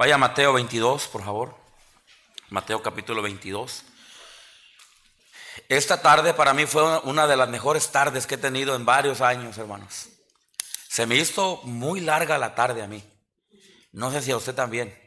Vaya 0.00 0.16
Mateo 0.16 0.54
22, 0.54 1.08
por 1.08 1.22
favor. 1.22 1.54
Mateo 2.48 2.82
capítulo 2.82 3.20
22. 3.20 3.84
Esta 5.68 6.00
tarde 6.00 6.32
para 6.32 6.54
mí 6.54 6.64
fue 6.64 7.00
una 7.00 7.26
de 7.26 7.36
las 7.36 7.50
mejores 7.50 7.92
tardes 7.92 8.26
que 8.26 8.36
he 8.36 8.38
tenido 8.38 8.74
en 8.74 8.86
varios 8.86 9.20
años, 9.20 9.58
hermanos. 9.58 10.08
Se 10.88 11.04
me 11.04 11.16
hizo 11.16 11.60
muy 11.64 12.00
larga 12.00 12.38
la 12.38 12.54
tarde 12.54 12.80
a 12.80 12.86
mí. 12.86 13.04
No 13.92 14.10
sé 14.10 14.22
si 14.22 14.30
a 14.30 14.38
usted 14.38 14.54
también. 14.54 14.98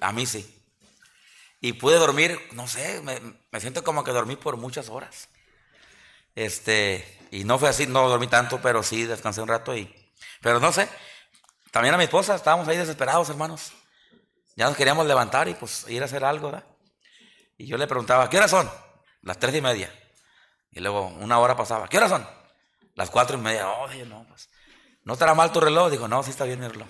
A 0.00 0.10
mí 0.10 0.26
sí. 0.26 0.60
Y 1.60 1.74
pude 1.74 1.98
dormir, 1.98 2.40
no 2.50 2.66
sé, 2.66 3.00
me, 3.00 3.60
siento 3.60 3.84
como 3.84 4.02
que 4.02 4.10
dormí 4.10 4.34
por 4.34 4.56
muchas 4.56 4.88
horas. 4.88 5.28
Este, 6.34 7.28
y 7.30 7.44
no 7.44 7.60
fue 7.60 7.68
así, 7.68 7.86
no 7.86 8.08
dormí 8.08 8.26
tanto, 8.26 8.60
pero 8.60 8.82
sí 8.82 9.04
descansé 9.04 9.40
un 9.40 9.46
rato 9.46 9.76
y, 9.76 9.94
pero 10.40 10.58
no 10.58 10.72
sé, 10.72 10.88
también 11.70 11.94
a 11.94 11.98
mi 11.98 12.04
esposa 12.04 12.34
estábamos 12.34 12.66
ahí 12.66 12.76
desesperados, 12.76 13.28
hermanos. 13.30 13.72
Ya 14.56 14.66
nos 14.66 14.76
queríamos 14.76 15.06
levantar 15.06 15.48
y 15.48 15.54
pues 15.54 15.86
ir 15.88 16.02
a 16.02 16.06
hacer 16.06 16.24
algo, 16.24 16.50
¿verdad? 16.50 16.64
Y 17.56 17.66
yo 17.66 17.76
le 17.76 17.86
preguntaba, 17.86 18.28
¿qué 18.28 18.38
horas 18.38 18.50
son? 18.50 18.70
Las 19.22 19.38
tres 19.38 19.54
y 19.54 19.60
media. 19.60 19.92
Y 20.70 20.80
luego 20.80 21.06
una 21.06 21.38
hora 21.38 21.56
pasaba, 21.56 21.88
¿qué 21.88 21.98
horas 21.98 22.10
son? 22.10 22.26
Las 22.94 23.10
cuatro 23.10 23.38
y 23.38 23.40
media. 23.40 23.68
Oye, 23.70 24.04
no, 24.04 24.26
pues, 24.28 24.50
¿no 25.04 25.14
estará 25.14 25.34
mal 25.34 25.52
tu 25.52 25.60
reloj? 25.60 25.90
Dijo, 25.90 26.08
no, 26.08 26.22
sí 26.22 26.30
está 26.30 26.44
bien 26.44 26.60
mi 26.60 26.68
reloj. 26.68 26.88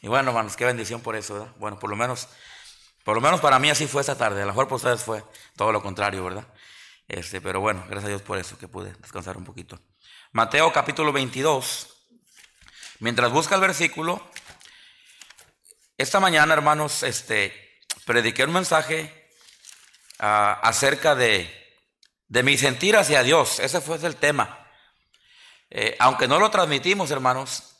Y 0.00 0.08
bueno, 0.08 0.30
hermanos, 0.30 0.56
qué 0.56 0.64
bendición 0.64 1.00
por 1.00 1.16
eso, 1.16 1.34
¿verdad? 1.34 1.52
Bueno, 1.58 1.78
por 1.78 1.90
lo 1.90 1.96
menos, 1.96 2.28
por 3.04 3.16
lo 3.16 3.20
menos 3.20 3.40
para 3.40 3.58
mí 3.58 3.70
así 3.70 3.86
fue 3.86 4.00
esta 4.00 4.16
tarde. 4.16 4.42
A 4.42 4.46
lo 4.46 4.52
mejor 4.52 4.66
para 4.66 4.76
ustedes 4.76 5.02
fue 5.02 5.24
todo 5.56 5.72
lo 5.72 5.82
contrario, 5.82 6.24
¿verdad? 6.24 6.46
Este, 7.08 7.40
pero 7.40 7.60
bueno, 7.60 7.82
gracias 7.88 8.04
a 8.04 8.08
Dios 8.08 8.22
por 8.22 8.38
eso, 8.38 8.58
que 8.58 8.68
pude 8.68 8.92
descansar 9.00 9.36
un 9.36 9.44
poquito. 9.44 9.80
Mateo 10.32 10.72
capítulo 10.72 11.12
22. 11.12 11.88
Mientras 13.00 13.32
busca 13.32 13.54
el 13.54 13.60
versículo, 13.60 14.22
esta 15.98 16.20
mañana, 16.20 16.54
hermanos, 16.54 17.02
este, 17.02 17.52
prediqué 18.06 18.44
un 18.44 18.52
mensaje 18.52 19.28
ah, 20.20 20.60
acerca 20.62 21.16
de, 21.16 21.50
de 22.28 22.42
mi 22.44 22.56
sentir 22.56 22.96
hacia 22.96 23.24
Dios. 23.24 23.58
Ese 23.58 23.80
fue 23.80 23.96
el 23.96 24.14
tema. 24.14 24.64
Eh, 25.70 25.96
aunque 25.98 26.28
no 26.28 26.38
lo 26.38 26.52
transmitimos, 26.52 27.10
hermanos, 27.10 27.74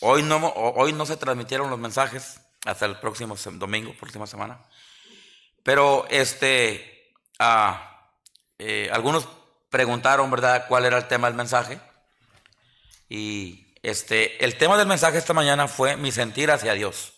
hoy 0.00 0.24
no, 0.24 0.48
hoy 0.48 0.92
no 0.92 1.06
se 1.06 1.16
transmitieron 1.16 1.70
los 1.70 1.78
mensajes 1.78 2.40
hasta 2.66 2.86
el 2.86 2.98
próximo 2.98 3.36
domingo, 3.52 3.94
próxima 4.00 4.26
semana. 4.26 4.60
Pero 5.62 6.06
este, 6.10 7.14
ah, 7.38 8.10
eh, 8.58 8.90
algunos 8.92 9.28
preguntaron, 9.70 10.28
¿verdad?, 10.28 10.66
cuál 10.66 10.86
era 10.86 10.98
el 10.98 11.06
tema 11.06 11.28
del 11.28 11.36
mensaje. 11.36 11.80
Y 13.08 13.76
este, 13.84 14.44
el 14.44 14.58
tema 14.58 14.76
del 14.76 14.88
mensaje 14.88 15.18
esta 15.18 15.34
mañana 15.34 15.68
fue 15.68 15.96
mi 15.96 16.10
sentir 16.10 16.50
hacia 16.50 16.74
Dios. 16.74 17.13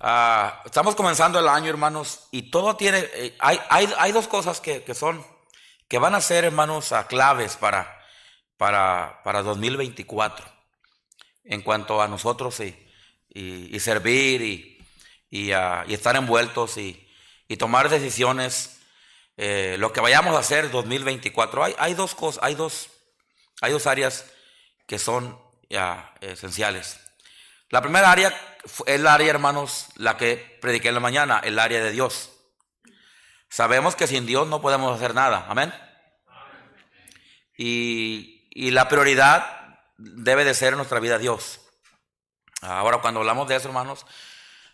Ah, 0.00 0.62
estamos 0.66 0.94
comenzando 0.94 1.38
el 1.38 1.48
año, 1.48 1.70
hermanos, 1.70 2.28
y 2.30 2.50
todo 2.50 2.76
tiene, 2.76 2.98
eh, 3.14 3.34
hay, 3.38 3.58
hay, 3.70 4.12
dos 4.12 4.28
cosas 4.28 4.60
que, 4.60 4.82
son, 4.94 5.24
que 5.88 5.98
van 5.98 6.14
a 6.14 6.20
ser, 6.20 6.44
hermanos, 6.44 6.92
a 6.92 7.06
claves 7.06 7.56
para, 7.56 7.98
para, 8.58 9.22
para 9.24 9.42
2024, 9.42 10.44
en 11.44 11.62
cuanto 11.62 12.02
a 12.02 12.08
nosotros 12.08 12.60
y, 12.60 12.76
y, 13.30 13.80
servir 13.80 14.78
y, 15.30 15.52
ah, 15.52 15.84
y, 15.88 15.94
estar 15.94 16.14
envueltos 16.14 16.76
y, 16.76 17.02
tomar 17.58 17.88
decisiones, 17.88 18.80
eh, 19.38 19.76
lo 19.78 19.94
que 19.94 20.00
vayamos 20.00 20.36
a 20.36 20.40
hacer 20.40 20.70
2024. 20.70 21.64
Hay, 21.64 21.74
hay 21.78 21.94
dos 21.94 22.14
cosas, 22.14 22.44
hay 22.44 22.54
dos, 22.54 22.90
hay 23.62 23.72
dos 23.72 23.86
áreas 23.86 24.26
que 24.86 24.98
son 24.98 25.40
ya 25.70 26.12
esenciales. 26.20 27.05
La 27.70 27.82
primera 27.82 28.10
área 28.10 28.28
es 28.28 28.82
el 28.86 29.06
área, 29.06 29.30
hermanos, 29.30 29.88
la 29.96 30.16
que 30.16 30.58
prediqué 30.60 30.88
en 30.88 30.94
la 30.94 31.00
mañana, 31.00 31.40
el 31.42 31.58
área 31.58 31.82
de 31.82 31.90
Dios. 31.90 32.32
Sabemos 33.48 33.96
que 33.96 34.06
sin 34.06 34.26
Dios 34.26 34.46
no 34.46 34.60
podemos 34.60 34.94
hacer 34.94 35.14
nada. 35.14 35.46
Amén. 35.48 35.72
Y, 37.56 38.48
y 38.50 38.70
la 38.70 38.88
prioridad 38.88 39.80
debe 39.96 40.44
de 40.44 40.54
ser 40.54 40.72
en 40.72 40.78
nuestra 40.78 41.00
vida 41.00 41.18
Dios. 41.18 41.60
Ahora, 42.60 42.98
cuando 42.98 43.20
hablamos 43.20 43.48
de 43.48 43.56
eso, 43.56 43.68
hermanos, 43.68 44.06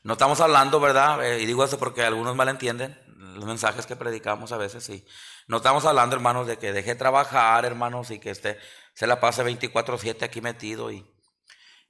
no 0.03 0.15
estamos 0.15 0.41
hablando, 0.41 0.81
¿verdad? 0.81 1.25
Eh, 1.25 1.41
y 1.41 1.47
digo 1.47 1.65
eso 1.65 1.79
porque 1.79 2.03
algunos 2.03 2.35
malentienden 2.35 2.99
los 3.35 3.45
mensajes 3.45 3.87
que 3.87 3.97
predicamos 3.97 4.53
a 4.53 4.57
veces. 4.57 4.89
Y 4.89 5.07
no 5.47 5.59
estamos 5.59 5.85
hablando, 5.85 6.17
hermanos, 6.17 6.47
de 6.47 6.59
que 6.59 6.73
deje 6.73 6.95
trabajar, 6.95 7.65
hermanos, 7.65 8.11
y 8.11 8.19
que 8.19 8.31
esté, 8.31 8.59
se 8.95 9.07
la 9.07 9.21
pase 9.21 9.45
24-7 9.45 10.23
aquí 10.23 10.41
metido 10.41 10.91
y, 10.91 11.07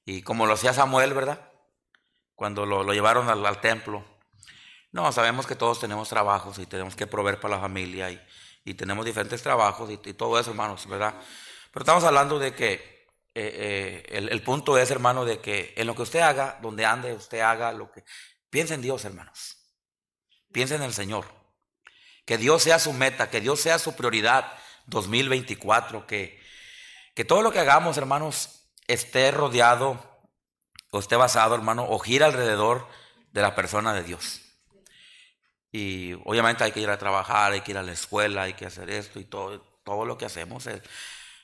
y 0.05 0.23
como 0.23 0.47
lo 0.47 0.55
hacía 0.55 0.73
Samuel, 0.73 1.15
¿verdad? 1.15 1.51
Cuando 2.35 2.67
lo, 2.67 2.93
llevaron 2.93 3.29
al, 3.29 3.61
templo. 3.61 4.05
No, 4.91 5.13
sabemos 5.13 5.47
que 5.47 5.55
todos 5.55 5.81
tenemos 5.81 6.09
trabajos 6.09 6.59
y 6.59 6.67
tenemos 6.67 6.97
que 6.97 7.07
proveer 7.07 7.39
para 7.39 7.57
la 7.57 7.61
familia 7.61 8.11
y, 8.11 8.21
y 8.65 8.75
tenemos 8.75 9.05
diferentes 9.05 9.43
trabajos 9.43 9.91
y, 9.91 9.97
todo 10.15 10.39
eso, 10.39 10.51
hermanos, 10.51 10.87
¿verdad? 10.89 11.15
Pero 11.73 11.83
estamos 11.83 12.05
hablando 12.05 12.39
de 12.39 12.55
que 12.55 12.93
eh, 13.35 14.05
eh, 14.09 14.29
el, 14.31 14.43
punto 14.43 14.77
es, 14.77 14.91
hermano, 14.91 15.25
de 15.25 15.41
que 15.41 15.73
en 15.77 15.87
lo 15.87 15.95
que 15.95 16.03
usted 16.03 16.21
haga, 16.21 16.59
donde 16.61 16.84
ande, 16.84 17.13
usted 17.15 17.41
haga 17.41 17.73
lo 17.73 17.91
que... 17.91 18.05
Piensa 18.51 18.75
en 18.75 18.83
Dios, 18.83 19.05
hermanos. 19.05 19.57
Piensa 20.53 20.75
en 20.75 20.83
el 20.83 20.93
Señor. 20.93 21.25
Que 22.27 22.37
Dios 22.37 22.63
sea 22.63 22.79
su 22.79 22.93
meta, 22.93 23.31
que 23.31 23.41
Dios 23.41 23.61
sea 23.61 23.79
su 23.79 23.97
prioridad 23.97 24.53
2024, 24.87 26.07
que, 26.07 26.41
que 27.15 27.25
todo 27.25 27.41
lo 27.43 27.51
que 27.51 27.61
hagamos, 27.61 27.97
hermanos, 27.97 28.62
esté 28.92 29.30
rodeado 29.30 30.03
o 30.91 30.98
esté 30.98 31.16
basado, 31.16 31.54
hermano, 31.54 31.86
o 31.88 31.98
gira 31.98 32.26
alrededor 32.26 32.86
de 33.32 33.41
la 33.41 33.54
persona 33.54 33.94
de 33.94 34.03
Dios. 34.03 34.42
Y 35.70 36.12
obviamente 36.25 36.64
hay 36.64 36.72
que 36.72 36.80
ir 36.80 36.91
a 36.91 36.98
trabajar, 36.98 37.53
hay 37.53 37.62
que 37.62 37.70
ir 37.70 37.78
a 37.78 37.82
la 37.82 37.92
escuela, 37.92 38.42
hay 38.42 38.53
que 38.53 38.66
hacer 38.66 38.91
esto 38.91 39.19
y 39.19 39.25
todo, 39.25 39.60
todo 39.84 40.04
lo 40.04 40.19
que 40.19 40.26
hacemos. 40.26 40.69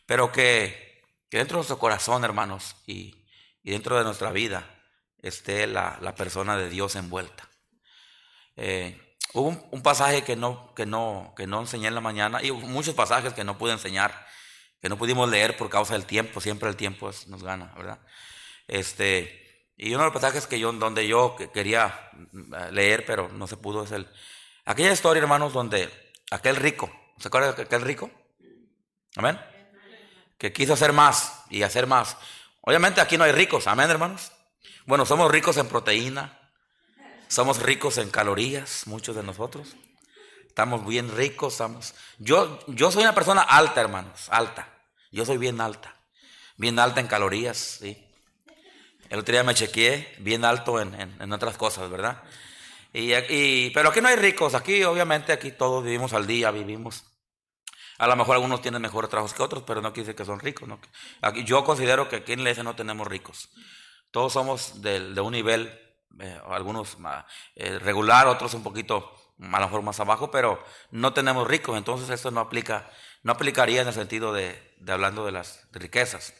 pero 0.04 0.30
que, 0.30 1.02
dentro 1.30 1.54
de 1.54 1.58
nuestro 1.60 1.78
corazón, 1.78 2.24
hermanos, 2.24 2.76
y, 2.86 3.14
dentro 3.62 3.98
de 3.98 4.04
nuestra 4.04 4.30
vida 4.32 4.64
esté 5.20 5.66
la, 5.66 6.14
persona 6.16 6.56
de 6.56 6.70
Dios 6.70 6.94
envuelta. 6.96 7.48
Eh, 8.56 9.16
hubo 9.34 9.48
un, 9.70 9.82
pasaje 9.82 10.24
que 10.24 10.36
no, 10.36 10.74
que, 10.74 10.86
no, 10.86 11.34
que 11.36 11.46
no 11.46 11.60
enseñé 11.60 11.88
en 11.88 11.94
la 11.94 12.00
mañana 12.00 12.42
y 12.42 12.50
muchos 12.52 12.94
pasajes 12.94 13.34
que 13.34 13.44
no 13.44 13.58
pude 13.58 13.72
enseñar 13.72 14.26
que 14.80 14.88
no 14.88 14.96
pudimos 14.96 15.28
leer 15.28 15.56
por 15.56 15.68
causa 15.68 15.94
del 15.94 16.06
tiempo, 16.06 16.40
siempre 16.40 16.68
el 16.68 16.76
tiempo 16.76 17.10
nos 17.26 17.42
gana, 17.42 17.72
¿verdad? 17.76 17.98
Este, 18.66 19.72
y 19.76 19.90
uno 19.90 19.98
de 19.98 20.04
los 20.04 20.14
pasajes 20.14 20.46
que 20.46 20.58
yo, 20.58 20.72
donde 20.72 21.06
yo 21.06 21.36
quería 21.52 22.10
mm, 22.32 22.54
leer, 22.72 23.04
pero 23.06 23.28
no 23.28 23.46
se 23.46 23.56
pudo, 23.56 23.84
es 23.84 23.92
el, 23.92 24.08
aquella 24.64 24.92
historia, 24.92 25.22
hermanos, 25.22 25.52
donde 25.52 25.88
aquel 26.30 26.56
rico, 26.56 26.90
¿se 27.18 27.28
acuerdan 27.28 27.56
de 27.56 27.62
aquel 27.62 27.82
rico? 27.82 28.10
Amén. 29.16 29.38
Que 30.36 30.52
quiso 30.52 30.74
hacer 30.74 30.92
más 30.92 31.42
y 31.50 31.62
hacer 31.62 31.86
más. 31.86 32.16
Obviamente 32.60 33.00
aquí 33.00 33.16
no 33.16 33.24
hay 33.24 33.32
ricos, 33.32 33.66
amén, 33.66 33.90
hermanos. 33.90 34.32
Bueno, 34.86 35.04
somos 35.06 35.30
ricos 35.30 35.56
en 35.56 35.68
proteína, 35.68 36.38
somos 37.26 37.60
ricos 37.60 37.98
en 37.98 38.10
calorías, 38.10 38.86
muchos 38.86 39.16
de 39.16 39.22
nosotros. 39.22 39.76
Estamos 40.58 40.84
bien 40.84 41.14
ricos, 41.14 41.52
estamos. 41.52 41.94
Yo, 42.18 42.58
yo 42.66 42.90
soy 42.90 43.04
una 43.04 43.14
persona 43.14 43.42
alta, 43.42 43.80
hermanos, 43.80 44.26
alta. 44.28 44.68
Yo 45.12 45.24
soy 45.24 45.38
bien 45.38 45.60
alta. 45.60 45.94
Bien 46.56 46.80
alta 46.80 46.98
en 47.00 47.06
calorías, 47.06 47.78
sí. 47.80 48.04
El 49.08 49.20
otro 49.20 49.30
día 49.30 49.44
me 49.44 49.54
chequeé, 49.54 50.16
bien 50.18 50.44
alto 50.44 50.80
en, 50.80 51.32
otras 51.32 51.56
cosas, 51.56 51.88
¿verdad? 51.88 52.24
Y, 52.92 53.70
pero 53.70 53.90
aquí 53.90 54.00
no 54.00 54.08
hay 54.08 54.16
ricos, 54.16 54.56
aquí 54.56 54.82
obviamente 54.82 55.32
aquí 55.32 55.52
todos 55.52 55.84
vivimos 55.84 56.12
al 56.12 56.26
día, 56.26 56.50
vivimos. 56.50 57.04
A 57.98 58.08
lo 58.08 58.16
mejor 58.16 58.34
algunos 58.34 58.60
tienen 58.60 58.82
mejores 58.82 59.08
trabajos 59.08 59.34
que 59.34 59.44
otros, 59.44 59.62
pero 59.64 59.80
no 59.80 59.92
quiere 59.92 60.08
decir 60.08 60.16
que 60.16 60.24
son 60.24 60.40
ricos. 60.40 60.66
¿no? 60.66 60.80
Aquí, 61.22 61.44
yo 61.44 61.62
considero 61.62 62.08
que 62.08 62.16
aquí 62.16 62.32
en 62.32 62.40
la 62.40 62.50
iglesia 62.50 62.64
no 62.64 62.74
tenemos 62.74 63.06
ricos. 63.06 63.48
Todos 64.10 64.32
somos 64.32 64.82
de, 64.82 65.20
un 65.20 65.34
nivel, 65.34 65.68
eh, 66.18 66.40
algunos 66.48 66.96
eh, 67.54 67.78
regular, 67.78 68.26
otros 68.26 68.54
un 68.54 68.64
poquito 68.64 69.27
a 69.40 69.60
lo 69.60 69.66
mejor 69.66 69.82
más 69.82 70.00
abajo, 70.00 70.30
pero 70.30 70.62
no 70.90 71.12
tenemos 71.12 71.46
ricos, 71.46 71.76
entonces 71.76 72.10
esto 72.10 72.30
no 72.30 72.40
aplica, 72.40 72.90
no 73.22 73.32
aplicaría 73.32 73.82
en 73.82 73.88
el 73.88 73.94
sentido 73.94 74.32
de, 74.32 74.74
hablando 74.86 75.24
de 75.24 75.32
las 75.32 75.66
riquezas. 75.72 76.34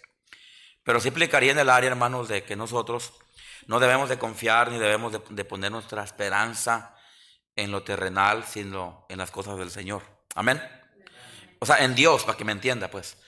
Pero 0.83 1.01
sí 1.01 1.09
aplicaría 1.09 1.53
en 1.53 1.59
el 1.59 1.71
área, 1.71 1.91
hermanos, 1.91 2.29
de 2.29 2.43
que 2.45 2.57
nosotros 2.57 3.13
no 3.67 3.79
debemos 3.79 4.09
de 4.09 4.19
confiar 4.19 4.71
ni 4.71 4.79
debemos 4.79 5.13
de, 5.13 5.45
poner 5.45 5.71
nuestra 5.71 6.03
esperanza 6.03 6.97
en 7.55 7.71
lo 7.71 7.83
terrenal, 7.83 8.45
sino 8.45 9.07
en 9.09 9.19
las 9.19 9.31
cosas 9.31 9.59
del 9.59 9.71
Señor. 9.71 10.03
Amén. 10.35 10.63
O 11.59 11.67
sea, 11.67 11.79
en 11.85 11.95
Dios, 11.95 12.25
para 12.25 12.39
que 12.39 12.45
me 12.45 12.53
entienda, 12.53 12.89
pues. 12.89 13.19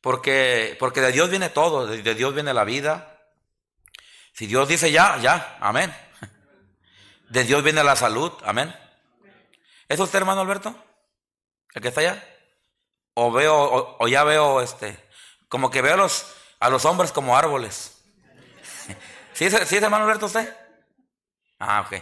Porque, 0.00 0.76
porque 0.78 1.00
de 1.00 1.12
Dios 1.12 1.30
viene 1.30 1.48
todo, 1.48 1.86
de 1.86 2.14
Dios 2.14 2.34
viene 2.34 2.54
la 2.54 2.64
vida. 2.64 3.18
Si 4.32 4.46
Dios 4.46 4.68
dice 4.68 4.92
ya, 4.92 5.18
ya, 5.18 5.58
amén. 5.60 5.92
De 7.28 7.44
Dios 7.44 7.62
viene 7.62 7.82
la 7.84 7.96
salud, 7.96 8.32
amén. 8.44 8.74
¿Es 9.90 9.98
usted 9.98 10.20
hermano 10.20 10.42
Alberto? 10.42 10.72
¿El 11.74 11.82
que 11.82 11.88
está 11.88 12.00
allá? 12.00 12.24
O 13.14 13.32
veo, 13.32 13.96
o, 13.98 14.06
ya 14.06 14.22
veo 14.22 14.60
este, 14.60 14.96
como 15.48 15.68
que 15.68 15.82
veo 15.82 15.94
a 16.60 16.70
los, 16.70 16.84
hombres 16.84 17.10
como 17.10 17.36
árboles. 17.36 18.00
¿Sí, 19.32 19.46
es, 19.46 19.68
¿Sí, 19.68 19.78
hermano 19.78 20.04
Alberto 20.04 20.26
usted? 20.26 20.56
Ah, 21.58 21.80
ok. 21.84 22.00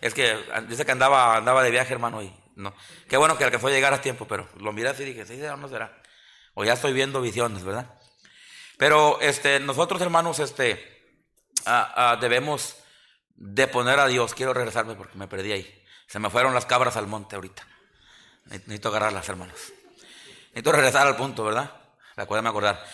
Es 0.00 0.12
que 0.12 0.44
dice 0.66 0.84
que 0.84 0.90
andaba, 0.90 1.36
andaba 1.36 1.62
de 1.62 1.70
viaje, 1.70 1.92
hermano, 1.92 2.20
y 2.20 2.34
no. 2.56 2.74
Qué 3.08 3.16
bueno 3.16 3.38
que 3.38 3.58
fue 3.60 3.70
a 3.70 3.74
llegar 3.74 3.94
a 3.94 4.02
tiempo, 4.02 4.26
pero 4.26 4.48
lo 4.58 4.72
miré 4.72 4.88
así 4.88 5.04
y 5.04 5.06
dije, 5.06 5.24
sí, 5.24 5.36
no 5.36 5.68
será. 5.68 6.02
O 6.54 6.64
ya 6.64 6.72
estoy 6.72 6.92
viendo 6.92 7.20
visiones, 7.20 7.62
¿verdad? 7.62 7.94
Pero 8.76 9.20
este, 9.20 9.60
nosotros, 9.60 10.02
hermanos, 10.02 10.40
este, 10.40 11.14
ah, 11.64 11.92
ah, 11.94 12.16
debemos 12.20 12.76
de 13.36 13.68
poner 13.68 14.00
a 14.00 14.08
Dios. 14.08 14.34
Quiero 14.34 14.52
regresarme 14.52 14.96
porque 14.96 15.16
me 15.16 15.28
perdí 15.28 15.52
ahí. 15.52 15.79
Se 16.10 16.18
me 16.18 16.28
fueron 16.28 16.54
las 16.54 16.66
cabras 16.66 16.96
al 16.96 17.06
monte 17.06 17.36
ahorita. 17.36 17.64
Necesito 18.46 18.88
agarrarlas, 18.88 19.28
hermanos. 19.28 19.56
Necesito 20.48 20.72
regresar 20.72 21.06
al 21.06 21.14
punto, 21.14 21.44
¿verdad? 21.44 21.70
Recuérdame 22.16 22.48
acordar. 22.48 22.84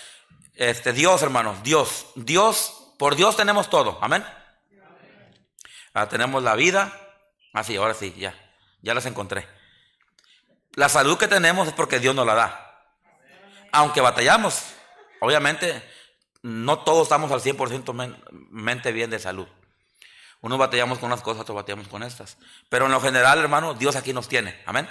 Este, 0.53 0.93
Dios, 0.93 1.23
hermanos, 1.23 1.63
Dios, 1.63 2.09
Dios, 2.15 2.93
por 2.99 3.17
Dios 3.17 3.35
tenemos 3.35 3.71
todo. 3.71 3.99
Amén. 4.03 4.23
Ah, 5.95 6.11
tenemos 6.11 6.43
la 6.43 6.57
vida. 6.57 6.93
Ah, 7.55 7.65
sí, 7.65 7.77
ahora 7.77 7.95
sí, 7.95 8.15
ya. 8.19 8.35
Ya 8.83 8.93
las 8.93 9.07
encontré. 9.07 9.49
La 10.75 10.91
salud 10.91 11.17
que 11.17 11.27
tenemos 11.27 11.69
es 11.69 11.73
porque 11.73 11.99
Dios 11.99 12.15
nos 12.15 12.27
la 12.27 12.35
da. 12.35 12.85
Aunque 13.73 14.03
batallamos, 14.03 14.63
obviamente, 15.23 15.83
no 16.43 16.81
todos 16.81 17.05
estamos 17.05 17.33
al 17.33 17.41
100% 17.41 17.95
mente 18.51 18.93
bien 18.93 19.09
de 19.09 19.19
salud. 19.19 19.49
Unos 20.41 20.59
batallamos 20.59 20.99
con 20.99 21.07
unas 21.07 21.23
cosas, 21.23 21.43
otros 21.43 21.57
batallamos 21.57 21.89
con 21.89 22.03
estas. 22.03 22.37
Pero 22.69 22.87
en 22.87 22.93
lo 22.93 23.01
general, 23.01 23.39
hermano, 23.39 23.75
Dios 23.75 23.97
aquí 23.97 24.13
nos 24.13 24.29
tiene. 24.29 24.63
Amén. 24.67 24.89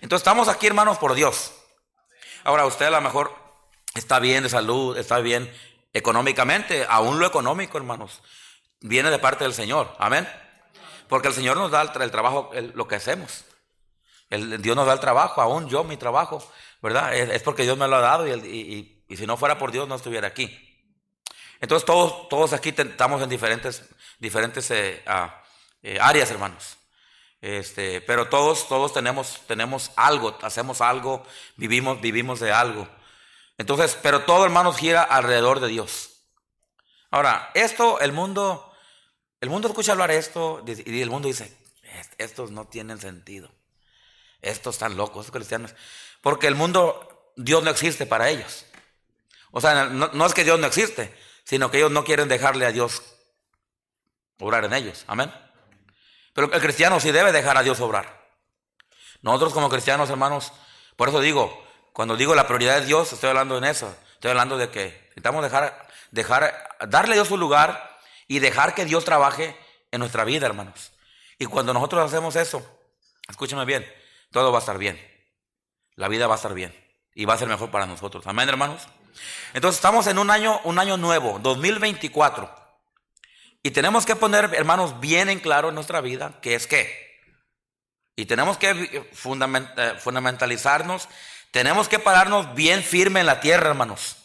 Entonces 0.00 0.20
estamos 0.20 0.48
aquí, 0.48 0.66
hermanos, 0.66 0.98
por 0.98 1.14
Dios. 1.14 1.52
Ahora, 2.44 2.66
usted 2.66 2.86
a 2.86 2.90
lo 2.90 3.00
mejor 3.00 3.34
está 3.94 4.18
bien 4.18 4.42
de 4.42 4.48
salud, 4.48 4.96
está 4.96 5.18
bien 5.18 5.52
económicamente, 5.92 6.86
aún 6.88 7.18
lo 7.18 7.26
económico, 7.26 7.78
hermanos 7.78 8.22
viene 8.80 9.10
de 9.10 9.18
parte 9.18 9.44
del 9.44 9.54
Señor. 9.54 9.94
Amén. 9.98 10.28
Porque 11.08 11.28
el 11.28 11.34
Señor 11.34 11.56
nos 11.56 11.70
da 11.70 11.82
el, 11.82 12.10
trabajo, 12.10 12.50
lo 12.74 12.88
que 12.88 12.96
hacemos. 12.96 13.44
El, 14.28 14.62
Dios 14.62 14.76
nos 14.76 14.86
da 14.86 14.92
el 14.92 15.00
trabajo, 15.00 15.40
aún 15.40 15.68
yo 15.68 15.84
mi 15.84 15.96
trabajo, 15.96 16.42
¿verdad? 16.82 17.14
Es, 17.14 17.42
porque 17.42 17.64
Dios 17.64 17.76
me 17.76 17.88
lo 17.88 17.96
ha 17.96 18.00
dado 18.00 18.26
y, 18.26 19.04
si 19.08 19.26
no 19.26 19.36
fuera 19.36 19.58
por 19.58 19.72
Dios 19.72 19.88
no 19.88 19.96
estuviera 19.96 20.28
aquí. 20.28 20.69
Entonces 21.60 21.86
todos, 21.86 22.28
todos 22.28 22.52
aquí 22.52 22.74
estamos 22.76 23.22
en 23.22 23.28
diferentes, 23.28 23.82
diferentes 24.18 24.70
eh, 24.70 25.02
ah, 25.06 25.42
eh, 25.82 25.98
áreas, 26.00 26.30
hermanos. 26.30 26.76
Este, 27.40 28.00
pero 28.00 28.28
todos, 28.28 28.68
todos 28.68 28.92
tenemos, 28.92 29.40
tenemos 29.46 29.92
algo, 29.96 30.36
hacemos 30.42 30.80
algo, 30.80 31.24
vivimos, 31.56 32.00
vivimos 32.00 32.40
de 32.40 32.52
algo. 32.52 32.88
Entonces, 33.58 33.98
pero 34.02 34.24
todo, 34.24 34.44
hermanos, 34.44 34.76
gira 34.76 35.02
alrededor 35.02 35.60
de 35.60 35.68
Dios. 35.68 36.10
Ahora, 37.10 37.50
esto, 37.54 38.00
el 38.00 38.12
mundo, 38.12 38.72
el 39.40 39.50
mundo 39.50 39.68
escucha 39.68 39.92
hablar 39.92 40.10
esto 40.10 40.64
y 40.66 41.00
el 41.00 41.10
mundo 41.10 41.28
dice, 41.28 41.56
estos 42.18 42.50
no 42.50 42.66
tienen 42.66 43.00
sentido. 43.00 43.50
Estos 44.42 44.76
están 44.76 44.96
locos, 44.96 45.26
estos 45.26 45.36
cristianos. 45.36 45.74
Porque 46.22 46.46
el 46.46 46.54
mundo, 46.54 47.32
Dios 47.36 47.62
no 47.62 47.70
existe 47.70 48.06
para 48.06 48.30
ellos. 48.30 48.64
O 49.50 49.60
sea, 49.60 49.86
no, 49.86 50.26
es 50.26 50.34
que 50.34 50.44
Dios 50.44 50.58
no 50.60 50.66
existe, 50.66 51.12
sino 51.50 51.68
que 51.68 51.78
ellos 51.78 51.90
no 51.90 52.04
quieren 52.04 52.28
dejarle 52.28 52.64
a 52.64 52.70
Dios 52.70 53.02
obrar 54.38 54.64
en 54.64 54.72
ellos. 54.72 55.02
Amén. 55.08 55.34
Pero 56.32 56.52
el 56.52 56.60
cristiano 56.60 57.00
sí 57.00 57.10
debe 57.10 57.32
dejar 57.32 57.56
a 57.56 57.64
Dios 57.64 57.80
obrar. 57.80 58.24
Nosotros 59.20 59.52
como 59.52 59.68
cristianos, 59.68 60.08
hermanos, 60.10 60.52
por 60.94 61.08
eso 61.08 61.18
digo, 61.18 61.66
cuando 61.92 62.16
digo 62.16 62.36
la 62.36 62.46
prioridad 62.46 62.78
de 62.78 62.86
Dios, 62.86 63.12
estoy 63.12 63.30
hablando 63.30 63.58
en 63.58 63.64
eso. 63.64 63.92
Estoy 64.14 64.30
hablando 64.30 64.58
de 64.58 64.70
que 64.70 65.00
necesitamos 65.08 65.42
dejar, 65.42 65.88
dejar, 66.12 66.76
darle 66.88 67.14
a 67.14 67.16
Dios 67.16 67.26
su 67.26 67.36
lugar 67.36 67.98
y 68.28 68.38
dejar 68.38 68.76
que 68.76 68.84
Dios 68.84 69.04
trabaje 69.04 69.58
en 69.90 69.98
nuestra 69.98 70.22
vida, 70.22 70.46
hermanos. 70.46 70.92
Y 71.36 71.46
cuando 71.46 71.74
nosotros 71.74 72.06
hacemos 72.06 72.36
eso, 72.36 72.64
escúchame 73.28 73.64
bien, 73.64 73.84
todo 74.30 74.52
va 74.52 74.58
a 74.58 74.60
estar 74.60 74.78
bien. 74.78 75.04
La 75.96 76.06
vida 76.06 76.28
va 76.28 76.34
a 76.34 76.36
estar 76.36 76.54
bien 76.54 76.72
y 77.12 77.24
va 77.24 77.34
a 77.34 77.38
ser 77.38 77.48
mejor 77.48 77.72
para 77.72 77.86
nosotros. 77.86 78.24
Amén, 78.28 78.48
hermanos. 78.48 78.86
Entonces 79.54 79.78
estamos 79.78 80.06
en 80.06 80.18
un 80.18 80.30
año, 80.30 80.60
un 80.64 80.78
año 80.78 80.96
nuevo, 80.96 81.38
2024. 81.40 82.60
Y 83.62 83.70
tenemos 83.72 84.06
que 84.06 84.16
poner, 84.16 84.50
hermanos, 84.54 85.00
bien 85.00 85.28
en 85.28 85.40
claro 85.40 85.68
en 85.68 85.74
nuestra 85.74 86.00
vida 86.00 86.38
qué 86.40 86.54
es 86.54 86.66
qué. 86.66 87.10
Y 88.16 88.26
tenemos 88.26 88.58
que 88.58 88.70
eh, 88.70 89.10
fundamentalizarnos, 89.14 91.08
tenemos 91.50 91.88
que 91.88 91.98
pararnos 91.98 92.54
bien 92.54 92.82
firme 92.82 93.20
en 93.20 93.26
la 93.26 93.40
tierra, 93.40 93.68
hermanos, 93.70 94.16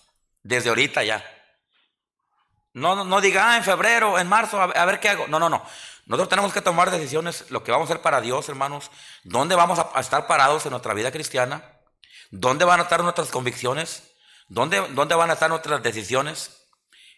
desde 0.43 0.69
ahorita 0.69 1.03
ya. 1.03 1.23
No, 2.73 3.05
no 3.05 3.21
diga, 3.21 3.51
ah, 3.51 3.57
en 3.57 3.63
febrero, 3.63 4.19
en 4.19 4.27
marzo, 4.27 4.59
a, 4.59 4.85
ver 4.85 4.99
qué 4.99 5.09
hago. 5.09 5.27
No, 5.27 5.39
no, 5.39 5.49
no. 5.49 5.65
Nosotros 6.07 6.27
tenemos 6.27 6.53
que 6.53 6.61
tomar 6.61 6.91
decisiones, 6.91 7.49
lo 7.49 7.63
que 7.63 7.71
vamos 7.71 7.89
a 7.89 7.93
hacer 7.93 8.01
para 8.01 8.19
Dios, 8.19 8.49
hermanos. 8.49 8.91
¿Dónde 9.23 9.55
vamos 9.55 9.79
a, 9.79 9.99
estar 9.99 10.27
parados 10.27 10.65
en 10.65 10.71
nuestra 10.71 10.93
vida 10.93 11.11
cristiana? 11.11 11.63
¿Dónde 12.31 12.65
van 12.65 12.81
a 12.81 12.83
estar 12.83 13.01
nuestras 13.01 13.31
convicciones? 13.31 14.03
¿Dónde, 14.47 14.85
¿Dónde 14.89 15.15
van 15.15 15.29
a 15.29 15.33
estar 15.33 15.49
nuestras 15.49 15.81
decisiones 15.81 16.65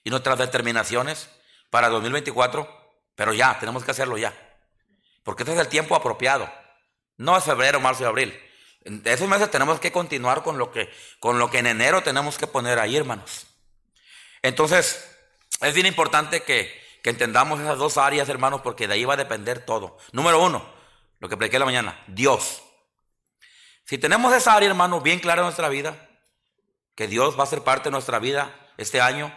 y 0.04 0.10
nuestras 0.10 0.38
determinaciones 0.38 1.30
para 1.70 1.90
2024? 1.90 2.68
Pero 3.16 3.34
ya, 3.34 3.60
tenemos 3.60 3.84
que 3.84 3.92
hacerlo 3.92 4.18
ya. 4.18 4.34
Porque 5.24 5.44
este 5.44 5.54
es 5.54 5.60
el 5.60 5.68
tiempo 5.68 5.96
apropiado. 5.96 6.50
No 7.18 7.36
es 7.36 7.44
febrero, 7.44 7.80
marzo 7.80 8.04
y 8.04 8.06
abril. 8.06 8.40
En 8.86 9.02
esos 9.04 9.28
meses 9.28 9.52
tenemos 9.52 9.80
que 9.80 9.92
continuar 9.92 10.44
con 10.44 10.58
lo 10.58 10.72
que, 10.72 10.90
con 11.20 11.40
lo 11.40 11.50
que 11.50 11.60
en 11.60 11.68
enero 11.68 12.02
tenemos 12.04 12.38
que 12.38 12.48
poner 12.48 12.80
ahí, 12.80 12.96
hermanos. 12.96 13.48
Entonces, 14.42 15.18
es 15.62 15.74
bien 15.74 15.88
importante 15.88 16.44
que, 16.44 16.86
entendamos 17.04 17.62
esas 17.62 17.78
dos 17.78 17.98
áreas, 17.98 18.28
hermanos, 18.28 18.60
porque 18.60 18.86
de 18.86 18.96
ahí 18.96 19.06
va 19.06 19.14
a 19.14 19.18
depender 19.18 19.66
todo. 19.66 19.98
Número 20.12 20.44
uno, 20.44 20.70
lo 21.20 21.30
que 21.30 21.38
prediqué 21.38 21.58
la 21.58 21.64
mañana, 21.64 22.04
Dios. 22.08 22.62
Si 23.86 23.98
tenemos 23.98 24.34
esa 24.34 24.54
área, 24.54 24.68
hermanos, 24.68 25.02
bien 25.02 25.20
clara 25.20 25.40
en 25.40 25.46
nuestra 25.46 25.70
vida, 25.70 26.07
que 26.98 27.08
Dios 27.08 27.40
va 27.40 27.44
a 27.44 27.48
ser 27.48 27.62
parte 27.62 27.86
de 27.86 27.92
nuestra 27.92 28.18
vida 28.18 28.54
este 28.76 29.00
año, 29.00 29.32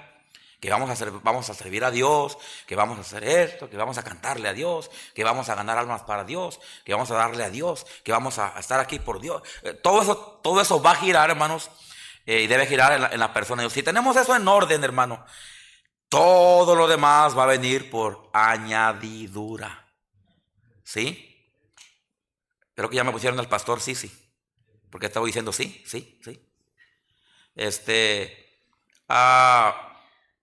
que 0.60 0.70
vamos 0.70 0.88
a, 0.88 0.96
ser, 0.96 1.10
vamos 1.10 1.50
a 1.50 1.54
servir 1.54 1.84
a 1.84 1.90
Dios, 1.90 2.38
que 2.66 2.74
vamos 2.74 2.96
a 2.96 3.02
hacer 3.02 3.22
esto, 3.22 3.68
que 3.68 3.76
vamos 3.76 3.98
a 3.98 4.02
cantarle 4.02 4.48
a 4.48 4.54
Dios, 4.54 4.90
que 5.14 5.24
vamos 5.24 5.50
a 5.50 5.54
ganar 5.54 5.76
almas 5.76 6.02
para 6.02 6.24
Dios, 6.24 6.58
que 6.86 6.94
vamos 6.94 7.10
a 7.10 7.16
darle 7.16 7.44
a 7.44 7.50
Dios, 7.50 7.86
que 8.02 8.12
vamos 8.12 8.38
a, 8.38 8.58
estar 8.58 8.80
aquí 8.80 8.98
por 8.98 9.20
Dios. 9.20 9.42
Eh, 9.62 9.74
todo 9.74 10.00
eso, 10.00 10.40
todo 10.42 10.62
eso 10.62 10.80
va 10.80 10.92
a 10.92 10.94
girar, 10.94 11.28
hermanos, 11.28 11.70
eh, 12.24 12.40
y 12.40 12.46
debe 12.46 12.66
girar 12.66 12.94
en 12.94 13.02
la, 13.02 13.08
en 13.08 13.20
la 13.20 13.34
persona 13.34 13.60
de 13.60 13.64
Dios. 13.64 13.74
Si 13.74 13.82
tenemos 13.82 14.16
eso 14.16 14.34
en 14.34 14.48
orden, 14.48 14.82
hermano, 14.82 15.22
todo 16.08 16.74
lo 16.74 16.88
demás 16.88 17.36
va 17.36 17.42
a 17.42 17.46
venir 17.46 17.90
por 17.90 18.30
añadidura. 18.32 19.86
¿Sí? 20.82 21.46
Creo 22.74 22.88
que 22.88 22.96
ya 22.96 23.04
me 23.04 23.12
pusieron 23.12 23.38
al 23.38 23.50
pastor 23.50 23.82
sí, 23.82 23.94
sí. 23.94 24.10
Porque 24.90 25.08
estaba 25.08 25.26
diciendo 25.26 25.52
sí, 25.52 25.84
sí, 25.86 26.18
sí. 26.24 26.49
Este. 27.60 28.36
Ah, 29.08 29.96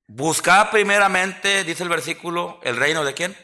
buscar 0.08 0.72
primeramente, 0.72 1.64
dice 1.64 1.84
el 1.84 1.90
versículo, 1.90 2.60
el 2.64 2.76
reino 2.76 3.04
de 3.04 3.14
quién? 3.14 3.38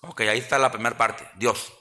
Ok, 0.00 0.22
ahí 0.22 0.38
está 0.38 0.58
la 0.58 0.72
primera 0.72 0.96
parte, 0.96 1.28
Dios. 1.36 1.72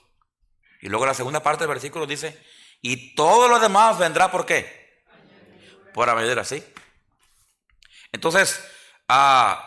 Y 0.81 0.89
luego 0.89 1.05
la 1.05 1.13
segunda 1.13 1.41
parte 1.41 1.63
del 1.63 1.69
versículo 1.69 2.05
dice, 2.05 2.41
y 2.81 3.15
todo 3.15 3.47
lo 3.47 3.59
demás 3.59 3.97
vendrá 3.97 4.31
por 4.31 4.45
qué? 4.45 5.03
Por 5.93 6.09
añadidura, 6.09 6.43
¿sí? 6.43 6.63
Entonces, 8.11 8.61
Ah, 9.13 9.61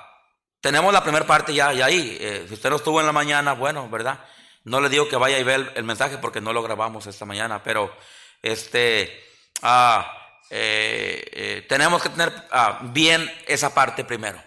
tenemos 0.63 0.91
la 0.91 1.03
primera 1.03 1.27
parte 1.27 1.53
ya, 1.53 1.69
ahí. 1.69 2.17
Eh, 2.19 2.47
si 2.49 2.55
usted 2.55 2.71
no 2.71 2.77
estuvo 2.77 2.99
en 2.99 3.05
la 3.05 3.13
mañana, 3.13 3.53
bueno, 3.53 3.91
¿verdad? 3.91 4.25
No 4.65 4.81
le 4.81 4.89
digo 4.89 5.07
que 5.07 5.17
vaya 5.17 5.39
y 5.39 5.45
vea 5.45 5.57
el, 5.57 5.85
mensaje 5.85 6.17
porque 6.17 6.41
no 6.41 6.55
lo 6.55 6.63
grabamos 6.63 7.07
esta 7.07 7.27
mañana, 7.27 7.63
pero 7.63 7.95
este, 8.41 9.23
ah, 9.61 10.24
eh, 10.57 11.31
eh, 11.33 11.67
tenemos 11.69 12.01
que 12.01 12.11
tener 12.11 12.33
ah, 12.53 12.79
bien 12.85 13.29
esa 13.49 13.75
parte 13.75 14.05
primero. 14.05 14.41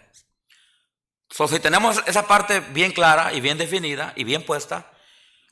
So, 1.30 1.50
si 1.50 1.60
tenemos 1.60 2.02
esa 2.06 2.26
parte 2.26 2.62
bien 2.62 2.94
clara 2.94 3.34
y 3.34 3.42
bien 3.42 3.58
definida 3.58 4.14
y 4.16 4.24
bien 4.24 4.46
puesta, 4.46 4.90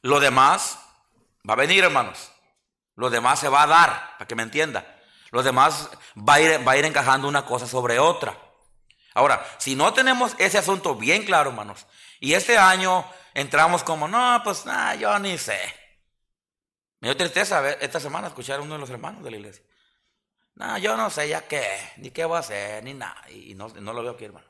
lo 0.01 0.21
demás 0.21 0.79
va 1.47 1.55
a 1.55 1.57
venir, 1.57 1.83
hermanos. 1.83 2.31
Lo 2.95 3.09
demás 3.09 3.41
se 3.41 3.49
va 3.49 3.63
a 3.63 3.67
dar, 3.67 4.13
para 4.17 4.27
que 4.29 4.35
me 4.35 4.43
entienda. 4.43 4.95
Lo 5.31 5.43
demás 5.43 5.89
va 6.17 6.35
a 6.35 6.39
ir, 6.39 6.65
va 6.65 6.71
a 6.71 6.77
ir 6.77 6.85
encajando 6.85 7.27
una 7.27 7.45
cosa 7.45 7.67
sobre 7.67 7.99
otra. 7.99 8.39
Ahora, 9.13 9.45
si 9.57 9.75
no 9.75 9.93
tenemos 9.93 10.35
ese 10.37 10.57
asunto 10.57 10.95
bien 10.95 11.25
claro, 11.25 11.49
hermanos, 11.49 11.85
y 12.21 12.33
este 12.33 12.57
año 12.57 13.05
entramos 13.33 13.83
como, 13.83 14.07
no, 14.07 14.39
pues 14.41 14.65
nada, 14.65 14.95
yo 14.95 15.19
ni 15.19 15.37
sé. 15.37 15.59
Me 17.01 17.09
dio 17.09 17.17
tristeza 17.17 17.71
esta 17.71 17.99
semana 17.99 18.29
escuchar 18.29 18.59
a 18.59 18.61
uno 18.61 18.75
de 18.75 18.79
los 18.79 18.89
hermanos 18.89 19.21
de 19.21 19.31
la 19.31 19.35
iglesia. 19.35 19.65
No, 20.55 20.77
yo 20.77 20.95
no 20.95 21.09
sé 21.09 21.27
ya 21.27 21.47
qué, 21.47 21.65
ni 21.97 22.11
qué 22.11 22.25
voy 22.25 22.37
a 22.37 22.39
hacer, 22.39 22.83
ni 22.83 22.93
nada. 22.93 23.21
Y 23.29 23.55
no, 23.55 23.67
lo 23.69 24.01
veo 24.01 24.13
aquí, 24.13 24.25
hermanos. 24.25 24.49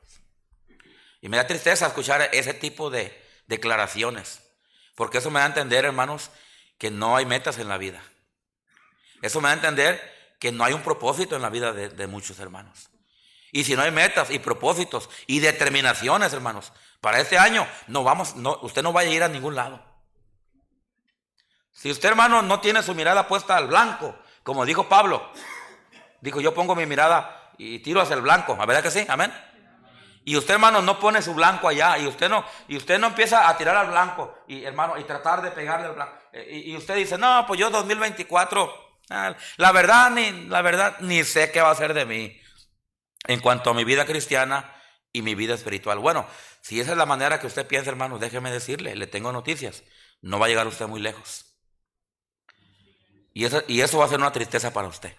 Y 1.20 1.28
me 1.28 1.36
da 1.36 1.46
tristeza 1.46 1.86
escuchar 1.86 2.30
ese 2.32 2.54
tipo 2.54 2.90
de 2.90 3.20
declaraciones. 3.46 4.42
Porque 4.94 5.18
eso 5.18 5.30
me 5.30 5.40
da 5.40 5.46
a 5.46 5.48
entender, 5.48 5.84
hermanos, 5.84 6.30
que 6.78 6.90
no 6.90 7.16
hay 7.16 7.26
metas 7.26 7.58
en 7.58 7.68
la 7.68 7.78
vida. 7.78 8.02
Eso 9.22 9.40
me 9.40 9.48
da 9.48 9.54
a 9.54 9.56
entender 9.56 10.36
que 10.38 10.52
no 10.52 10.64
hay 10.64 10.72
un 10.72 10.82
propósito 10.82 11.36
en 11.36 11.42
la 11.42 11.50
vida 11.50 11.72
de 11.72 12.06
muchos 12.06 12.38
hermanos. 12.38 12.88
Y 13.52 13.64
si 13.64 13.74
no 13.74 13.82
hay 13.82 13.90
metas 13.90 14.30
y 14.30 14.38
propósitos 14.38 15.08
y 15.26 15.40
determinaciones, 15.40 16.32
hermanos, 16.32 16.72
para 17.00 17.20
este 17.20 17.38
año, 17.38 17.66
no 17.86 18.04
vamos, 18.04 18.36
no, 18.36 18.58
usted 18.62 18.82
no 18.82 18.92
va 18.92 19.00
a 19.00 19.04
ir 19.04 19.22
a 19.22 19.28
ningún 19.28 19.54
lado. 19.54 19.82
Si 21.72 21.90
usted, 21.90 22.10
hermano, 22.10 22.42
no 22.42 22.60
tiene 22.60 22.82
su 22.82 22.94
mirada 22.94 23.28
puesta 23.28 23.56
al 23.56 23.68
blanco, 23.68 24.14
como 24.42 24.64
dijo 24.64 24.88
Pablo, 24.88 25.30
dijo, 26.26 26.40
yo 26.40 26.52
pongo 26.52 26.74
mi 26.74 26.86
mirada 26.86 27.52
y 27.56 27.78
tiro 27.78 28.00
hacia 28.00 28.14
el 28.14 28.22
blanco, 28.22 28.56
¿a 28.60 28.66
verdad 28.66 28.82
que 28.82 28.90
sí? 28.90 29.06
Amén. 29.08 29.32
Y 30.24 30.36
usted, 30.36 30.54
hermano, 30.54 30.82
no 30.82 30.98
pone 30.98 31.22
su 31.22 31.34
blanco 31.34 31.68
allá 31.68 31.96
y 31.98 32.06
usted 32.06 32.28
no, 32.28 32.44
y 32.66 32.76
usted 32.76 32.98
no 32.98 33.06
empieza 33.06 33.48
a 33.48 33.56
tirar 33.56 33.76
al 33.76 33.90
blanco 33.90 34.42
y, 34.48 34.64
hermano, 34.64 34.98
y 34.98 35.04
tratar 35.04 35.40
de 35.40 35.52
pegarle 35.52 35.86
al 35.86 35.94
blanco. 35.94 36.18
Eh, 36.32 36.64
y, 36.66 36.76
usted 36.76 36.96
dice, 36.96 37.16
no, 37.16 37.44
pues 37.46 37.60
yo 37.60 37.70
2024, 37.70 38.98
ah, 39.10 39.36
la 39.56 39.72
verdad, 39.72 40.10
ni, 40.10 40.48
la 40.48 40.62
verdad, 40.62 40.96
ni 40.98 41.22
sé 41.22 41.52
qué 41.52 41.60
va 41.60 41.70
a 41.70 41.76
ser 41.76 41.94
de 41.94 42.04
mí 42.04 42.40
en 43.28 43.38
cuanto 43.38 43.70
a 43.70 43.74
mi 43.74 43.84
vida 43.84 44.04
cristiana 44.04 44.74
y 45.12 45.22
mi 45.22 45.36
vida 45.36 45.54
espiritual. 45.54 46.00
Bueno, 46.00 46.26
si 46.60 46.80
esa 46.80 46.90
es 46.90 46.98
la 46.98 47.06
manera 47.06 47.38
que 47.38 47.46
usted 47.46 47.64
piensa, 47.64 47.90
hermano, 47.90 48.18
déjeme 48.18 48.50
decirle, 48.50 48.96
le 48.96 49.06
tengo 49.06 49.30
noticias. 49.30 49.84
No 50.22 50.40
va 50.40 50.46
a 50.46 50.48
llegar 50.48 50.66
usted 50.66 50.88
muy 50.88 51.00
lejos. 51.00 51.44
Y 53.32 53.44
eso, 53.44 53.62
y 53.68 53.80
eso 53.80 53.98
va 53.98 54.06
a 54.06 54.08
ser 54.08 54.18
una 54.18 54.32
tristeza 54.32 54.72
para 54.72 54.88
usted. 54.88 55.14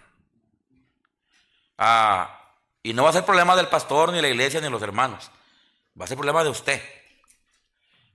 Ah, 1.78 2.52
y 2.82 2.92
no 2.92 3.04
va 3.04 3.10
a 3.10 3.12
ser 3.12 3.24
problema 3.24 3.56
del 3.56 3.68
pastor, 3.68 4.12
ni 4.12 4.20
la 4.20 4.28
iglesia, 4.28 4.60
ni 4.60 4.68
los 4.68 4.82
hermanos. 4.82 5.30
Va 5.98 6.04
a 6.04 6.08
ser 6.08 6.16
problema 6.16 6.42
de 6.44 6.50
usted. 6.50 6.82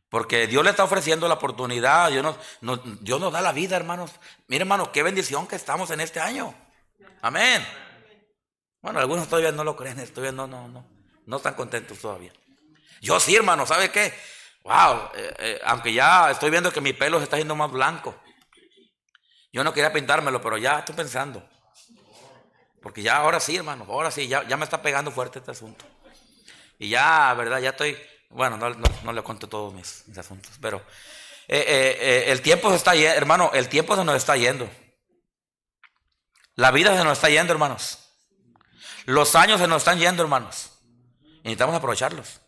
Porque 0.09 0.45
Dios 0.45 0.63
le 0.63 0.69
está 0.69 0.83
ofreciendo 0.83 1.27
la 1.27 1.35
oportunidad, 1.35 2.11
Dios 2.11 2.23
nos, 2.61 3.03
Dios 3.03 3.19
nos 3.19 3.33
da 3.33 3.41
la 3.41 3.51
vida, 3.51 3.75
hermanos. 3.75 4.11
Mire, 4.47 4.61
hermano, 4.61 4.91
qué 4.91 5.01
bendición 5.01 5.47
que 5.47 5.55
estamos 5.55 5.89
en 5.89 6.01
este 6.01 6.19
año. 6.19 6.53
Amén. 7.21 7.65
Bueno, 8.81 8.99
algunos 8.99 9.27
todavía 9.27 9.51
no 9.51 9.63
lo 9.63 9.75
creen, 9.75 10.05
todavía 10.13 10.33
no, 10.33 10.45
no, 10.45 10.67
no, 10.67 10.85
no 11.25 11.37
están 11.37 11.55
contentos 11.55 11.97
todavía. 11.97 12.33
Yo 13.01 13.19
sí, 13.19 13.35
hermano, 13.35 13.65
¿sabe 13.65 13.89
qué? 13.89 14.13
Wow, 14.63 15.09
eh, 15.15 15.35
eh, 15.39 15.61
aunque 15.65 15.93
ya 15.93 16.31
estoy 16.31 16.49
viendo 16.49 16.71
que 16.71 16.81
mi 16.81 16.93
pelo 16.93 17.17
se 17.17 17.23
está 17.23 17.37
yendo 17.37 17.55
más 17.55 17.71
blanco. 17.71 18.15
Yo 19.51 19.63
no 19.63 19.73
quería 19.73 19.91
pintármelo, 19.91 20.41
pero 20.41 20.57
ya 20.57 20.79
estoy 20.79 20.95
pensando. 20.95 21.47
Porque 22.83 23.01
ya 23.01 23.15
ahora 23.15 23.39
sí, 23.39 23.55
hermano, 23.55 23.85
ahora 23.87 24.11
sí, 24.11 24.27
ya, 24.27 24.43
me 24.57 24.65
está 24.65 24.81
pegando 24.81 25.09
fuerte 25.09 25.39
este 25.39 25.51
asunto. 25.51 25.85
Y 26.77 26.89
ya, 26.89 27.33
¿verdad? 27.33 27.59
Ya 27.61 27.69
estoy, 27.69 27.97
bueno, 28.29 28.57
no, 28.57 29.13
le 29.13 29.21
cuento 29.21 29.47
todos 29.47 29.73
mis, 29.73 30.03
asuntos, 30.17 30.51
pero 30.61 30.79
eh, 31.47 31.63
eh, 31.65 31.97
eh, 32.01 32.23
el 32.27 32.41
tiempo 32.41 32.69
se 32.71 32.75
está 32.75 32.93
yendo, 32.93 33.15
hermano, 33.15 33.51
el 33.53 33.69
tiempo 33.69 33.95
se 33.95 34.03
nos 34.03 34.17
está 34.17 34.35
yendo. 34.35 34.69
La 36.55 36.71
vida 36.71 36.95
se 36.97 37.05
nos 37.05 37.13
está 37.13 37.29
yendo, 37.29 37.53
hermanos. 37.53 37.99
Los 39.05 39.33
años 39.35 39.61
se 39.61 39.67
nos 39.67 39.77
están 39.77 39.97
yendo, 39.97 40.21
hermanos. 40.21 40.71
Necesitamos 41.37 41.75
aprovecharlos. 41.75 42.41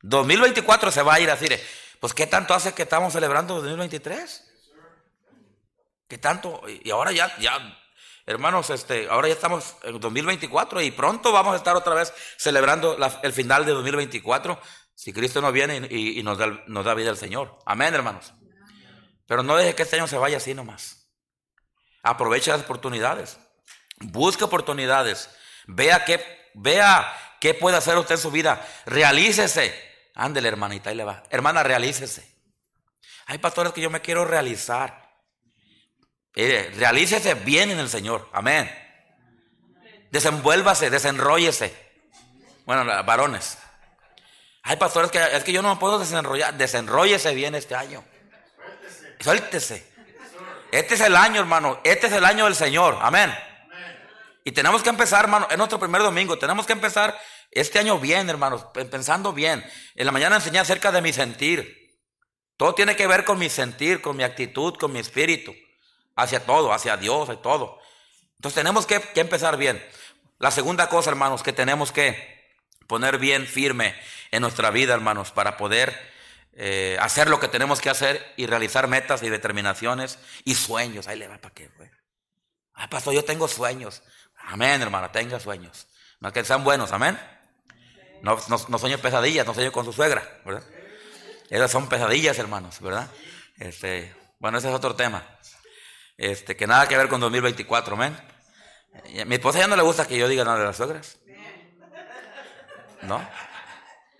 2024 0.00 0.90
se 0.90 1.02
va 1.02 1.14
a 1.14 1.20
ir 1.20 1.30
así. 1.30 1.48
Pues, 2.00 2.14
¿qué 2.14 2.26
tanto 2.26 2.54
hace 2.54 2.72
que 2.72 2.84
estamos 2.84 3.12
celebrando 3.12 3.56
2023? 3.56 4.52
¿Qué 6.08 6.16
tanto? 6.16 6.62
Y 6.66 6.90
ahora 6.90 7.12
ya, 7.12 7.36
ya 7.38 7.81
Hermanos, 8.24 8.70
este, 8.70 9.08
ahora 9.08 9.28
ya 9.28 9.34
estamos 9.34 9.76
en 9.82 9.98
2024 9.98 10.80
y 10.80 10.92
pronto 10.92 11.32
vamos 11.32 11.54
a 11.54 11.56
estar 11.56 11.74
otra 11.74 11.94
vez 11.94 12.12
celebrando 12.36 12.96
el 13.22 13.32
final 13.32 13.66
de 13.66 13.72
2024 13.72 14.60
si 14.94 15.12
Cristo 15.12 15.40
nos 15.40 15.52
viene 15.52 15.88
y, 15.90 16.22
nos, 16.22 16.38
da, 16.38 16.94
vida 16.94 17.10
al 17.10 17.16
Señor. 17.16 17.58
Amén, 17.66 17.92
hermanos. 17.94 18.32
Pero 19.26 19.42
no 19.42 19.56
deje 19.56 19.74
que 19.74 19.82
este 19.82 19.96
año 19.96 20.06
se 20.06 20.18
vaya 20.18 20.36
así 20.36 20.54
nomás. 20.54 21.08
Aproveche 22.04 22.52
las 22.52 22.60
oportunidades. 22.60 23.38
Busque 23.98 24.44
oportunidades. 24.44 25.30
Vea 25.66 26.04
qué, 26.04 26.50
vea 26.54 27.12
qué 27.40 27.54
puede 27.54 27.76
hacer 27.76 27.98
usted 27.98 28.14
en 28.14 28.20
su 28.20 28.30
vida. 28.30 28.64
Realícese. 28.86 29.74
Ándele, 30.14 30.48
hermanita, 30.48 30.90
ahí 30.90 30.96
le 30.96 31.04
va. 31.04 31.24
Hermana, 31.30 31.64
realícese. 31.64 32.32
Hay 33.26 33.38
pastores 33.38 33.72
que 33.72 33.80
yo 33.80 33.90
me 33.90 34.02
quiero 34.02 34.24
realizar. 34.24 35.01
Eh, 36.34 36.72
realícese 36.76 37.34
bien 37.34 37.70
en 37.70 37.78
el 37.78 37.88
Señor. 37.88 38.28
Amén. 38.32 38.70
Desenvuélvase, 40.10 40.90
desenróllese. 40.90 41.74
Bueno, 42.64 42.84
varones. 43.04 43.58
Hay 44.62 44.76
pastores 44.76 45.10
que 45.10 45.18
es 45.18 45.44
que 45.44 45.52
yo 45.52 45.62
no 45.62 45.78
puedo 45.78 45.98
desenrollar. 45.98 46.54
Desenróllese 46.54 47.34
bien 47.34 47.54
este 47.54 47.74
año. 47.74 48.04
Suéltese. 49.20 49.90
Este 50.70 50.94
es 50.94 51.00
el 51.00 51.16
año, 51.16 51.40
hermano. 51.40 51.80
Este 51.84 52.06
es 52.06 52.12
el 52.12 52.24
año 52.24 52.46
del 52.46 52.54
Señor. 52.54 52.98
Amén. 53.00 53.32
Y 54.44 54.52
tenemos 54.52 54.82
que 54.82 54.88
empezar, 54.88 55.24
hermano, 55.24 55.46
en 55.50 55.58
nuestro 55.58 55.78
primer 55.78 56.02
domingo. 56.02 56.38
Tenemos 56.38 56.66
que 56.66 56.72
empezar 56.72 57.18
este 57.50 57.78
año 57.78 57.98
bien, 57.98 58.28
hermanos, 58.30 58.64
pensando 58.72 59.32
bien. 59.32 59.64
En 59.94 60.06
la 60.06 60.12
mañana 60.12 60.36
enseñé 60.36 60.58
acerca 60.58 60.90
de 60.90 61.02
mi 61.02 61.12
sentir. 61.12 62.00
Todo 62.56 62.74
tiene 62.74 62.96
que 62.96 63.06
ver 63.06 63.24
con 63.24 63.38
mi 63.38 63.50
sentir, 63.50 64.00
con 64.00 64.16
mi 64.16 64.24
actitud, 64.24 64.74
con 64.78 64.92
mi 64.92 65.00
espíritu 65.00 65.52
hacia 66.16 66.44
todo, 66.44 66.72
hacia 66.72 66.96
Dios, 66.96 67.28
y 67.32 67.36
todo. 67.36 67.78
Entonces 68.36 68.56
tenemos 68.56 68.86
que, 68.86 69.00
empezar 69.14 69.56
bien. 69.56 69.84
La 70.38 70.50
segunda 70.50 70.88
cosa, 70.88 71.10
hermanos, 71.10 71.42
que 71.42 71.52
tenemos 71.52 71.92
que 71.92 72.56
poner 72.86 73.18
bien 73.18 73.46
firme 73.46 73.94
en 74.30 74.42
nuestra 74.42 74.70
vida, 74.70 74.94
hermanos, 74.94 75.30
para 75.30 75.56
poder 75.56 75.96
eh, 76.54 76.96
hacer 77.00 77.30
lo 77.30 77.38
que 77.38 77.48
tenemos 77.48 77.80
que 77.80 77.90
hacer 77.90 78.34
y 78.36 78.46
realizar 78.46 78.88
metas 78.88 79.22
y 79.22 79.28
determinaciones 79.28 80.18
y 80.44 80.54
sueños. 80.54 81.06
Ahí 81.06 81.18
le 81.18 81.28
va 81.28 81.38
para 81.38 81.54
qué, 81.54 81.68
güey. 81.76 81.88
Ah, 82.74 82.88
pastor, 82.88 83.14
yo 83.14 83.24
tengo 83.24 83.46
sueños. 83.48 84.02
Amén, 84.36 84.82
hermana, 84.82 85.12
tenga 85.12 85.38
sueños. 85.38 85.86
No 86.20 86.32
que 86.32 86.44
sean 86.44 86.64
buenos, 86.64 86.92
amén. 86.92 87.18
No, 88.22 88.38
no, 88.48 88.56
no 88.68 88.78
sueño 88.78 88.98
pesadillas, 88.98 89.46
no 89.46 89.54
sueño 89.54 89.72
con 89.72 89.84
su 89.84 89.92
suegra, 89.92 90.40
¿verdad? 90.44 90.64
Esas 91.50 91.70
son 91.70 91.88
pesadillas, 91.88 92.38
hermanos, 92.38 92.80
¿verdad? 92.80 93.08
Este, 93.58 94.14
bueno, 94.38 94.58
ese 94.58 94.68
es 94.68 94.74
otro 94.74 94.96
tema. 94.96 95.24
Este, 96.16 96.56
que 96.56 96.66
nada 96.66 96.86
que 96.88 96.96
ver 96.96 97.08
con 97.08 97.20
2024, 97.20 97.94
amén. 97.94 98.16
Mi 99.26 99.34
esposa 99.34 99.58
ya 99.58 99.66
no 99.66 99.76
le 99.76 99.82
gusta 99.82 100.06
que 100.06 100.16
yo 100.16 100.28
diga 100.28 100.44
nada 100.44 100.58
de 100.58 100.64
las 100.66 100.76
suegras. 100.76 101.18
¿No? 103.02 103.26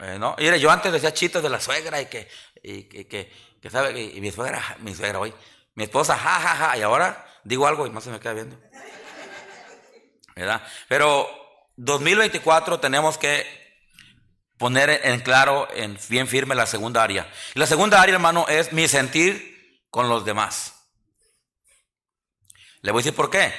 Eh, 0.00 0.18
no. 0.18 0.34
Mire, 0.38 0.58
yo 0.58 0.70
antes 0.70 0.92
decía 0.92 1.12
chistes 1.12 1.42
de 1.42 1.48
la 1.48 1.60
suegra 1.60 2.00
y 2.00 2.06
que, 2.06 2.28
y, 2.62 2.84
que, 2.84 3.32
que, 3.60 3.70
sabe, 3.70 4.00
y, 4.00 4.20
mi 4.20 4.32
suegra, 4.32 4.76
mi 4.80 4.94
suegra 4.94 5.20
hoy, 5.20 5.32
mi 5.74 5.84
esposa, 5.84 6.16
ja, 6.16 6.40
ja, 6.40 6.56
ja, 6.56 6.76
y 6.76 6.82
ahora 6.82 7.24
digo 7.44 7.66
algo 7.66 7.86
y 7.86 7.90
más 7.90 8.04
se 8.04 8.10
me 8.10 8.18
queda 8.18 8.32
viendo. 8.32 8.58
¿Verdad? 10.34 10.62
Pero 10.88 11.28
2024 11.76 12.80
tenemos 12.80 13.18
que 13.18 13.46
poner 14.58 15.00
en 15.04 15.20
claro, 15.20 15.68
en 15.74 15.98
bien 16.08 16.26
firme 16.26 16.54
la 16.54 16.66
segunda 16.66 17.02
área. 17.02 17.30
Y 17.54 17.58
la 17.58 17.66
segunda 17.66 18.00
área, 18.00 18.14
hermano, 18.14 18.46
es 18.48 18.72
mi 18.72 18.88
sentir 18.88 19.84
con 19.90 20.08
los 20.08 20.24
demás. 20.24 20.81
Le 22.82 22.92
voy 22.92 23.00
a 23.00 23.02
decir 23.04 23.16
por 23.16 23.30
qué. 23.30 23.52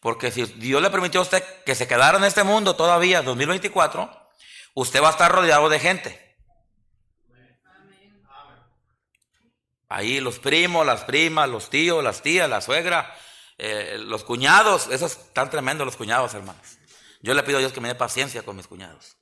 Porque 0.00 0.30
si 0.30 0.44
Dios 0.44 0.80
le 0.80 0.90
permitió 0.90 1.20
a 1.20 1.24
usted 1.24 1.42
que 1.64 1.74
se 1.74 1.88
quedara 1.88 2.18
en 2.18 2.24
este 2.24 2.44
mundo 2.44 2.76
todavía 2.76 3.22
2024, 3.22 4.30
usted 4.74 5.02
va 5.02 5.08
a 5.08 5.10
estar 5.10 5.32
rodeado 5.32 5.68
de 5.68 5.80
gente. 5.80 6.36
Ahí 9.88 10.20
los 10.20 10.38
primos, 10.38 10.86
las 10.86 11.04
primas, 11.04 11.48
los 11.48 11.70
tíos, 11.70 12.04
las 12.04 12.20
tías, 12.20 12.48
la 12.48 12.60
suegra, 12.60 13.12
eh, 13.56 13.96
los 13.98 14.22
cuñados, 14.22 14.88
esos 14.88 15.12
están 15.12 15.48
tremendos 15.48 15.86
los 15.86 15.96
cuñados, 15.96 16.34
hermanos. 16.34 16.78
Yo 17.22 17.34
le 17.34 17.42
pido 17.42 17.56
a 17.56 17.60
Dios 17.60 17.72
que 17.72 17.80
me 17.80 17.88
dé 17.88 17.94
paciencia 17.94 18.42
con 18.42 18.54
mis 18.54 18.68
cuñados. 18.68 19.16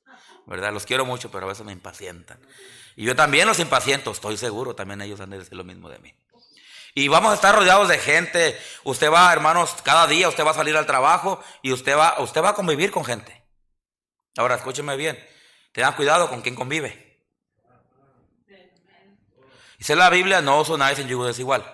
¿Verdad? 0.45 0.73
Los 0.73 0.85
quiero 0.85 1.05
mucho, 1.05 1.31
pero 1.31 1.47
a 1.47 1.49
veces 1.49 1.65
me 1.65 1.73
impacientan. 1.73 2.39
Y 2.97 3.05
yo 3.05 3.17
también 3.17 3.47
los 3.47 3.59
impaciento, 3.59 4.11
estoy 4.11 4.37
seguro, 4.37 4.75
también 4.75 5.01
ellos 5.03 5.21
han 5.21 5.31
de 5.31 5.39
decir 5.39 5.55
lo 5.55 5.65
mismo 5.65 5.89
de 5.89 5.99
mí. 6.01 6.15
Y 6.99 7.09
vamos 7.09 7.31
a 7.31 7.35
estar 7.35 7.55
rodeados 7.55 7.89
de 7.89 7.99
gente. 7.99 8.59
Usted 8.83 9.13
va, 9.13 9.31
hermanos, 9.31 9.77
cada 9.83 10.07
día 10.07 10.31
usted 10.31 10.47
va 10.47 10.53
a 10.53 10.55
salir 10.55 10.75
al 10.79 10.87
trabajo 10.87 11.45
y 11.61 11.71
usted 11.71 11.95
va, 11.95 12.19
usted 12.21 12.43
va 12.43 12.49
a 12.49 12.55
convivir 12.55 12.91
con 12.91 13.05
gente. 13.05 13.45
Ahora, 14.35 14.55
escúcheme 14.55 14.97
bien. 14.97 15.23
Tengan 15.73 15.93
cuidado 15.93 16.31
con 16.31 16.41
quien 16.41 16.55
convive. 16.55 17.21
Dice 19.77 19.95
la 19.95 20.09
Biblia, 20.09 20.41
no 20.41 20.59
os 20.59 20.71
unáis 20.71 20.99
en 20.99 21.07
yugo 21.07 21.27
desigual. 21.27 21.71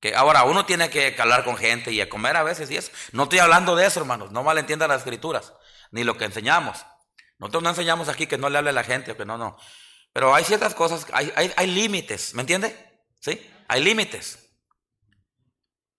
Que 0.00 0.14
ahora 0.14 0.44
uno 0.44 0.64
tiene 0.64 0.88
que 0.88 1.14
hablar 1.18 1.44
con 1.44 1.58
gente 1.58 1.92
y 1.92 2.00
a 2.00 2.08
comer 2.08 2.34
a 2.38 2.42
veces 2.42 2.70
y 2.70 2.78
eso. 2.78 2.90
No 3.12 3.24
estoy 3.24 3.40
hablando 3.40 3.76
de 3.76 3.84
eso, 3.84 4.00
hermanos. 4.00 4.32
No 4.32 4.42
malentiendan 4.42 4.88
las 4.88 5.00
escrituras, 5.00 5.52
ni 5.90 6.02
lo 6.02 6.16
que 6.16 6.24
enseñamos. 6.24 6.86
Nosotros 7.38 7.62
no 7.62 7.68
enseñamos 7.68 8.08
aquí 8.08 8.26
que 8.26 8.38
no 8.38 8.48
le 8.48 8.56
hable 8.56 8.70
a 8.70 8.72
la 8.72 8.84
gente 8.84 9.12
o 9.12 9.18
que 9.18 9.26
no, 9.26 9.36
no. 9.36 9.58
Pero 10.14 10.34
hay 10.34 10.44
ciertas 10.44 10.74
cosas, 10.74 11.06
hay, 11.12 11.30
hay, 11.36 11.52
hay 11.54 11.66
límites, 11.66 12.32
¿me 12.32 12.40
entiende? 12.40 12.89
¿Sí? 13.20 13.50
Hay 13.68 13.82
límites. 13.82 14.50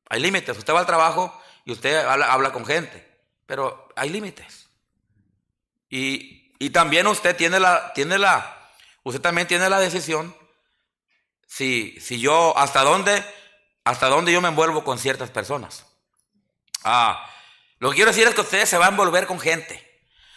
Hay 0.09 0.19
límites. 0.19 0.57
Usted 0.57 0.73
va 0.73 0.79
al 0.79 0.85
trabajo 0.85 1.41
y 1.63 1.71
usted 1.71 2.05
habla, 2.05 2.51
con 2.51 2.65
gente, 2.65 3.07
pero 3.45 3.87
hay 3.95 4.09
límites. 4.09 4.67
Y, 5.89 6.53
y, 6.59 6.69
también 6.71 7.07
usted 7.07 7.35
tiene 7.35 7.59
la, 7.59 7.93
tiene 7.93 8.17
la, 8.17 8.71
usted 9.03 9.21
también 9.21 9.47
tiene 9.47 9.69
la 9.69 9.79
decisión 9.79 10.35
si, 11.47 11.99
si 11.99 12.19
yo, 12.19 12.57
hasta 12.57 12.81
dónde, 12.81 13.23
hasta 13.83 14.07
dónde 14.07 14.31
yo 14.31 14.41
me 14.41 14.47
envuelvo 14.47 14.83
con 14.83 14.97
ciertas 14.97 15.29
personas. 15.29 15.85
Ah, 16.83 17.29
lo 17.79 17.89
que 17.89 17.95
quiero 17.95 18.11
decir 18.11 18.27
es 18.27 18.33
que 18.33 18.41
usted 18.41 18.65
se 18.65 18.77
va 18.77 18.85
a 18.85 18.89
envolver 18.89 19.27
con 19.27 19.39
gente. 19.39 19.87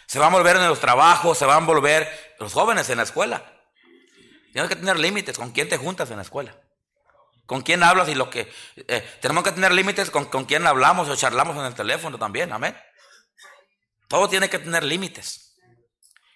Se 0.07 0.19
van 0.19 0.33
a 0.33 0.37
volver 0.37 0.57
en 0.57 0.67
los 0.67 0.79
trabajos, 0.79 1.37
se 1.37 1.45
van 1.45 1.63
a 1.63 1.65
volver 1.65 2.35
los 2.39 2.53
jóvenes 2.53 2.89
en 2.89 2.97
la 2.97 3.03
escuela. 3.03 3.43
Tienes 4.51 4.69
que 4.69 4.75
tener 4.75 4.99
límites 4.99 5.37
con 5.37 5.51
quién 5.51 5.67
te 5.67 5.77
juntas 5.77 6.11
en 6.11 6.17
la 6.17 6.23
escuela. 6.23 6.55
Con 7.45 7.61
quién 7.61 7.83
hablas 7.83 8.09
y 8.09 8.15
lo 8.15 8.29
que... 8.29 8.51
Eh, 8.75 9.17
tenemos 9.21 9.43
que 9.43 9.51
tener 9.51 9.71
límites 9.71 10.09
con, 10.09 10.25
con 10.25 10.45
quién 10.45 10.65
hablamos 10.65 11.07
o 11.09 11.15
charlamos 11.15 11.55
en 11.57 11.65
el 11.65 11.75
teléfono 11.75 12.17
también, 12.17 12.51
amén. 12.51 12.75
Todo 14.07 14.29
tiene 14.29 14.49
que 14.49 14.59
tener 14.59 14.83
límites. 14.83 15.57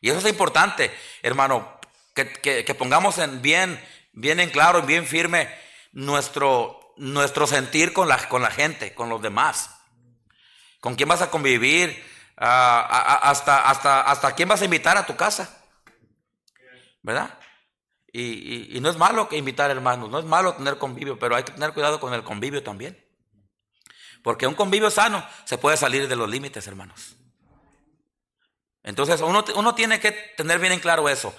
Y 0.01 0.09
eso 0.09 0.19
es 0.19 0.25
importante, 0.25 0.95
hermano, 1.21 1.79
que, 2.13 2.31
que, 2.63 2.75
pongamos 2.75 3.17
en 3.17 3.41
bien, 3.41 3.83
bien 4.13 4.39
en 4.39 4.49
claro 4.49 4.79
y 4.79 4.83
bien 4.83 5.05
firme 5.05 5.53
nuestro, 5.91 6.93
nuestro 6.97 7.47
sentir 7.47 7.93
con 7.93 8.07
la, 8.07 8.29
con 8.29 8.41
la 8.41 8.51
gente, 8.51 8.93
con 8.93 9.09
los 9.09 9.21
demás. 9.21 9.75
¿Con 10.79 10.95
quién 10.95 11.09
vas 11.09 11.21
a 11.21 11.29
convivir? 11.29 12.05
Ah, 12.37 13.19
hasta, 13.23 13.69
hasta, 13.69 14.01
hasta 14.01 14.35
quién 14.35 14.47
vas 14.47 14.61
a 14.61 14.65
invitar 14.65 14.97
a 14.97 15.05
tu 15.05 15.15
casa. 15.15 15.63
¿Verdad? 17.01 17.38
Y, 18.11 18.79
no 18.81 18.89
es 18.89 18.97
malo 18.97 19.29
que 19.29 19.37
invitar 19.37 19.69
hermanos, 19.69 20.09
no 20.09 20.19
es 20.19 20.25
malo 20.25 20.55
tener 20.55 20.77
convivio, 20.77 21.19
pero 21.19 21.35
hay 21.35 21.43
que 21.43 21.51
tener 21.51 21.73
cuidado 21.73 21.99
con 21.99 22.13
el 22.13 22.23
convivio 22.23 22.63
también. 22.63 23.05
Porque 24.23 24.47
un 24.47 24.55
convivio 24.55 24.89
sano 24.89 25.25
se 25.45 25.57
puede 25.57 25.77
salir 25.77 26.07
de 26.07 26.15
los 26.15 26.29
límites, 26.29 26.65
hermanos. 26.67 27.15
Entonces 28.83 29.21
uno, 29.21 29.75
tiene 29.75 29.99
que 29.99 30.11
tener 30.11 30.59
bien 30.59 30.73
en 30.73 30.79
claro 30.79 31.07
eso. 31.09 31.33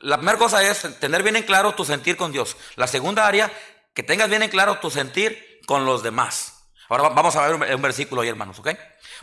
La 0.00 0.16
primera 0.16 0.38
cosa 0.38 0.62
es 0.68 0.98
tener 1.00 1.22
bien 1.22 1.36
en 1.36 1.44
claro 1.44 1.74
tu 1.74 1.84
sentir 1.84 2.16
con 2.16 2.32
Dios. 2.32 2.56
La 2.76 2.86
segunda 2.86 3.26
área, 3.26 3.50
que 3.94 4.02
tengas 4.02 4.28
bien 4.28 4.42
en 4.42 4.50
claro 4.50 4.78
tu 4.78 4.90
sentir 4.90 5.60
con 5.66 5.84
los 5.86 6.02
demás. 6.02 6.68
Ahora 6.88 7.08
vamos 7.08 7.34
a 7.36 7.48
ver 7.48 7.74
un, 7.74 7.82
versículo 7.82 8.20
ahí, 8.20 8.28
hermanos, 8.28 8.58
¿ok? 8.58 8.70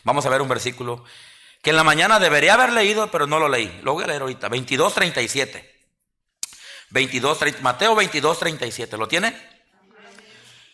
Vamos 0.03 0.25
a 0.25 0.29
ver 0.29 0.41
un 0.41 0.49
versículo 0.49 1.03
que 1.61 1.69
en 1.69 1.75
la 1.75 1.83
mañana 1.83 2.19
debería 2.19 2.55
haber 2.55 2.73
leído, 2.73 3.11
pero 3.11 3.27
no 3.27 3.39
lo 3.39 3.47
leí. 3.47 3.79
Lo 3.83 3.93
voy 3.93 4.03
a 4.03 4.07
leer 4.07 4.21
ahorita. 4.21 4.49
22, 6.93 7.39
37. 7.39 7.61
22, 7.61 7.61
Mateo 7.61 7.95
22, 7.95 8.39
37. 8.39 8.97
¿Lo 8.97 9.07
tiene? 9.07 9.35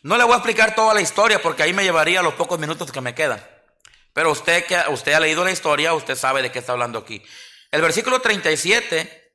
No 0.04 0.18
le 0.18 0.26
voy 0.26 0.34
a 0.34 0.38
explicar 0.38 0.76
toda 0.76 0.94
la 0.94 1.02
historia 1.02 1.42
porque 1.42 1.64
ahí 1.64 1.74
me 1.74 1.84
llevaría 1.84 2.22
los 2.22 2.34
pocos 2.34 2.60
minutos 2.60 2.92
que 2.92 3.00
me 3.00 3.16
quedan. 3.16 3.42
Pero 4.14 4.32
usted 4.32 4.66
que 4.66 4.78
usted 4.90 5.14
ha 5.14 5.20
leído 5.22 5.46
la 5.46 5.52
historia, 5.52 5.94
usted 5.94 6.16
sabe 6.16 6.42
de 6.42 6.52
qué 6.52 6.60
está 6.60 6.74
hablando 6.74 7.00
aquí. 7.00 7.24
El 7.72 7.82
versículo 7.82 8.20
37, 8.20 9.34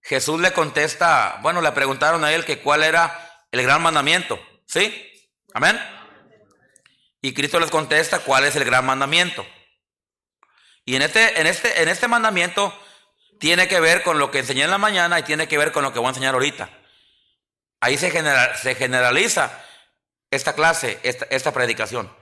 Jesús 0.00 0.40
le 0.40 0.52
contesta, 0.52 1.40
bueno, 1.42 1.60
le 1.60 1.72
preguntaron 1.72 2.24
a 2.24 2.32
él 2.32 2.44
que 2.44 2.60
cuál 2.60 2.84
era 2.84 3.44
el 3.50 3.62
gran 3.62 3.82
mandamiento. 3.82 4.38
¿Sí? 4.64 5.12
Amén. 5.54 5.80
Y 7.20 7.34
Cristo 7.34 7.58
les 7.58 7.70
contesta 7.70 8.20
cuál 8.20 8.44
es 8.44 8.54
el 8.54 8.64
gran 8.64 8.86
mandamiento. 8.86 9.44
Y 10.84 10.94
en 10.94 11.02
este, 11.02 11.40
en 11.40 11.48
este, 11.48 11.82
en 11.82 11.88
este 11.88 12.06
mandamiento 12.06 12.72
tiene 13.38 13.68
que 13.68 13.80
ver 13.80 14.02
con 14.02 14.18
lo 14.18 14.30
que 14.30 14.40
enseñé 14.40 14.64
en 14.64 14.70
la 14.70 14.78
mañana 14.78 15.18
y 15.18 15.22
tiene 15.22 15.48
que 15.48 15.58
ver 15.58 15.72
con 15.72 15.82
lo 15.82 15.92
que 15.92 15.98
voy 15.98 16.06
a 16.06 16.10
enseñar 16.10 16.34
ahorita. 16.34 16.70
Ahí 17.80 17.98
se, 17.98 18.10
se 18.10 18.74
generaliza 18.74 19.62
esta 20.30 20.54
clase, 20.54 20.98
esta, 21.02 21.26
esta, 21.30 21.52
predicación. 21.52 22.14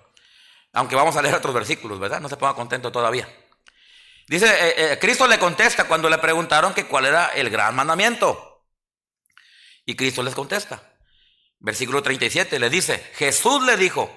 Aunque 0.72 0.96
vamos 0.96 1.16
a 1.16 1.22
leer 1.22 1.34
otros 1.34 1.54
versículos, 1.54 2.00
¿verdad? 2.00 2.20
No 2.20 2.28
se 2.28 2.36
ponga 2.36 2.54
contento 2.54 2.90
todavía. 2.90 3.28
Dice, 4.26 4.46
eh, 4.46 4.92
eh, 4.92 4.98
Cristo 4.98 5.26
le 5.28 5.38
contesta 5.38 5.84
cuando 5.84 6.08
le 6.08 6.18
preguntaron 6.18 6.74
que 6.74 6.86
cuál 6.86 7.06
era 7.06 7.28
el 7.28 7.50
gran 7.50 7.74
mandamiento. 7.74 8.64
Y 9.86 9.94
Cristo 9.94 10.22
les 10.22 10.34
contesta. 10.34 10.94
Versículo 11.60 12.02
37 12.02 12.58
le 12.58 12.68
dice, 12.68 12.98
Jesús 13.14 13.62
le 13.64 13.76
dijo, 13.76 14.14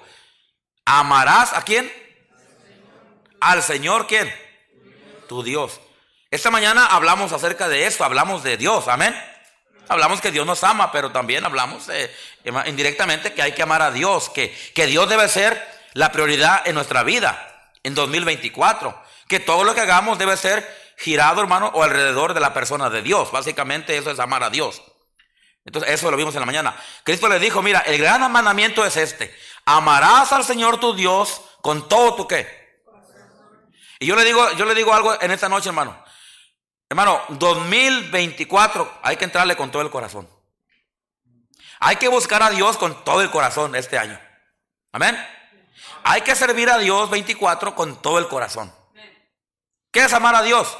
¿amarás 0.84 1.52
a 1.52 1.62
quién? 1.62 1.90
Al 3.40 3.62
Señor, 3.62 4.06
¿quién? 4.06 4.32
Tu 5.28 5.42
Dios. 5.42 5.80
Esta 6.30 6.50
mañana 6.50 6.84
hablamos 6.84 7.32
acerca 7.32 7.68
de 7.68 7.86
esto, 7.86 8.04
hablamos 8.04 8.42
de 8.42 8.58
Dios, 8.58 8.86
amén. 8.86 9.18
Hablamos 9.88 10.20
que 10.20 10.30
Dios 10.30 10.46
nos 10.46 10.62
ama, 10.62 10.92
pero 10.92 11.10
también 11.10 11.46
hablamos 11.46 11.88
eh, 11.88 12.14
indirectamente 12.66 13.32
que 13.32 13.40
hay 13.40 13.52
que 13.52 13.62
amar 13.62 13.80
a 13.80 13.90
Dios, 13.90 14.28
que, 14.28 14.54
que 14.74 14.86
Dios 14.86 15.08
debe 15.08 15.26
ser 15.28 15.66
la 15.94 16.12
prioridad 16.12 16.68
en 16.68 16.74
nuestra 16.74 17.02
vida 17.02 17.70
en 17.82 17.94
2024, 17.94 19.02
que 19.26 19.40
todo 19.40 19.64
lo 19.64 19.74
que 19.74 19.80
hagamos 19.80 20.18
debe 20.18 20.36
ser 20.36 20.68
girado, 20.98 21.40
hermano, 21.40 21.70
o 21.72 21.82
alrededor 21.82 22.34
de 22.34 22.40
la 22.40 22.52
persona 22.52 22.90
de 22.90 23.00
Dios. 23.00 23.32
Básicamente 23.32 23.96
eso 23.96 24.10
es 24.10 24.18
amar 24.18 24.42
a 24.42 24.50
Dios. 24.50 24.82
Entonces, 25.64 25.92
eso 25.92 26.10
lo 26.10 26.16
vimos 26.18 26.34
en 26.34 26.40
la 26.40 26.46
mañana. 26.46 26.76
Cristo 27.04 27.26
le 27.26 27.38
dijo, 27.38 27.62
mira, 27.62 27.80
el 27.80 27.96
gran 27.96 28.30
mandamiento 28.30 28.84
es 28.84 28.98
este. 28.98 29.34
Amarás 29.64 30.30
al 30.32 30.44
Señor 30.44 30.78
tu 30.78 30.94
Dios 30.94 31.40
con 31.62 31.88
todo 31.88 32.16
tu 32.16 32.28
qué. 32.28 32.82
Y 33.98 34.06
yo 34.06 34.14
le 34.14 34.24
digo, 34.24 34.52
yo 34.52 34.66
le 34.66 34.74
digo 34.74 34.92
algo 34.92 35.18
en 35.22 35.30
esta 35.30 35.48
noche, 35.48 35.70
hermano. 35.70 36.04
Hermano, 36.90 37.20
2024 37.28 39.00
hay 39.02 39.16
que 39.16 39.24
entrarle 39.24 39.56
con 39.56 39.70
todo 39.70 39.82
el 39.82 39.90
corazón. 39.90 40.28
Hay 41.80 41.96
que 41.96 42.08
buscar 42.08 42.42
a 42.42 42.50
Dios 42.50 42.76
con 42.76 43.04
todo 43.04 43.20
el 43.20 43.30
corazón 43.30 43.76
este 43.76 43.98
año. 43.98 44.18
Amén. 44.92 45.16
Hay 46.04 46.22
que 46.22 46.34
servir 46.34 46.70
a 46.70 46.78
Dios 46.78 47.10
24 47.10 47.74
con 47.74 48.00
todo 48.00 48.18
el 48.18 48.28
corazón. 48.28 48.72
¿Qué 49.90 50.04
es 50.04 50.12
amar 50.12 50.34
a 50.34 50.42
Dios? 50.42 50.76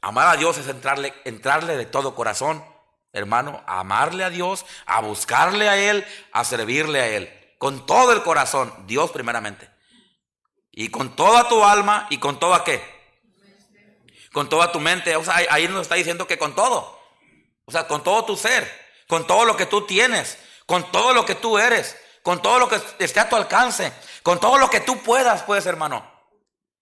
Amar 0.00 0.28
a 0.28 0.36
Dios 0.36 0.58
es 0.58 0.68
entrarle, 0.68 1.12
entrarle 1.24 1.76
de 1.76 1.86
todo 1.86 2.14
corazón, 2.14 2.64
hermano, 3.12 3.64
amarle 3.66 4.22
a 4.22 4.30
Dios, 4.30 4.64
a 4.86 5.00
buscarle 5.00 5.68
a 5.68 5.76
Él, 5.76 6.06
a 6.32 6.44
servirle 6.44 7.00
a 7.00 7.08
Él. 7.08 7.54
Con 7.58 7.84
todo 7.86 8.12
el 8.12 8.22
corazón, 8.22 8.72
Dios 8.86 9.10
primeramente. 9.10 9.68
Y 10.70 10.90
con 10.90 11.16
toda 11.16 11.48
tu 11.48 11.64
alma 11.64 12.06
y 12.10 12.18
con 12.18 12.38
toda 12.38 12.62
qué? 12.62 12.95
Con 14.36 14.50
toda 14.50 14.70
tu 14.70 14.80
mente. 14.80 15.16
O 15.16 15.24
sea, 15.24 15.36
ahí 15.48 15.66
nos 15.66 15.80
está 15.80 15.94
diciendo 15.94 16.26
que 16.26 16.36
con 16.36 16.54
todo. 16.54 17.00
O 17.64 17.72
sea, 17.72 17.86
con 17.86 18.04
todo 18.04 18.26
tu 18.26 18.36
ser, 18.36 18.70
con 19.08 19.26
todo 19.26 19.46
lo 19.46 19.56
que 19.56 19.64
tú 19.64 19.86
tienes, 19.86 20.36
con 20.66 20.92
todo 20.92 21.14
lo 21.14 21.24
que 21.24 21.36
tú 21.36 21.56
eres, 21.56 21.96
con 22.20 22.42
todo 22.42 22.58
lo 22.58 22.68
que 22.68 22.78
esté 22.98 23.18
a 23.18 23.30
tu 23.30 23.36
alcance, 23.36 23.94
con 24.22 24.38
todo 24.38 24.58
lo 24.58 24.68
que 24.68 24.80
tú 24.80 25.02
puedas, 25.02 25.42
pues, 25.44 25.64
hermano. 25.64 26.06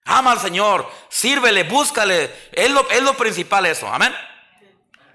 Ama 0.04 0.32
al 0.32 0.40
Señor, 0.40 0.90
sírvele, 1.08 1.62
búscale. 1.62 2.34
Es 2.50 2.72
lo, 2.72 2.90
es 2.90 3.02
lo 3.04 3.16
principal 3.16 3.66
eso, 3.66 3.86
amén. 3.86 4.12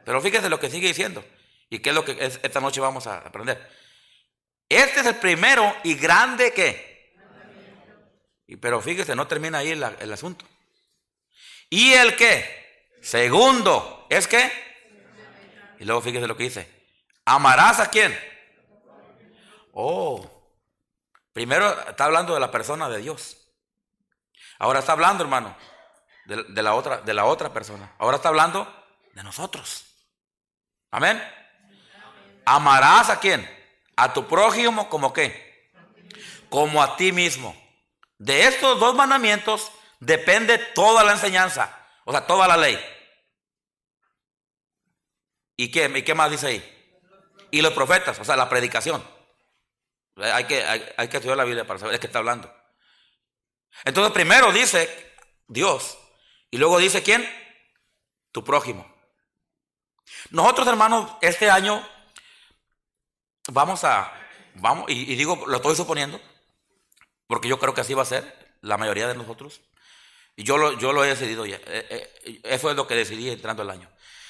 Pero 0.06 0.22
fíjese 0.22 0.50
lo 0.50 0.62
que 0.62 0.70
sigue 0.70 0.88
diciendo. 0.88 1.26
Y 1.70 1.80
qué 1.80 1.90
es 1.90 1.96
lo 1.96 2.06
que 2.06 2.16
esta 2.42 2.62
noche 2.62 2.80
vamos 2.80 3.06
a 3.06 3.18
aprender. 3.18 3.70
Este 4.70 5.02
es 5.02 5.06
el 5.08 5.16
primero 5.18 5.76
y 5.84 5.96
grande 5.96 6.54
que. 6.54 7.18
Pero 8.62 8.80
fíjese, 8.80 9.14
no 9.14 9.28
termina 9.28 9.58
ahí 9.58 9.72
el 9.72 10.14
asunto. 10.14 10.46
¿Y 11.70 11.94
el 11.94 12.16
qué? 12.16 12.98
Segundo, 13.02 14.08
¿es 14.10 14.28
qué? 14.28 14.52
Y 15.80 15.86
luego 15.86 16.02
fíjese 16.02 16.28
lo 16.28 16.36
que 16.36 16.44
dice. 16.44 16.70
¿Amarás 17.26 17.80
a 17.80 17.90
quién? 17.90 18.18
Oh, 19.74 20.28
primero 21.32 21.88
está 21.88 22.06
hablando 22.06 22.34
de 22.34 22.40
la 22.40 22.52
persona 22.52 22.90
de 22.90 23.00
Dios. 23.00 23.38
Ahora 24.58 24.80
está 24.80 24.92
hablando, 24.92 25.24
hermano, 25.24 25.56
de, 26.26 26.62
la, 26.62 26.74
otra, 26.74 26.98
de 27.02 27.14
la 27.14 27.26
otra 27.26 27.54
persona. 27.54 27.94
Ahora 27.98 28.18
está 28.18 28.30
hablando 28.30 28.68
de 29.14 29.24
nosotros. 29.24 29.86
Amén. 30.92 31.24
¿Amarás 32.46 33.10
a 33.10 33.20
quién? 33.20 33.48
A 33.96 34.12
tu 34.12 34.28
prójimo 34.28 34.90
como 34.90 35.14
qué? 35.14 35.72
Como 36.50 36.82
a 36.82 36.98
ti 36.98 37.12
mismo. 37.12 37.56
De 38.18 38.48
estos 38.48 38.80
dos 38.80 38.96
mandamientos 38.96 39.72
depende 40.00 40.58
toda 40.58 41.04
la 41.04 41.14
enseñanza, 41.14 41.88
o 42.06 42.12
sea, 42.12 42.26
toda 42.26 42.48
la 42.48 42.58
ley. 42.58 42.80
¿Y 45.58 45.72
qué, 45.72 45.92
y 45.94 46.04
qué 46.04 46.16
más 46.16 46.32
dice 46.32 46.48
ahí? 46.48 46.98
Y 47.52 47.62
los 47.62 47.74
profetas, 47.74 48.18
o 48.20 48.24
sea, 48.24 48.36
la 48.36 48.48
predicación. 48.48 49.04
Hay 50.16 50.46
que, 50.46 50.64
hay, 50.64 51.08
que 51.08 51.18
estudiar 51.18 51.38
la 51.38 51.46
Biblia 51.46 51.66
para 51.66 51.80
saber 51.80 51.94
de 51.94 52.00
qué 52.00 52.08
está 52.08 52.20
hablando. 52.20 52.54
Entonces, 53.86 54.14
primero 54.14 54.52
dice 54.52 55.14
Dios, 55.48 55.98
y 56.52 56.58
luego 56.58 56.78
dice 56.78 57.04
quién? 57.04 57.28
Tu 58.32 58.44
prójimo. 58.44 58.90
Nosotros, 60.32 60.68
hermanos, 60.68 61.12
este 61.22 61.50
año 61.50 61.88
vamos 63.48 63.84
a, 63.84 64.14
vamos, 64.56 64.90
y, 64.90 65.12
y 65.12 65.16
digo, 65.16 65.46
lo 65.48 65.58
estoy 65.58 65.76
suponiendo, 65.76 66.20
porque 67.28 67.48
yo 67.48 67.60
creo 67.60 67.74
que 67.74 67.82
así 67.82 67.94
va 67.94 68.04
a 68.04 68.06
ser 68.06 68.58
la 68.62 68.78
mayoría 68.78 69.08
de 69.08 69.16
nosotros. 69.16 69.62
Y 70.40 70.46
yo 70.46 70.58
lo, 70.58 70.72
yo 70.80 70.94
lo 70.94 71.04
he 71.04 71.10
decidido 71.10 71.46
ya. 71.46 71.58
Eh, 71.66 72.10
eh, 72.24 72.40
eso 72.46 72.70
es 72.70 72.78
lo 72.78 72.88
que 72.88 72.96
decidí 72.96 73.30
entrando 73.30 73.62
el 73.62 73.70
año. 73.70 73.90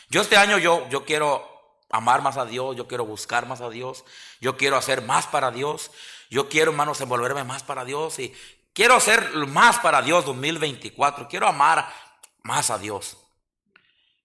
Yo 0.10 0.22
este 0.22 0.38
año 0.38 0.58
yo, 0.58 0.90
yo 0.90 1.06
quiero 1.06 1.78
amar 1.92 2.24
más 2.24 2.36
a 2.38 2.48
Dios, 2.48 2.76
yo 2.76 2.88
quiero 2.88 3.06
buscar 3.06 3.46
más 3.46 3.62
a 3.62 3.70
Dios, 3.70 4.04
yo 4.42 4.58
quiero 4.58 4.76
hacer 4.76 5.04
más 5.04 5.28
para 5.28 5.52
Dios, 5.52 5.92
yo 6.32 6.50
quiero, 6.50 6.72
hermanos, 6.72 7.00
envolverme 7.02 7.44
más 7.44 7.62
para 7.62 7.86
Dios 7.86 8.18
y 8.18 8.36
quiero 8.74 8.96
hacer 8.96 9.22
más 9.46 9.78
para 9.78 10.02
Dios 10.02 10.26
2024, 10.26 11.28
quiero 11.28 11.48
amar 11.48 11.88
más 12.42 12.72
a 12.72 12.80
Dios. 12.80 13.16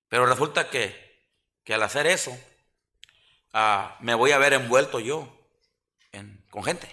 Pero 0.09 0.25
resulta 0.25 0.71
que, 0.71 1.23
que 1.65 1.75
al 1.75 1.83
hacer 1.83 2.07
eso, 2.07 2.35
ah, 3.53 3.99
me 4.01 4.15
voy 4.15 4.33
a 4.33 4.39
ver 4.39 4.55
envuelto 4.55 5.01
yo 5.01 5.29
con 6.49 6.65
gente. 6.65 6.89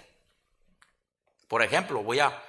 Por 1.47 1.63
ejemplo, 1.63 2.03
voy 2.03 2.19
a 2.19 2.43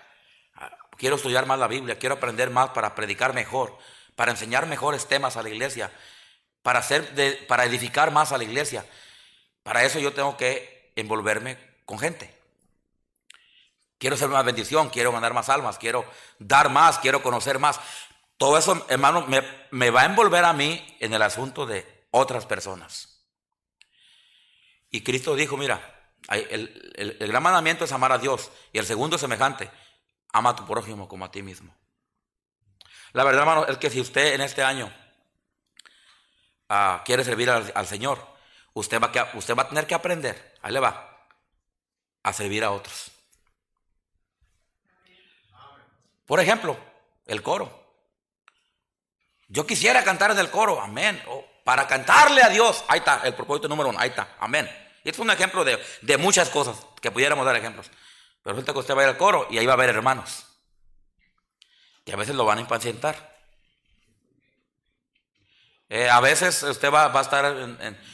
quiero 1.03 1.17
estudiar 1.17 1.47
más 1.47 1.59
la 1.59 1.67
Biblia, 1.67 1.99
quiero 1.99 2.15
aprender 2.15 2.49
más 2.51 2.71
para 2.71 2.95
predicar 2.95 3.35
mejor, 3.35 3.77
para 4.15 4.31
enseñar 4.31 4.67
mejores 4.67 5.09
temas 5.09 5.37
a 5.37 5.43
la 5.43 5.49
iglesia, 5.49 5.91
para, 6.63 6.79
hacer 6.79 7.45
para 7.49 7.65
edificar 7.65 8.13
más 8.13 8.31
a 8.31 8.39
la 8.39 8.45
iglesia. 8.45 8.87
Para 9.65 9.83
eso 9.83 9.99
yo 9.99 10.13
tengo 10.13 10.37
que 10.37 10.93
envolverme 10.95 11.59
con 11.87 11.99
gente. 11.99 12.33
Quiero 13.99 14.17
ser 14.17 14.29
más 14.29 14.45
bendición, 14.45 14.91
quiero 14.91 15.11
ganar 15.11 15.35
más 15.35 15.49
almas, 15.49 15.77
quiero 15.77 16.05
dar 16.39 16.71
más, 16.71 17.01
quiero 17.01 17.21
conocer 17.21 17.59
más. 17.59 17.81
Todo 18.37 18.57
eso, 18.57 18.87
hermano, 18.89 19.27
me, 19.27 19.43
me 19.73 19.91
va 19.91 20.03
a 20.03 20.07
envolver 20.07 20.45
a 20.45 20.53
mí 20.53 20.97
en 21.01 21.13
el 21.15 21.23
asunto 21.23 21.67
de 21.67 21.85
otras 22.13 22.47
personas. 22.47 23.25
Y 24.89 25.03
Cristo 25.03 25.35
dijo, 25.35 25.57
mira, 25.57 26.13
el, 26.29 27.17
el, 27.19 27.29
gran 27.29 27.43
mandamiento 27.43 27.87
es 27.87 27.91
amar 27.91 28.13
a 28.13 28.19
Dios 28.19 28.53
y 28.73 28.79
el 28.79 28.87
segundo 28.87 29.17
es 29.17 29.21
semejante, 29.21 29.69
ama 30.33 30.51
a 30.51 30.57
tu 30.57 30.67
prójimo 30.67 31.09
como 31.09 31.25
a 31.25 31.31
ti 31.31 31.43
mismo. 31.43 31.75
La 33.13 33.25
verdad, 33.25 33.43
hermano, 33.43 33.67
es 33.67 33.77
que 33.77 33.91
si 33.91 34.01
usted 34.01 34.35
en 34.35 34.41
este 34.41 34.63
año 34.63 34.93
ah, 36.69 37.03
quiere 37.05 37.25
servir 37.25 37.51
al, 37.51 37.87
Señor, 37.87 38.27
usted 38.73 39.01
va, 39.01 39.13
a, 39.15 39.37
usted 39.37 39.55
va 39.55 39.65
a 39.65 39.69
tener 39.69 39.87
que 39.87 39.95
aprender, 39.95 40.55
ahí 40.63 40.73
le 40.73 40.81
va, 40.81 41.27
a 42.23 42.33
servir 42.33 42.65
a 42.65 42.71
otros. 42.71 43.11
Por 46.25 46.41
ejemplo, 46.41 46.79
el 47.27 47.43
coro. 47.43 47.81
Yo 49.49 49.67
quisiera 49.67 50.03
cantar 50.03 50.31
en 50.31 50.39
el 50.39 50.51
coro, 50.51 50.81
amén. 50.81 51.23
para 51.63 51.87
cantarle 51.87 52.43
a 52.43 52.49
Dios, 52.49 52.85
ahí 52.89 53.01
está, 53.01 53.21
el 53.25 53.35
propósito 53.35 53.69
número 53.69 53.91
uno, 53.91 53.99
ahí 53.99 54.09
está, 54.09 54.37
amén. 54.41 54.71
Y 55.05 55.11
es 55.11 55.19
un 55.19 55.31
ejemplo 55.31 55.65
de, 55.65 55.79
de 56.01 56.17
muchas 56.17 56.49
cosas 56.49 56.77
que 57.03 57.11
pudiéramos 57.11 57.45
dar 57.45 57.57
ejemplos. 57.57 57.91
Pero 58.43 58.55
resulta 58.55 58.73
que 58.73 58.79
usted 58.81 58.95
va 58.95 59.01
a 59.01 59.05
ir 59.05 59.11
al 59.11 59.17
coro 59.17 59.47
y 59.51 59.59
ahí 59.59 59.67
va 59.67 59.73
a 59.73 59.77
haber 59.77 59.91
hermanos. 59.91 60.47
Que 62.05 62.13
a 62.13 62.17
veces 62.17 62.35
lo 62.35 62.45
van 62.45 62.59
a 62.59 62.63
impacientar. 62.63 63.33
Eh, 65.89 66.09
a 66.09 66.21
veces 66.21 66.63
usted 66.63 66.91
va, 66.93 67.09
va 67.09 67.21
a 67.21 67.23
estar 67.23 67.55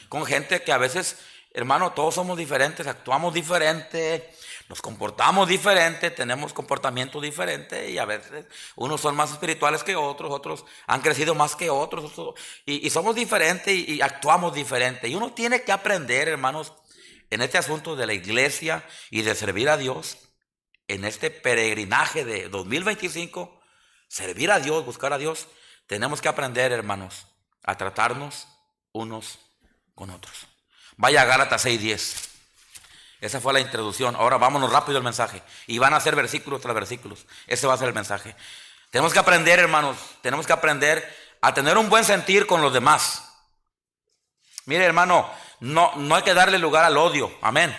con 0.09 0.25
gente 0.25 0.61
que 0.63 0.71
a 0.71 0.77
veces, 0.77 1.17
hermano, 1.53 1.93
todos 1.93 2.15
somos 2.15 2.37
diferentes, 2.37 2.85
actuamos 2.85 3.33
diferente, 3.33 4.29
nos 4.69 4.83
comportamos 4.83 5.47
diferente, 5.47 6.11
tenemos 6.11 6.53
comportamiento 6.53 7.19
diferente 7.19 7.89
y 7.89 7.97
a 7.97 8.05
veces 8.05 8.45
unos 8.75 9.01
son 9.01 9.15
más 9.15 9.31
espirituales 9.31 9.83
que 9.83 9.95
otros, 9.95 10.31
otros 10.31 10.63
han 10.85 11.01
crecido 11.01 11.33
más 11.33 11.55
que 11.55 11.71
otros 11.71 12.11
y, 12.67 12.87
somos 12.91 13.15
diferentes 13.15 13.73
y, 13.73 13.99
actuamos 13.99 14.53
diferente. 14.53 15.07
Y 15.07 15.15
uno 15.15 15.33
tiene 15.33 15.63
que 15.63 15.71
aprender, 15.71 16.27
hermanos, 16.27 16.71
en 17.29 17.41
este 17.41 17.57
asunto 17.57 17.95
de 17.95 18.07
la 18.07 18.13
iglesia 18.13 18.83
y 19.09 19.21
de 19.21 19.35
servir 19.35 19.69
a 19.69 19.77
Dios, 19.77 20.17
en 20.87 21.05
este 21.05 21.29
peregrinaje 21.29 22.25
de 22.25 22.49
2025, 22.49 23.61
servir 24.07 24.51
a 24.51 24.59
Dios, 24.59 24.85
buscar 24.85 25.13
a 25.13 25.17
Dios, 25.17 25.47
tenemos 25.85 26.21
que 26.21 26.27
aprender, 26.27 26.71
hermanos, 26.71 27.27
a 27.63 27.77
tratarnos 27.77 28.47
unos 28.91 29.39
con 29.95 30.09
otros. 30.09 30.47
Vaya 30.97 31.21
a 31.21 31.25
Gálatas 31.25 31.65
6:10. 31.65 32.29
Esa 33.21 33.41
fue 33.41 33.53
la 33.53 33.59
introducción. 33.59 34.15
Ahora 34.15 34.37
vámonos 34.37 34.71
rápido 34.71 34.97
al 34.97 35.03
mensaje. 35.03 35.43
Y 35.67 35.77
van 35.77 35.93
a 35.93 35.99
ser 35.99 36.15
versículos 36.15 36.61
tras 36.61 36.73
versículos. 36.73 37.25
Ese 37.47 37.67
va 37.67 37.73
a 37.73 37.77
ser 37.77 37.89
el 37.89 37.93
mensaje. 37.93 38.35
Tenemos 38.89 39.13
que 39.13 39.19
aprender, 39.19 39.59
hermanos, 39.59 39.97
tenemos 40.21 40.47
que 40.47 40.53
aprender 40.53 41.03
a 41.41 41.53
tener 41.53 41.77
un 41.77 41.89
buen 41.89 42.03
sentir 42.03 42.47
con 42.47 42.61
los 42.61 42.73
demás. 42.73 43.23
Mire, 44.65 44.85
hermano, 44.85 45.29
no, 45.59 45.93
no 45.95 46.15
hay 46.15 46.23
que 46.23 46.33
darle 46.33 46.57
lugar 46.57 46.85
al 46.85 46.97
odio. 46.97 47.31
Amén. 47.41 47.75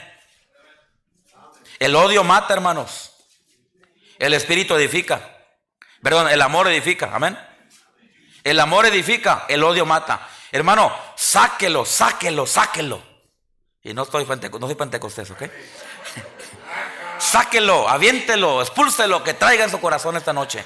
El 1.79 1.97
odio 1.97 2.25
mata, 2.25 2.53
hermanos. 2.53 3.13
El 4.19 4.35
espíritu 4.35 4.75
edifica. 4.75 5.39
Perdón, 6.03 6.29
el 6.29 6.43
amor 6.43 6.69
edifica. 6.69 7.11
Amén. 7.15 7.39
El 8.45 8.59
amor 8.61 8.87
edifica, 8.87 9.45
el 9.49 9.63
odio 9.63 9.85
mata. 9.85 10.29
Hermano, 10.53 10.95
sáquelo, 11.17 11.85
sáquelo, 11.85 12.47
sáquelo. 12.47 13.03
Y 13.83 13.95
no, 13.95 14.03
estoy 14.03 14.27
no 14.27 14.67
soy 14.67 14.75
pentecostés, 14.75 15.31
¿ok? 15.31 15.43
sáquelo, 17.19 17.89
aviéntelo, 17.89 18.63
expúlselo, 18.63 19.23
que 19.23 19.35
traiga 19.35 19.65
en 19.65 19.71
su 19.71 19.81
corazón 19.81 20.17
esta 20.17 20.33
noche. 20.33 20.65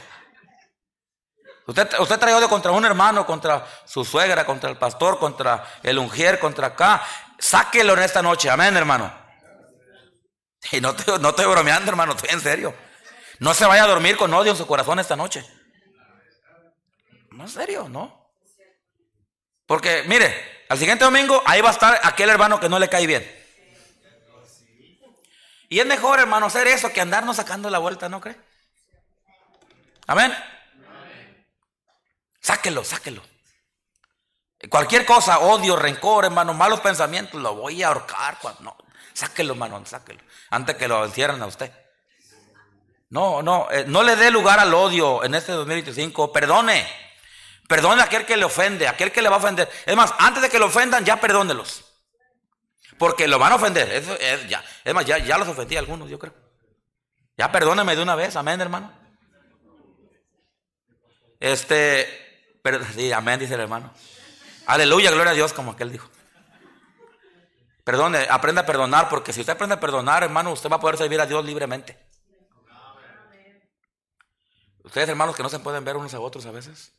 Usted, 1.66 1.98
usted 1.98 2.18
trae 2.18 2.35
odio 2.35 2.48
contra 2.48 2.72
un 2.72 2.85
hermano, 2.85 3.24
contra 3.24 3.66
su 3.87 4.05
suegra, 4.05 4.44
contra 4.44 4.68
el 4.68 4.77
pastor, 4.77 5.18
contra 5.18 5.64
el 5.83 5.98
ungier, 5.98 6.38
contra 6.38 6.68
acá. 6.68 7.03
Sáquelo 7.38 7.94
en 7.94 8.03
esta 8.03 8.20
noche. 8.20 8.50
Amén, 8.50 8.77
hermano. 8.77 9.12
Y 10.72 10.81
no, 10.81 10.94
no 11.20 11.29
estoy 11.31 11.46
bromeando, 11.46 11.90
hermano, 11.90 12.12
estoy 12.12 12.31
en 12.31 12.40
serio. 12.40 12.74
No 13.38 13.55
se 13.55 13.64
vaya 13.66 13.85
a 13.85 13.88
dormir 13.88 14.16
con 14.16 14.33
odio 14.33 14.53
en 14.53 14.57
su 14.57 14.66
corazón 14.66 14.98
esta 14.98 15.16
noche. 15.16 15.44
No, 17.31 17.44
en 17.44 17.50
serio, 17.50 17.88
no. 17.88 18.31
Porque, 19.66 20.05
mire, 20.07 20.64
al 20.68 20.79
siguiente 20.79 21.05
domingo 21.05 21.42
ahí 21.46 21.61
va 21.61 21.70
a 21.70 21.72
estar 21.72 22.00
aquel 22.03 22.29
hermano 22.29 22.61
que 22.61 22.68
no 22.68 22.79
le 22.79 22.88
cae 22.88 23.07
bien. 23.07 23.44
Y 25.68 25.81
es 25.81 25.87
mejor, 25.87 26.20
hermano, 26.20 26.46
hacer 26.46 26.66
eso 26.68 26.92
que 26.92 27.00
andarnos 27.00 27.37
sacando 27.37 27.70
la 27.70 27.79
vuelta, 27.79 28.09
¿no 28.09 28.20
cree? 28.20 28.37
Amén. 30.07 30.33
Sáquelo, 32.44 32.85
sáquelo. 32.85 33.22
Cualquier 34.68 35.07
cosa, 35.07 35.38
odio, 35.38 35.76
rencor, 35.76 36.26
hermano, 36.26 36.52
malos 36.52 36.80
pensamientos, 36.80 37.40
lo 37.40 37.54
voy 37.54 37.83
a 37.83 37.88
ahorcar. 37.88 38.37
No, 38.61 38.76
sáquelo, 39.14 39.54
hermano, 39.54 39.83
sáquelo. 39.87 40.20
Antes 40.50 40.76
que 40.76 40.87
lo 40.87 41.02
encierren 41.07 41.40
a 41.40 41.46
usted. 41.46 41.72
No, 43.09 43.40
no, 43.40 43.68
eh, 43.70 43.87
no 43.87 44.02
le 44.02 44.14
dé 44.16 44.30
lugar 44.30 44.61
al 44.61 44.74
odio 44.74 45.24
en 45.24 45.35
este 45.35 45.52
2025. 45.52 46.35
Perdone. 46.35 46.87
Perdone 47.66 48.02
a 48.02 48.04
aquel 48.04 48.26
que 48.26 48.37
le 48.37 48.44
ofende, 48.44 48.88
a 48.88 48.90
aquel 48.90 49.11
que 49.11 49.22
le 49.22 49.30
va 49.30 49.37
a 49.37 49.38
ofender. 49.38 49.70
Es 49.87 49.96
más, 49.96 50.12
antes 50.18 50.42
de 50.42 50.50
que 50.50 50.59
lo 50.59 50.66
ofendan, 50.66 51.02
ya 51.02 51.18
perdónelos. 51.18 51.83
Porque 52.98 53.26
lo 53.26 53.38
van 53.38 53.52
a 53.52 53.57
ofender. 53.57 53.90
es, 53.90 54.48
ya. 54.50 54.62
es 54.85 54.92
más, 54.92 55.07
ya, 55.07 55.16
ya 55.16 55.38
los 55.38 55.48
ofendí 55.48 55.76
a 55.76 55.78
algunos, 55.78 56.11
yo 56.11 56.18
creo. 56.18 56.35
Ya 57.38 57.50
perdóneme 57.50 57.96
de 57.96 58.02
una 58.02 58.14
vez, 58.14 58.37
amén, 58.37 58.61
hermano. 58.61 58.92
Este, 61.40 62.23
pero, 62.64 62.83
sí, 62.83 63.12
amén, 63.12 63.38
dice 63.38 63.53
el 63.53 63.61
hermano. 63.61 63.92
Aleluya, 64.64 65.11
gloria 65.11 65.33
a 65.33 65.35
Dios, 65.35 65.53
como 65.53 65.72
aquel 65.72 65.92
dijo. 65.92 66.09
Perdone, 67.85 68.27
aprenda 68.31 68.62
a 68.62 68.66
perdonar, 68.66 69.11
porque 69.11 69.35
si 69.35 69.40
usted 69.40 69.53
aprende 69.53 69.74
a 69.74 69.81
perdonar, 69.81 70.22
hermano, 70.22 70.50
usted 70.50 70.70
va 70.70 70.77
a 70.77 70.81
poder 70.81 70.96
servir 70.96 71.20
a 71.20 71.27
Dios 71.27 71.44
libremente. 71.44 71.98
Ustedes, 74.83 75.11
hermanos, 75.11 75.37
que 75.37 75.42
no 75.42 75.50
se 75.50 75.59
pueden 75.59 75.85
ver 75.85 75.98
unos 75.98 76.14
a 76.14 76.20
otros 76.20 76.46
a 76.46 76.53
veces. 76.53 76.94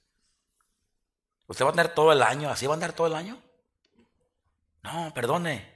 ¿Usted 1.47 1.65
va 1.65 1.69
a 1.69 1.73
tener 1.73 1.95
todo 1.95 2.11
el 2.11 2.21
año? 2.21 2.51
¿Así 2.51 2.67
va 2.67 2.73
a 2.73 2.75
andar 2.75 2.93
todo 2.93 3.07
el 3.07 3.15
año? 3.15 3.41
No, 4.83 5.11
perdone. 5.15 5.73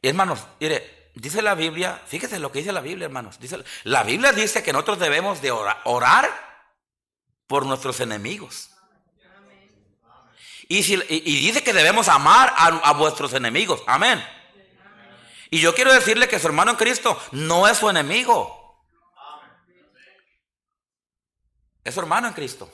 Hermanos, 0.00 0.46
mire, 0.60 1.10
dice 1.16 1.42
la 1.42 1.56
Biblia, 1.56 2.00
fíjese 2.06 2.38
lo 2.38 2.52
que 2.52 2.60
dice 2.60 2.70
la 2.70 2.82
Biblia, 2.82 3.06
hermanos. 3.06 3.40
Dice, 3.40 3.64
la 3.82 4.04
Biblia 4.04 4.30
dice 4.30 4.62
que 4.62 4.72
nosotros 4.72 5.00
debemos 5.00 5.42
de 5.42 5.50
orar 5.50 6.45
por 7.46 7.66
nuestros 7.66 8.00
enemigos. 8.00 8.70
Y, 10.68 10.82
dice 10.82 11.62
que 11.62 11.72
debemos 11.72 12.08
amar 12.08 12.52
a, 12.56 12.92
vuestros 12.92 13.32
enemigos. 13.34 13.82
Amén. 13.86 14.24
Y 15.50 15.60
yo 15.60 15.74
quiero 15.74 15.92
decirle 15.92 16.28
que 16.28 16.40
su 16.40 16.48
hermano 16.48 16.72
en 16.72 16.76
Cristo 16.76 17.20
no 17.30 17.68
es 17.68 17.78
su 17.78 17.88
enemigo. 17.88 18.84
Es 21.84 21.94
su 21.94 22.00
hermano 22.00 22.26
en 22.26 22.34
Cristo. 22.34 22.68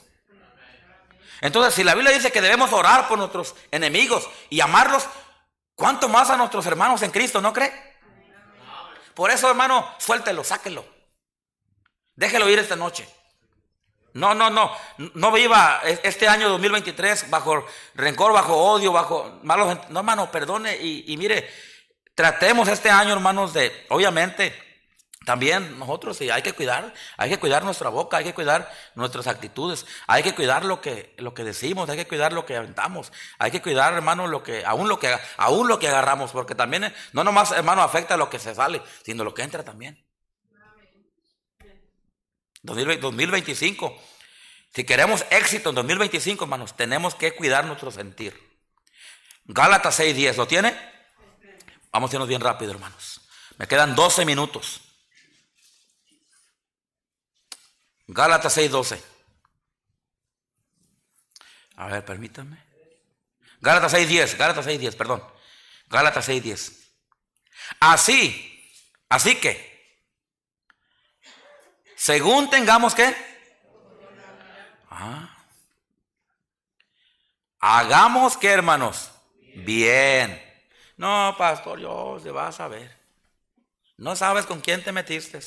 Entonces, 1.42 1.74
si 1.74 1.84
la 1.84 1.94
Biblia 1.94 2.12
dice 2.12 2.32
que 2.32 2.40
debemos 2.40 2.72
orar 2.72 3.08
por 3.08 3.18
nuestros 3.18 3.54
enemigos 3.70 4.26
y 4.48 4.60
amarlos, 4.60 5.06
¿cuánto 5.74 6.08
más 6.08 6.30
a 6.30 6.36
nuestros 6.36 6.64
hermanos 6.64 7.02
en 7.02 7.10
Cristo, 7.10 7.42
no 7.42 7.52
cree? 7.52 7.92
Por 9.12 9.30
eso, 9.30 9.50
hermano, 9.50 9.86
suéltelo, 9.98 10.44
sáquelo. 10.44 10.86
Déjelo 12.14 12.48
ir 12.48 12.58
esta 12.58 12.76
noche. 12.76 13.06
No, 14.14 14.34
no, 14.34 14.50
no. 14.50 14.70
No 15.14 15.32
viva 15.32 15.80
este 15.84 16.28
año 16.28 16.48
2023 16.50 17.30
bajo 17.30 17.64
rencor, 17.94 18.32
bajo 18.32 18.54
odio, 18.56 18.92
bajo 18.92 19.40
malos. 19.42 19.78
No, 19.88 20.00
hermano, 20.00 20.30
perdone. 20.30 20.76
Y, 20.76 21.16
mire, 21.16 21.48
tratemos 22.14 22.68
este 22.68 22.90
año, 22.90 23.12
hermanos, 23.12 23.54
de, 23.54 23.86
obviamente, 23.88 24.54
también 25.24 25.78
nosotros 25.78 26.16
sí, 26.16 26.30
hay 26.30 26.42
que 26.42 26.52
cuidar, 26.52 26.92
hay 27.16 27.30
que 27.30 27.38
cuidar 27.38 27.64
nuestra 27.64 27.88
boca, 27.88 28.16
hay 28.16 28.24
que 28.24 28.34
cuidar 28.34 28.70
nuestras 28.96 29.28
actitudes, 29.28 29.86
hay 30.08 30.22
que 30.22 30.34
cuidar 30.34 30.64
lo 30.64 30.80
que, 30.80 31.14
lo 31.18 31.32
que 31.32 31.44
decimos, 31.44 31.88
hay 31.88 31.96
que 31.96 32.08
cuidar 32.08 32.32
lo 32.32 32.44
que 32.44 32.56
aventamos, 32.56 33.12
hay 33.38 33.52
que 33.52 33.62
cuidar, 33.62 33.94
hermano, 33.94 34.26
lo 34.26 34.42
que, 34.42 34.64
aún 34.66 34.88
lo 34.88 34.98
que, 34.98 35.16
aún 35.36 35.68
lo 35.68 35.78
que 35.78 35.88
agarramos, 35.88 36.32
porque 36.32 36.56
también, 36.56 36.92
no 37.12 37.22
nomás, 37.22 37.52
hermano, 37.52 37.82
afecta 37.82 38.16
lo 38.16 38.28
que 38.28 38.40
se 38.40 38.54
sale, 38.54 38.82
sino 39.04 39.22
lo 39.22 39.32
que 39.32 39.42
entra 39.42 39.62
también. 39.62 40.04
2025. 42.62 44.02
Si 44.74 44.84
queremos 44.84 45.24
éxito 45.30 45.68
en 45.68 45.74
2025, 45.74 46.44
hermanos, 46.44 46.76
tenemos 46.76 47.14
que 47.14 47.34
cuidar 47.34 47.64
nuestro 47.66 47.90
sentir. 47.90 48.38
Gálatas 49.44 49.98
6:10, 49.98 50.36
¿lo 50.36 50.46
tiene? 50.46 50.74
Vamos 51.90 52.10
a 52.10 52.14
irnos 52.14 52.28
bien 52.28 52.40
rápido, 52.40 52.72
hermanos. 52.72 53.20
Me 53.58 53.66
quedan 53.66 53.94
12 53.94 54.24
minutos. 54.24 54.80
Gálatas 58.06 58.56
6:12. 58.56 59.02
A 61.76 61.86
ver, 61.88 62.04
permítame. 62.04 62.58
Gálatas 63.60 63.92
6:10, 63.92 64.36
Gálatas 64.36 64.66
6:10, 64.66 64.96
perdón. 64.96 65.22
Gálatas 65.88 66.28
6:10. 66.28 66.72
Así, 67.80 68.74
así 69.08 69.36
que, 69.36 69.71
según 72.02 72.50
tengamos 72.50 72.96
que, 72.96 73.14
ah, 74.90 75.38
hagamos 77.60 78.36
que 78.36 78.48
hermanos, 78.48 79.12
bien. 79.54 80.42
No, 80.96 81.36
pastor, 81.38 81.78
yo 81.78 82.18
se 82.20 82.32
va 82.32 82.48
a 82.48 82.52
saber. 82.52 82.92
No 83.98 84.16
sabes 84.16 84.46
con 84.46 84.60
quién 84.60 84.82
te 84.82 84.90
metiste. 84.90 85.38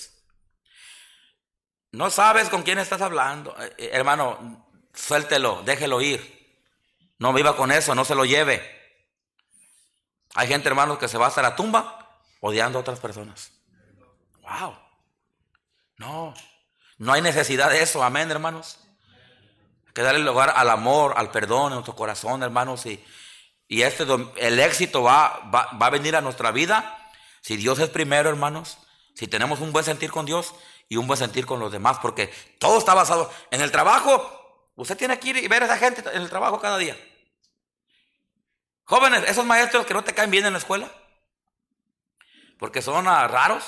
No 1.92 2.10
sabes 2.10 2.48
con 2.48 2.64
quién 2.64 2.80
estás 2.80 3.02
hablando. 3.02 3.54
Eh, 3.62 3.76
eh, 3.78 3.90
hermano, 3.92 4.66
suéltelo, 4.94 5.62
déjelo 5.64 6.00
ir. 6.00 6.22
No 7.20 7.34
viva 7.34 7.58
con 7.58 7.74
eso, 7.74 7.94
no 7.96 8.06
se 8.06 8.16
lo 8.16 8.24
lleve. 8.24 8.64
Hay 10.36 10.48
gente, 10.48 10.70
hermano, 10.70 10.98
que 10.98 11.10
se 11.10 11.18
va 11.18 11.28
hasta 11.28 11.42
la 11.42 11.58
tumba 11.58 12.22
odiando 12.40 12.78
a 12.78 12.82
otras 12.82 13.02
personas. 13.02 13.52
Wow. 14.40 14.85
No, 15.98 16.34
no 16.98 17.14
hay 17.14 17.22
necesidad 17.22 17.70
de 17.70 17.82
eso. 17.82 18.04
Amén, 18.04 18.30
hermanos. 18.32 18.80
Hay 19.88 19.94
que 19.94 20.02
darle 20.02 20.20
lugar 20.20 20.54
al 20.56 20.70
amor, 20.70 21.14
al 21.18 21.32
perdón 21.32 21.68
en 21.68 21.76
nuestro 21.76 21.96
corazón, 21.96 22.44
hermanos. 22.44 22.86
Y, 22.86 23.04
y 23.68 23.82
este, 23.82 24.06
el 24.38 24.60
éxito 24.60 25.04
va, 25.04 25.40
va, 25.54 25.70
va 25.82 25.88
a 25.88 25.92
venir 25.92 26.16
a 26.16 26.22
nuestra 26.22 26.52
vida 26.52 27.02
si 27.46 27.58
Dios 27.58 27.78
es 27.78 27.90
primero, 27.90 28.28
hermanos. 28.30 28.80
Si 29.14 29.28
tenemos 29.28 29.60
un 29.60 29.72
buen 29.72 29.86
sentir 29.86 30.12
con 30.12 30.26
Dios 30.26 30.56
y 30.90 30.98
un 30.98 31.06
buen 31.06 31.18
sentir 31.20 31.46
con 31.46 31.60
los 31.60 31.72
demás, 31.72 32.00
porque 32.02 32.34
todo 32.60 32.80
está 32.80 32.94
basado 32.94 33.32
en 33.52 33.62
el 33.62 33.72
trabajo. 33.72 34.72
Usted 34.76 34.98
tiene 34.98 35.20
que 35.20 35.30
ir 35.30 35.38
y 35.38 35.48
ver 35.48 35.62
a 35.62 35.68
esa 35.68 35.78
gente 35.78 36.04
en 36.12 36.22
el 36.24 36.30
trabajo 36.30 36.60
cada 36.60 36.78
día. 36.78 36.98
Jóvenes, 38.84 39.24
esos 39.28 39.46
maestros 39.46 39.86
que 39.86 39.94
no 39.94 40.04
te 40.04 40.14
caen 40.14 40.32
bien 40.32 40.46
en 40.46 40.54
la 40.54 40.60
escuela, 40.60 40.92
porque 42.58 42.82
son 42.82 43.06
raros 43.06 43.64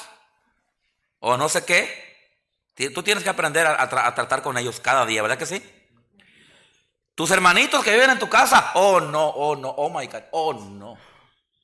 o 1.19 1.37
no 1.37 1.47
sé 1.47 1.65
qué, 1.65 2.06
tú 2.93 3.01
tienes 3.01 3.23
que 3.23 3.29
aprender 3.29 3.65
a, 3.65 3.89
tratar 3.89 4.41
con 4.41 4.57
ellos 4.57 4.79
cada 4.79 5.05
día, 5.05 5.21
¿verdad 5.21 5.37
que 5.37 5.47
sí? 5.47 5.63
Tus 7.15 7.31
hermanitos 7.31 7.83
que 7.83 7.91
viven 7.91 8.11
en 8.11 8.19
tu 8.19 8.29
casa, 8.29 8.71
oh 8.75 8.99
no, 8.99 9.27
oh 9.29 9.55
no, 9.55 9.69
oh 9.69 9.89
my 9.89 10.05
God, 10.05 10.23
oh 10.31 10.53
no. 10.53 10.97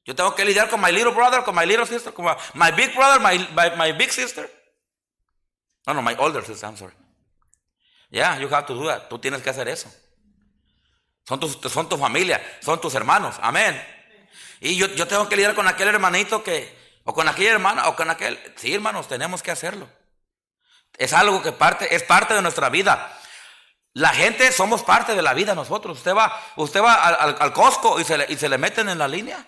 Yo 0.06 0.16
tengo 0.16 0.34
que 0.34 0.44
lidiar 0.44 0.70
con 0.70 0.82
my 0.82 0.92
little 0.92 1.14
brother, 1.14 1.44
con 1.44 1.56
my 1.56 1.66
little 1.66 1.86
sister, 1.86 2.12
con 2.12 2.26
my, 2.56 2.72
big 2.72 2.96
brother, 2.96 3.22
my, 3.22 3.92
big 3.94 4.12
sister. 4.12 4.50
No, 5.86 5.94
no, 5.94 6.02
my 6.02 6.16
older 6.18 6.44
sister, 6.44 6.68
I'm 6.68 6.76
sorry. 6.76 6.96
Yeah, 8.10 8.40
you 8.40 8.48
have 8.50 8.66
to 8.66 8.74
do 8.74 8.88
that. 8.88 9.08
Tú 9.08 9.20
tienes 9.20 9.42
que 9.42 9.50
hacer 9.50 9.68
eso. 9.68 9.90
Son, 11.26 11.40
tus, 11.40 11.58
son 11.72 11.88
tu 11.88 11.98
familia, 11.98 12.42
son 12.60 12.82
tus 12.82 12.96
hermanos. 12.96 13.36
Amén. 13.42 13.82
Y 14.60 14.76
yo, 14.76 14.88
yo 14.88 15.08
tengo 15.08 15.30
que 15.30 15.36
lidiar 15.36 15.56
con 15.56 15.68
aquel 15.68 15.88
hermanito 15.88 16.44
que, 16.44 16.76
o 17.04 17.14
con 17.14 17.30
aquella 17.30 17.52
hermana, 17.52 17.88
o 17.88 17.96
con 17.96 18.10
aquel. 18.10 18.40
Sí, 18.56 18.74
hermanos, 18.74 19.08
tenemos 19.08 19.44
que 19.44 19.52
hacerlo. 19.52 19.88
Es 20.98 21.14
algo 21.14 21.42
que 21.42 21.52
parte, 21.52 21.96
es 21.96 22.04
parte 22.04 22.34
de 22.34 22.42
nuestra 22.42 22.70
vida. 22.70 23.18
La 23.94 24.10
gente 24.10 24.52
somos 24.52 24.84
parte 24.84 25.16
de 25.16 25.22
la 25.22 25.34
vida 25.34 25.56
nosotros. 25.56 25.98
Usted 25.98 26.16
va, 26.16 26.34
usted 26.56 26.82
va 26.82 26.96
al, 26.96 27.36
al, 27.40 27.54
Costco 27.54 28.00
y 28.00 28.04
se, 28.04 28.18
le, 28.18 28.26
y 28.30 28.38
se 28.38 28.50
le 28.50 28.58
meten 28.58 28.90
en 28.90 28.98
la 28.98 29.08
línea. 29.08 29.46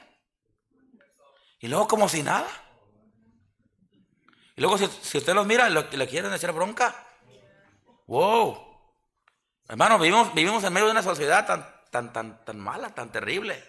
Y 1.60 1.68
luego 1.68 1.88
como 1.88 2.08
si 2.08 2.22
nada. 2.22 2.48
Y 4.56 4.62
luego 4.62 4.78
si, 4.78 4.86
usted 4.86 5.34
los 5.34 5.46
mira, 5.46 5.70
le, 5.70 5.84
le 5.90 6.08
quieren 6.08 6.34
echar 6.34 6.52
bronca. 6.52 6.96
Wow. 8.08 8.66
Hermano, 9.68 9.98
vivimos, 9.98 10.34
vivimos 10.34 10.64
en 10.64 10.74
medio 10.74 10.86
de 10.86 10.92
una 10.92 11.04
sociedad 11.04 11.46
tan, 11.48 11.68
tan, 11.90 12.14
tan, 12.14 12.46
tan 12.46 12.60
mala, 12.60 12.94
tan 12.94 13.12
terrible. 13.12 13.64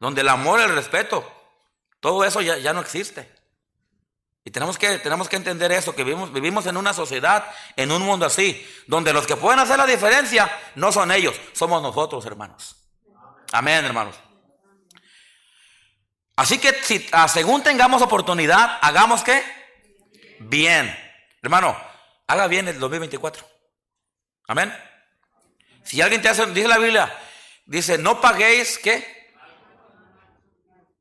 Donde 0.00 0.22
el 0.22 0.28
amor, 0.28 0.60
el 0.60 0.74
respeto, 0.74 1.30
todo 2.00 2.24
eso 2.24 2.40
ya, 2.40 2.56
ya 2.56 2.72
no 2.72 2.80
existe. 2.80 3.41
Y 4.44 4.50
tenemos 4.50 4.76
que, 4.76 4.98
tenemos 4.98 5.28
que 5.28 5.36
entender 5.36 5.70
eso, 5.70 5.94
que 5.94 6.02
vivimos, 6.02 6.32
vivimos 6.32 6.66
en 6.66 6.76
una 6.76 6.92
sociedad, 6.92 7.44
en 7.76 7.92
un 7.92 8.02
mundo 8.02 8.26
así, 8.26 8.66
donde 8.88 9.12
los 9.12 9.26
que 9.26 9.36
pueden 9.36 9.60
hacer 9.60 9.78
la 9.78 9.86
diferencia 9.86 10.50
no 10.74 10.90
son 10.90 11.12
ellos, 11.12 11.40
somos 11.52 11.80
nosotros, 11.80 12.26
hermanos. 12.26 12.76
Amén, 13.52 13.84
hermanos. 13.84 14.16
Así 16.34 16.58
que 16.58 16.72
si 16.82 17.06
ah, 17.12 17.28
según 17.28 17.62
tengamos 17.62 18.02
oportunidad, 18.02 18.78
hagamos 18.80 19.22
que 19.22 19.44
bien. 20.40 20.92
Hermano, 21.40 21.76
haga 22.26 22.46
bien 22.48 22.66
el 22.66 22.80
2024. 22.80 23.46
Amén. 24.48 24.74
Si 25.84 26.00
alguien 26.00 26.22
te 26.22 26.28
hace, 26.28 26.46
dice 26.46 26.68
la 26.68 26.78
Biblia, 26.78 27.16
dice, 27.66 27.98
no 27.98 28.20
paguéis 28.20 28.78
qué? 28.78 29.30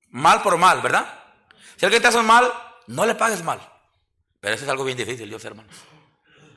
Mal 0.10 0.42
por 0.42 0.58
mal, 0.58 0.82
¿verdad? 0.82 1.06
Si 1.78 1.86
alguien 1.86 2.02
te 2.02 2.10
hace 2.10 2.22
mal, 2.22 2.52
no 2.92 3.06
le 3.06 3.16
pagues 3.16 3.44
mal. 3.44 3.60
Pero 4.40 4.56
eso 4.56 4.64
es 4.64 4.70
algo 4.70 4.84
bien 4.84 4.98
difícil, 4.98 5.30
Dios 5.30 5.44
hermanos. 5.46 5.76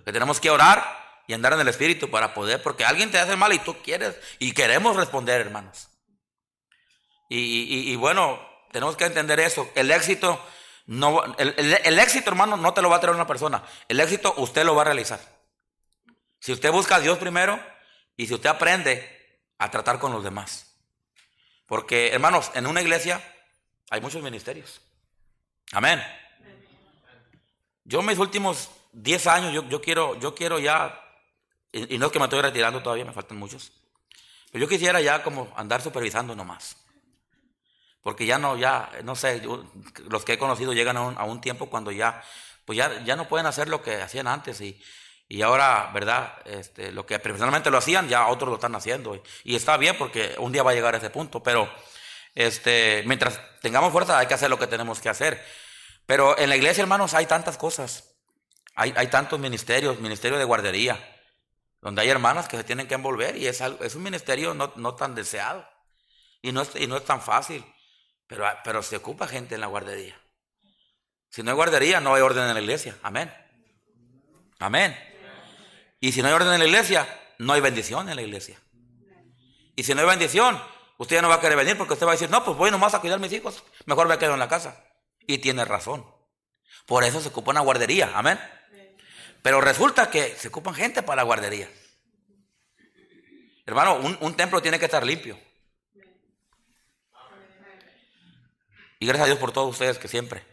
Que 0.05 0.13
tenemos 0.13 0.41
que 0.41 0.51
orar 0.51 0.85
y 1.27 1.33
andar 1.33 1.53
en 1.55 1.61
el 1.61 1.69
Espíritu 1.69 2.11
para 2.11 2.35
poder, 2.35 2.63
porque 2.63 2.85
alguien 2.85 3.11
te 3.11 3.19
hace 3.19 3.37
mal 3.37 3.53
y 3.53 3.59
tú 3.59 3.77
quieres 3.83 4.17
y 4.39 4.53
queremos 4.53 4.97
responder, 4.97 5.41
hermanos. 5.41 5.89
Y, 7.29 7.97
bueno, 7.97 8.41
tenemos 8.71 8.97
que 8.97 9.07
entender 9.07 9.41
eso. 9.41 9.69
El 9.75 9.91
éxito, 9.91 10.41
no, 10.87 11.25
el 11.39 11.99
éxito, 11.99 12.31
hermano, 12.31 12.57
no 12.57 12.73
te 12.75 12.83
lo 12.83 12.91
va 12.91 12.97
a 12.97 13.01
traer 13.01 13.15
una 13.15 13.27
persona. 13.27 13.65
El 13.89 13.99
éxito 13.99 14.35
usted 14.37 14.65
lo 14.65 14.75
va 14.75 14.83
a 14.83 14.87
realizar. 14.87 15.19
Si 16.39 16.53
usted 16.53 16.71
busca 16.71 16.97
a 16.97 17.01
Dios 17.01 17.19
primero 17.19 17.59
y 18.17 18.27
si 18.27 18.35
usted 18.35 18.51
aprende 18.51 19.41
a 19.59 19.71
tratar 19.71 19.99
con 19.99 20.13
los 20.13 20.23
demás. 20.23 20.77
Porque, 21.67 22.09
hermanos, 22.13 22.51
en 22.55 22.67
una 22.67 22.83
iglesia 22.83 23.21
hay 23.91 24.01
muchos 24.01 24.23
ministerios. 24.23 24.81
Amén. 25.73 26.03
Yo 27.85 28.03
mis 28.03 28.19
últimos 28.19 28.71
10 28.93 29.27
años, 29.27 29.67
yo, 29.69 29.81
quiero, 29.81 30.19
yo 30.19 30.35
quiero 30.35 30.59
ya, 30.59 31.01
y, 31.73 31.99
no 31.99 32.07
es 32.07 32.13
que 32.13 32.19
me 32.19 32.25
estoy 32.25 32.41
retirando 32.41 32.83
todavía, 32.83 33.05
me 33.05 33.13
faltan 33.13 33.39
muchos, 33.39 33.73
pero 34.51 34.65
yo 34.65 34.69
quisiera 34.69 35.01
ya 35.01 35.23
como 35.23 35.53
andar 35.57 35.83
supervisando 35.83 36.35
nomás. 36.35 36.77
Porque 38.03 38.27
ya 38.27 38.39
no, 38.39 38.57
ya, 38.57 38.91
no 39.03 39.17
sé, 39.17 39.43
los 40.11 40.25
que 40.25 40.35
he 40.35 40.39
conocido 40.39 40.75
llegan 40.75 40.97
a 40.99 41.25
un, 41.25 41.41
tiempo 41.41 41.71
cuando 41.71 41.91
ya, 41.91 42.23
pues 42.67 42.77
ya, 42.77 43.03
ya 43.03 43.17
no 43.17 43.29
pueden 43.29 43.47
hacer 43.47 43.69
lo 43.69 43.83
que 43.83 44.03
hacían 44.03 44.27
antes 44.27 44.61
y, 44.61 44.79
y 45.29 45.43
ahora, 45.43 45.91
¿verdad? 45.93 46.35
Este, 46.45 46.93
lo 46.93 47.07
que 47.07 47.19
personalmente 47.19 47.71
lo 47.71 47.79
hacían, 47.79 48.09
ya 48.09 48.27
otros 48.27 48.51
lo 48.51 48.57
están 48.57 48.75
haciendo. 48.75 49.23
Y 49.43 49.57
está 49.57 49.77
bien 49.79 49.97
porque 49.97 50.35
un 50.39 50.53
día 50.53 50.63
va 50.63 50.73
a 50.73 50.75
llegar 50.75 50.95
a 50.95 50.99
ese 50.99 51.11
punto. 51.11 51.43
Pero 51.43 51.73
este, 52.35 53.03
mientras 53.07 53.41
tengamos 53.61 53.91
fuerza 53.91 54.19
hay 54.19 54.27
que 54.27 54.35
hacer 54.35 54.51
lo 54.51 54.59
que 54.59 54.67
tenemos 54.67 55.01
que 55.01 55.09
hacer. 55.09 55.43
Pero 56.07 56.39
en 56.39 56.49
la 56.49 56.57
iglesia, 56.57 56.83
hermanos, 56.83 57.15
hay 57.15 57.27
tantas 57.27 57.57
cosas. 57.57 58.17
Hay, 58.75 58.93
hay 58.97 59.07
tantos 59.09 59.39
ministerios, 59.39 60.01
ministerio 60.01 60.39
de 60.39 60.45
guardería, 60.45 60.99
donde 61.81 62.03
hay 62.03 62.09
hermanas 62.09 62.49
que 62.49 62.57
se 62.57 62.65
tienen 62.65 62.89
que 62.89 62.95
envolver 62.95 63.37
y 63.37 63.47
es, 63.47 63.61
es 63.61 63.95
un 63.95 64.03
ministerio 64.03 64.55
no, 64.55 64.73
no 64.77 64.95
tan 64.95 65.15
deseado. 65.15 65.69
Y 66.43 66.53
no, 66.53 66.63
es, 66.63 66.71
y 66.77 66.87
no 66.87 66.97
es 66.97 67.05
tan 67.05 67.23
fácil. 67.23 67.65
Pero, 68.27 68.47
pero 68.65 68.83
se 68.83 68.97
ocupa 68.97 69.27
gente 69.27 69.55
en 69.55 69.61
la 69.61 69.67
guardería. 69.67 70.21
Si 71.31 71.43
no 71.43 71.51
hay 71.51 71.57
guardería, 71.57 72.01
no 72.01 72.15
hay 72.15 72.23
orden 72.23 72.47
en 72.49 72.55
la 72.55 72.61
iglesia. 72.61 72.97
Amén. 73.03 73.33
Amén. 74.59 74.97
Y 76.01 76.13
si 76.13 76.23
no 76.23 76.29
hay 76.29 76.35
orden 76.35 76.53
en 76.53 76.59
la 76.59 76.67
iglesia, 76.67 77.09
no 77.39 77.53
hay 77.53 77.61
bendición 77.61 78.09
en 78.09 78.17
la 78.17 78.23
iglesia. 78.23 78.61
Y 79.77 79.83
si 79.83 79.95
no 79.95 80.03
hay 80.03 80.07
bendición, 80.07 80.61
usted 80.99 81.17
ya 81.17 81.23
no 81.23 81.29
va 81.29 81.37
a 81.37 81.41
querer 81.41 81.57
venir 81.57 81.77
porque 81.77 81.95
usted 81.95 82.07
va 82.07 82.11
a 82.11 82.15
decir, 82.15 82.31
no, 82.31 82.45
pues 82.45 82.57
voy 82.57 82.71
nomás 82.71 82.95
a 82.95 83.01
cuidar 83.01 83.19
a 83.19 83.21
mis 83.21 83.33
hijos, 83.33 83.65
mejor 83.87 84.07
me 84.07 84.19
quedo 84.19 84.35
en 84.35 84.39
la 84.39 84.49
casa. 84.49 84.85
Y 85.27 85.39
tiene 85.39 85.65
razón. 85.65 86.05
Por 86.87 87.05
eso 87.05 87.21
se 87.21 87.29
ocupa 87.29 87.51
una 87.51 87.61
guardería, 87.61 88.13
amén. 88.15 88.39
Pero 89.43 89.61
resulta 89.61 90.11
que 90.11 90.35
se 90.37 90.49
ocupan 90.49 90.75
gente 90.75 91.03
para 91.03 91.17
la 91.17 91.23
guardería. 91.23 91.71
Hermano, 93.67 93.97
un, 93.97 94.35
templo 94.37 94.61
tiene 94.61 94.79
que 94.79 94.85
estar 94.85 95.05
limpio. 95.05 95.39
Y 98.99 99.07
gracias 99.07 99.25
a 99.25 99.27
Dios 99.27 99.39
por 99.39 99.53
todos 99.53 99.71
ustedes 99.71 99.99
que 99.99 100.09
siempre. 100.09 100.45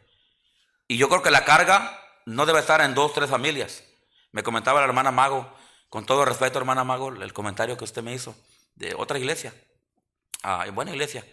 Y 0.88 0.98
yo 0.98 1.10
creo 1.10 1.22
que 1.22 1.32
la 1.32 1.46
carga 1.46 2.02
no 2.26 2.46
debe 2.46 2.60
estar 2.60 2.82
en 2.82 2.94
dos, 2.94 3.14
tres 3.14 3.30
familias. 3.30 3.84
Me 4.32 4.44
comentaba 4.44 4.80
la 4.80 4.88
hermana 4.88 5.12
Mago, 5.12 5.54
con 5.90 6.06
todo 6.06 6.26
respeto, 6.26 6.58
hermana 6.60 6.84
Mago, 6.84 7.10
el 7.10 7.34
comentario 7.34 7.78
que 7.78 7.84
usted 7.84 8.02
me 8.02 8.14
hizo 8.14 8.36
de 8.76 8.96
otra 8.96 9.20
iglesia, 9.20 9.54
ah, 10.44 10.66
buena 10.74 10.92
iglesia, 10.92 11.26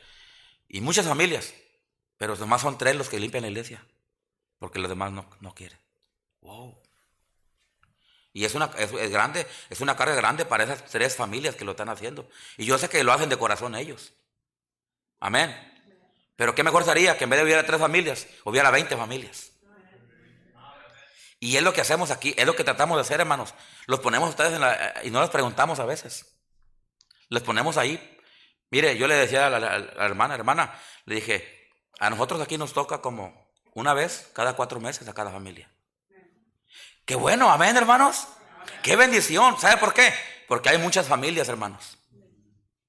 y 0.68 0.80
muchas 0.80 1.06
familias, 1.06 1.54
pero 2.18 2.32
los 2.32 2.40
demás 2.40 2.60
son 2.60 2.76
tres 2.76 2.96
los 2.96 3.08
que 3.08 3.18
limpian 3.18 3.42
la 3.42 3.48
iglesia, 3.48 3.84
porque 4.58 4.78
los 4.78 4.88
demás 4.90 5.12
no, 5.12 5.28
no 5.40 5.54
quieren. 5.54 5.78
Wow. 6.42 6.78
Y 8.32 8.44
es 8.44 8.54
una, 8.54 8.66
es, 8.76 8.92
grande, 9.10 9.46
es 9.70 9.80
una 9.80 9.96
carga 9.96 10.14
grande 10.14 10.44
para 10.44 10.64
esas 10.64 10.84
tres 10.84 11.16
familias 11.16 11.56
que 11.56 11.64
lo 11.64 11.72
están 11.72 11.88
haciendo. 11.88 12.28
Y 12.56 12.66
yo 12.66 12.78
sé 12.78 12.88
que 12.88 13.02
lo 13.02 13.12
hacen 13.12 13.28
de 13.28 13.36
corazón 13.36 13.74
ellos. 13.74 14.12
Amén. 15.18 15.56
Pero 16.36 16.54
qué 16.54 16.62
mejor 16.62 16.84
sería 16.84 17.18
que 17.18 17.24
en 17.24 17.30
vez 17.30 17.40
de 17.40 17.44
hubiera 17.44 17.66
tres 17.66 17.80
familias, 17.80 18.26
hubiera 18.44 18.70
veinte 18.70 18.96
familias. 18.96 19.50
Y 21.40 21.56
es 21.56 21.62
lo 21.62 21.72
que 21.72 21.80
hacemos 21.80 22.10
aquí, 22.10 22.34
es 22.36 22.46
lo 22.46 22.54
que 22.54 22.64
tratamos 22.64 22.96
de 22.96 23.02
hacer, 23.02 23.20
hermanos. 23.20 23.54
Los 23.86 24.00
ponemos 24.00 24.28
ustedes 24.28 24.52
en 24.52 24.60
la, 24.60 24.94
y 25.04 25.10
no 25.10 25.20
les 25.20 25.30
preguntamos 25.30 25.78
a 25.78 25.84
veces. 25.84 26.26
Les 27.28 27.42
ponemos 27.42 27.76
ahí. 27.76 28.18
Mire, 28.70 28.96
yo 28.96 29.06
le 29.06 29.14
decía 29.14 29.46
a 29.46 29.50
la, 29.50 29.76
hermana, 30.04 30.34
hermana, 30.34 30.80
le 31.06 31.16
dije, 31.16 31.57
a 31.98 32.10
nosotros 32.10 32.40
aquí 32.40 32.58
nos 32.58 32.72
toca 32.72 33.00
como 33.00 33.48
una 33.74 33.94
vez 33.94 34.30
cada 34.32 34.54
cuatro 34.54 34.80
meses 34.80 35.06
a 35.08 35.14
cada 35.14 35.30
familia. 35.30 35.70
Qué 37.04 37.14
bueno, 37.14 37.50
amén, 37.50 37.76
hermanos. 37.76 38.28
Qué 38.82 38.96
bendición. 38.96 39.58
¿Sabe 39.58 39.78
por 39.78 39.94
qué? 39.94 40.12
Porque 40.46 40.68
hay 40.68 40.78
muchas 40.78 41.06
familias, 41.06 41.48
hermanos, 41.48 41.98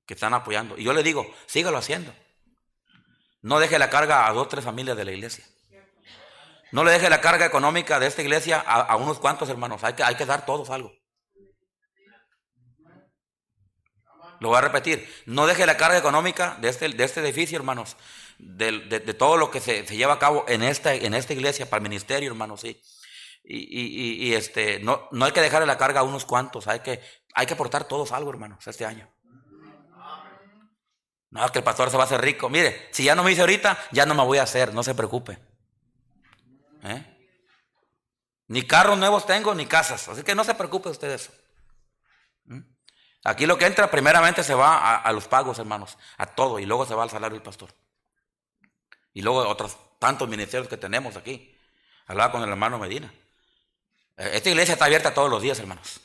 que 0.06 0.14
están 0.14 0.34
apoyando. 0.34 0.78
Y 0.78 0.84
yo 0.84 0.94
le 0.94 1.04
digo, 1.04 1.26
sígalo 1.46 1.78
haciendo. 1.78 2.14
No 3.42 3.60
deje 3.60 3.80
la 3.80 3.90
carga 3.90 4.28
a 4.28 4.34
dos 4.34 4.46
o 4.46 4.48
tres 4.50 4.66
familias 4.66 4.98
de 4.98 5.06
la 5.06 5.12
iglesia. 5.12 5.46
No 6.72 6.84
le 6.84 6.92
deje 6.92 7.10
la 7.10 7.22
carga 7.22 7.46
económica 7.46 8.00
de 8.00 8.08
esta 8.08 8.22
iglesia 8.22 8.60
a, 8.60 8.96
unos 8.98 9.20
cuantos 9.20 9.50
hermanos. 9.50 9.84
Hay 9.84 9.94
que, 9.94 10.04
hay 10.04 10.16
que 10.16 10.26
dar 10.26 10.46
todos 10.46 10.70
algo. 10.70 10.94
Lo 14.40 14.50
voy 14.50 14.58
a 14.58 14.62
repetir. 14.62 15.10
No 15.26 15.48
deje 15.48 15.66
la 15.66 15.78
carga 15.78 15.98
económica 15.98 16.58
de 16.62 16.70
este, 16.70 16.90
de 16.90 17.04
este 17.04 17.22
edificio, 17.22 17.58
hermanos. 17.58 17.98
De, 18.40 19.00
todo 19.14 19.38
lo 19.38 19.52
que 19.52 19.60
se, 19.60 19.84
lleva 19.84 20.14
a 20.14 20.20
cabo 20.20 20.46
en 20.48 20.64
esta, 20.64 20.94
en 20.94 21.14
esta 21.14 21.34
iglesia, 21.34 21.70
para 21.70 21.80
el 21.80 21.84
ministerio, 21.84 22.30
hermanos, 22.30 22.62
sí. 22.62 22.82
Y, 23.44 24.34
este, 24.34 24.80
no, 24.80 25.08
no 25.12 25.26
hay 25.26 25.32
que 25.32 25.42
dejarle 25.42 25.68
la 25.68 25.78
carga 25.78 26.02
a 26.02 26.04
unos 26.04 26.26
cuantos. 26.26 26.68
Hay 26.68 26.80
que, 26.80 27.02
hay 27.34 27.46
que 27.46 27.54
aportar 27.54 27.86
todos 27.86 28.12
algo, 28.12 28.30
hermanos, 28.30 28.66
este 28.68 28.86
año. 28.86 29.12
No, 31.32 31.48
que 31.52 31.60
el 31.60 31.64
pastor 31.64 31.90
se 31.92 31.98
va 31.98 32.04
a 32.04 32.06
hacer 32.06 32.22
rico. 32.22 32.50
Mire, 32.50 32.90
si 32.92 33.04
ya 33.04 33.16
no 33.16 33.24
me 33.24 33.32
hice 33.32 33.42
ahorita, 33.42 33.78
ya 33.92 34.06
no 34.06 34.16
me 34.16 34.24
voy 34.24 34.40
a 34.40 34.44
hacer, 34.44 34.74
no 34.74 34.84
se 34.84 34.96
preocupe. 34.96 35.38
¿Eh? 36.84 37.18
Ni 38.48 38.64
carros 38.66 38.98
nuevos 38.98 39.26
tengo, 39.26 39.54
ni 39.54 39.66
casas. 39.68 40.08
Así 40.08 40.24
que 40.24 40.34
no 40.34 40.44
se 40.44 40.56
preocupe 40.56 40.90
usted 40.90 41.10
de 41.10 41.16
eso. 41.16 41.32
¿Mm? 42.46 42.62
Aquí 43.26 43.46
lo 43.46 43.58
que 43.58 43.68
entra 43.68 43.92
primeramente 43.92 44.44
se 44.44 44.56
va 44.56 44.98
a, 44.98 45.12
los 45.12 45.28
pagos, 45.28 45.60
hermanos, 45.60 45.98
a 46.18 46.26
todo, 46.26 46.58
y 46.58 46.66
luego 46.66 46.86
se 46.86 46.96
va 46.96 47.04
al 47.04 47.10
salario 47.12 47.36
del 47.36 47.44
pastor. 47.44 47.70
Y 49.14 49.22
luego 49.22 49.48
otros 49.48 49.78
tantos 50.00 50.28
ministerios 50.28 50.68
que 50.68 50.78
tenemos 50.78 51.16
aquí. 51.16 51.56
Hablaba 52.08 52.32
con 52.32 52.44
el 52.44 52.50
hermano 52.50 52.80
Medina. 52.80 53.14
Eh, 54.18 54.32
esta 54.34 54.50
iglesia 54.50 54.74
está 54.74 54.86
abierta 54.86 55.14
todos 55.14 55.30
los 55.30 55.42
días, 55.42 55.60
hermanos. 55.60 56.00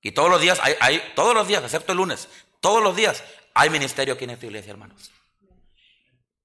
Y 0.00 0.12
todos 0.12 0.30
los 0.30 0.40
días, 0.40 0.60
hay, 0.62 0.74
hay, 0.80 1.12
todos 1.14 1.34
los 1.34 1.48
días, 1.48 1.62
excepto 1.64 1.92
el 1.92 1.98
lunes, 1.98 2.28
todos 2.60 2.82
los 2.82 2.94
días 2.94 3.24
hay 3.54 3.70
ministerio 3.70 4.14
aquí 4.14 4.24
en 4.24 4.30
esta 4.30 4.44
iglesia, 4.44 4.70
hermanos. 4.72 5.10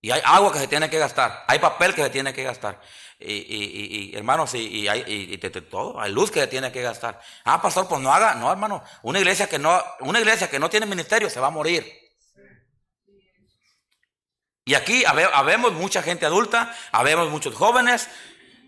Y 0.01 0.11
hay 0.11 0.21
agua 0.23 0.53
que 0.53 0.59
se 0.59 0.67
tiene 0.67 0.89
que 0.89 0.97
gastar, 0.97 1.43
hay 1.45 1.59
papel 1.59 1.93
que 1.93 2.03
se 2.03 2.09
tiene 2.09 2.33
que 2.33 2.43
gastar. 2.43 2.81
Y, 3.21 4.15
hermanos, 4.15 4.55
y, 4.55 4.87
hay 4.87 5.37
todo, 5.69 5.99
hay 5.99 6.09
luz 6.13 6.31
que 6.31 6.39
se 6.39 6.47
tiene 6.47 6.71
que 6.71 6.81
gastar. 6.81 7.19
Ah, 7.43 7.61
pastor, 7.61 7.85
pues 7.85 7.99
no 7.99 8.13
haga, 8.13 8.35
no, 8.35 8.49
hermano. 8.49 8.81
Una 9.01 9.19
iglesia 9.19 9.49
que 9.49 9.59
no, 9.59 9.83
una 9.99 10.19
iglesia 10.19 10.49
que 10.49 10.57
no 10.57 10.69
tiene 10.69 10.85
ministerio 10.85 11.29
se 11.29 11.41
va 11.41 11.47
a 11.47 11.51
morir. 11.51 11.98
Y 14.69 14.75
aquí 14.75 15.03
habemos 15.03 15.73
mucha 15.73 16.03
gente 16.03 16.27
adulta, 16.27 16.77
habemos 16.91 17.31
muchos 17.31 17.55
jóvenes 17.55 18.07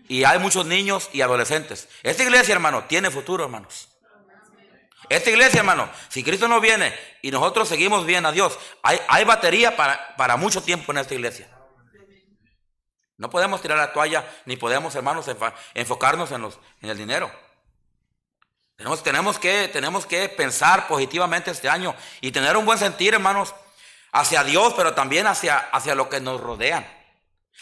y 0.08 0.24
hay 0.24 0.40
muchos 0.40 0.66
niños 0.66 1.08
y 1.12 1.20
adolescentes. 1.20 1.88
Esta 2.02 2.24
iglesia, 2.24 2.54
hermano, 2.54 2.82
tiene 2.88 3.08
futuro, 3.08 3.44
hermanos. 3.44 3.88
Esta 5.08 5.30
iglesia, 5.30 5.60
hermano, 5.60 5.88
si 6.08 6.24
Cristo 6.24 6.48
no 6.48 6.60
viene 6.60 6.92
y 7.22 7.30
nosotros 7.30 7.68
seguimos 7.68 8.04
bien 8.04 8.26
a 8.26 8.32
Dios, 8.32 8.58
hay, 8.82 8.98
hay 9.06 9.22
batería 9.22 9.76
para, 9.76 10.16
para 10.16 10.36
mucho 10.36 10.60
tiempo 10.60 10.90
en 10.90 10.98
esta 10.98 11.14
iglesia. 11.14 11.48
No 13.16 13.30
podemos 13.30 13.62
tirar 13.62 13.78
la 13.78 13.92
toalla, 13.92 14.28
ni 14.44 14.56
podemos, 14.56 14.96
hermanos, 14.96 15.30
enfocarnos 15.72 16.32
en, 16.32 16.42
los, 16.42 16.58
en 16.80 16.90
el 16.90 16.98
dinero. 16.98 17.30
Tenemos, 18.74 19.04
tenemos, 19.04 19.38
que, 19.38 19.68
tenemos 19.68 20.04
que 20.04 20.28
pensar 20.30 20.88
positivamente 20.88 21.52
este 21.52 21.68
año 21.68 21.94
y 22.20 22.32
tener 22.32 22.56
un 22.56 22.66
buen 22.66 22.80
sentir, 22.80 23.14
hermanos, 23.14 23.54
hacia 24.12 24.44
Dios, 24.44 24.74
pero 24.76 24.94
también 24.94 25.26
hacia, 25.26 25.58
hacia 25.58 25.94
lo 25.94 26.08
que 26.08 26.20
nos 26.20 26.40
rodean. 26.40 26.86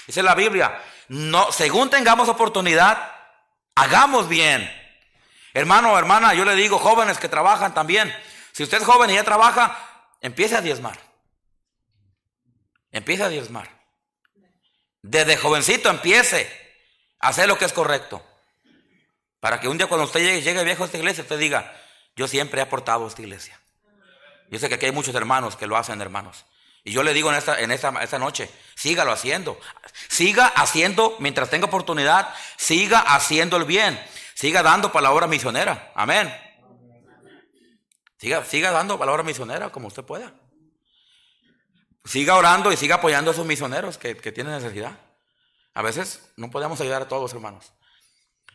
Dice 0.07 0.23
la 0.23 0.35
Biblia, 0.35 0.81
no, 1.09 1.51
según 1.53 1.89
tengamos 1.89 2.29
oportunidad, 2.29 3.13
hagamos 3.75 4.29
bien. 4.29 4.71
Hermano 5.55 5.97
hermana, 5.99 6.35
yo 6.35 6.45
le 6.45 6.55
digo, 6.55 6.79
jóvenes 6.79 7.19
que 7.19 7.29
trabajan 7.29 7.75
también, 7.75 8.15
si 8.53 8.63
usted 8.63 8.79
es 8.79 8.85
joven 8.85 9.11
y 9.11 9.15
ya 9.15 9.25
trabaja, 9.25 9.79
empiece 10.21 10.57
a 10.57 10.61
diezmar. 10.61 10.99
Empiece 12.93 13.23
a 13.23 13.29
diezmar. 13.29 13.69
Desde 15.03 15.37
jovencito 15.37 15.89
empiece 15.89 16.51
a 17.21 17.29
hacer 17.29 17.49
lo 17.49 17.57
que 17.57 17.65
es 17.65 17.73
correcto. 17.73 18.25
Para 19.39 19.61
que 19.61 19.69
un 19.69 19.79
día 19.79 19.87
cuando 19.87 20.05
usted 20.05 20.21
llegue, 20.21 20.43
llegue 20.43 20.65
viejo 20.65 20.83
a 20.83 20.87
esta 20.87 20.99
iglesia, 20.99 21.23
usted 21.23 21.39
diga, 21.39 21.75
yo 22.17 22.29
siempre 22.29 22.61
he 22.61 22.65
aportado 22.65 23.05
a 23.05 23.09
esta 23.09 23.23
iglesia. 23.23 23.60
Yo 24.51 24.59
sé 24.59 24.69
que 24.69 24.75
aquí 24.75 24.87
hay 24.87 24.93
muchos 24.93 25.15
hermanos 25.15 25.57
que 25.57 25.67
lo 25.67 25.77
hacen, 25.77 26.01
hermanos. 26.01 26.45
Y 26.83 26.93
yo 26.93 27.03
le 27.03 27.15
digo 27.15 27.31
en 27.31 27.37
esta, 27.37 27.61
en 27.61 27.71
esta, 27.71 27.91
esta 28.03 28.19
noche, 28.19 28.51
sígalo 28.75 29.13
haciendo. 29.13 29.59
Siga 30.09 30.47
haciendo 30.49 31.17
mientras 31.21 31.51
tenga 31.51 31.67
oportunidad, 31.67 32.35
siga 32.57 33.01
haciendo 33.01 33.57
el 33.57 33.65
bien. 33.65 34.01
Siga 34.35 34.63
dando 34.63 34.91
para 34.91 35.05
la 35.05 35.13
obra 35.13 35.27
misionera. 35.27 35.93
Amén. 35.95 36.35
Siga, 38.19 38.45
siga 38.45 38.71
dando 38.71 38.99
para 38.99 39.11
la 39.11 39.13
obra 39.13 39.23
misionera 39.23 39.71
como 39.71 39.89
usted 39.89 40.03
pueda. 40.03 40.33
Siga 42.05 42.37
orando 42.37 42.73
y 42.73 42.77
siga 42.77 42.97
apoyando 42.97 43.31
a 43.31 43.35
esos 43.35 43.47
misioneros 43.47 43.99
que, 43.99 44.15
tienen 44.15 44.55
necesidad. 44.55 44.99
A 45.75 45.83
veces 45.83 46.33
no 46.37 46.51
podemos 46.51 46.81
ayudar 46.81 47.03
a 47.03 47.09
todos, 47.09 47.33
hermanos. 47.35 47.73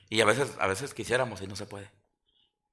Y 0.10 0.22
a 0.22 0.26
veces, 0.26 0.52
a 0.60 0.68
veces 0.68 0.94
quisiéramos 0.94 1.42
y 1.42 1.48
no 1.48 1.56
se 1.56 1.66
puede. 1.66 1.90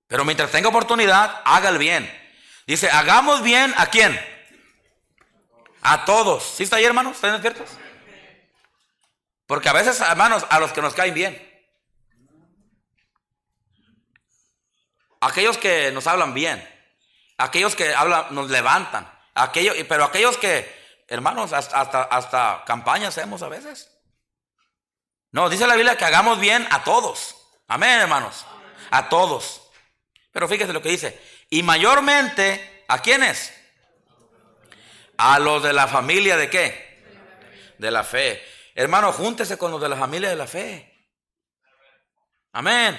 Pero 0.09 0.25
mientras 0.25 0.51
tenga 0.51 0.71
oportunidad, 0.71 1.43
haga 1.45 1.69
el 1.69 1.79
bien. 1.79 2.22
Dice, 2.67 2.91
hagamos 2.91 3.43
bien 3.43 3.75
a 3.77 3.87
quién? 3.87 4.19
A 5.83 6.05
todos. 6.05 6.45
¿Sí 6.57 6.63
está 6.63 6.77
ahí, 6.77 6.85
hermanos? 6.85 7.17
¿Están 7.17 7.33
despiertos? 7.33 7.71
Porque 9.47 9.69
a 9.69 9.73
veces, 9.73 10.01
hermanos, 10.01 10.47
a 10.49 10.61
los 10.61 10.73
que 10.73 10.83
nos 10.83 10.95
caen 10.95 11.15
bien. 11.15 11.53
aquellos 15.23 15.57
que 15.57 15.93
nos 15.93 16.07
hablan 16.07 16.35
bien, 16.35 16.69
aquellos 17.39 17.75
que 17.75 17.95
hablan, 17.95 18.27
nos 18.31 18.51
levantan, 18.51 19.11
aquellos, 19.35 19.77
pero 19.89 20.05
aquellos 20.05 20.37
que, 20.37 20.71
hermanos, 21.09 21.53
hasta, 21.53 21.81
hasta, 21.81 22.65
campañas 22.67 23.17
hacemos 23.17 23.43
a 23.43 23.49
veces. 23.49 23.89
No, 25.31 25.49
dice 25.49 25.67
la 25.67 25.77
Biblia 25.77 25.97
que 25.97 26.05
hagamos 26.05 26.39
bien 26.41 26.67
a 26.71 26.83
todos. 26.85 27.37
Amén, 27.69 28.01
hermanos. 28.01 28.45
A 28.91 29.09
todos. 29.09 29.71
Pero 30.33 30.47
fíjese 30.49 30.73
lo 30.75 30.83
que 30.83 30.91
dice. 30.91 31.19
Y 31.53 31.63
mayormente, 31.63 32.85
¿a 32.89 33.03
quiénes? 33.03 33.53
A 35.19 35.39
los 35.39 35.63
de 35.63 35.75
la 35.75 35.87
familia 35.87 36.39
de 36.39 36.49
qué? 36.49 37.05
De 37.77 37.91
la 37.91 38.05
fe. 38.05 38.43
Hermano, 38.75 39.13
júntese 39.13 39.59
con 39.59 39.71
los 39.71 39.79
de 39.79 39.91
la 39.91 39.97
familia 39.97 40.31
de 40.31 40.37
la 40.37 40.47
fe. 40.47 41.11
Amén. 42.53 42.99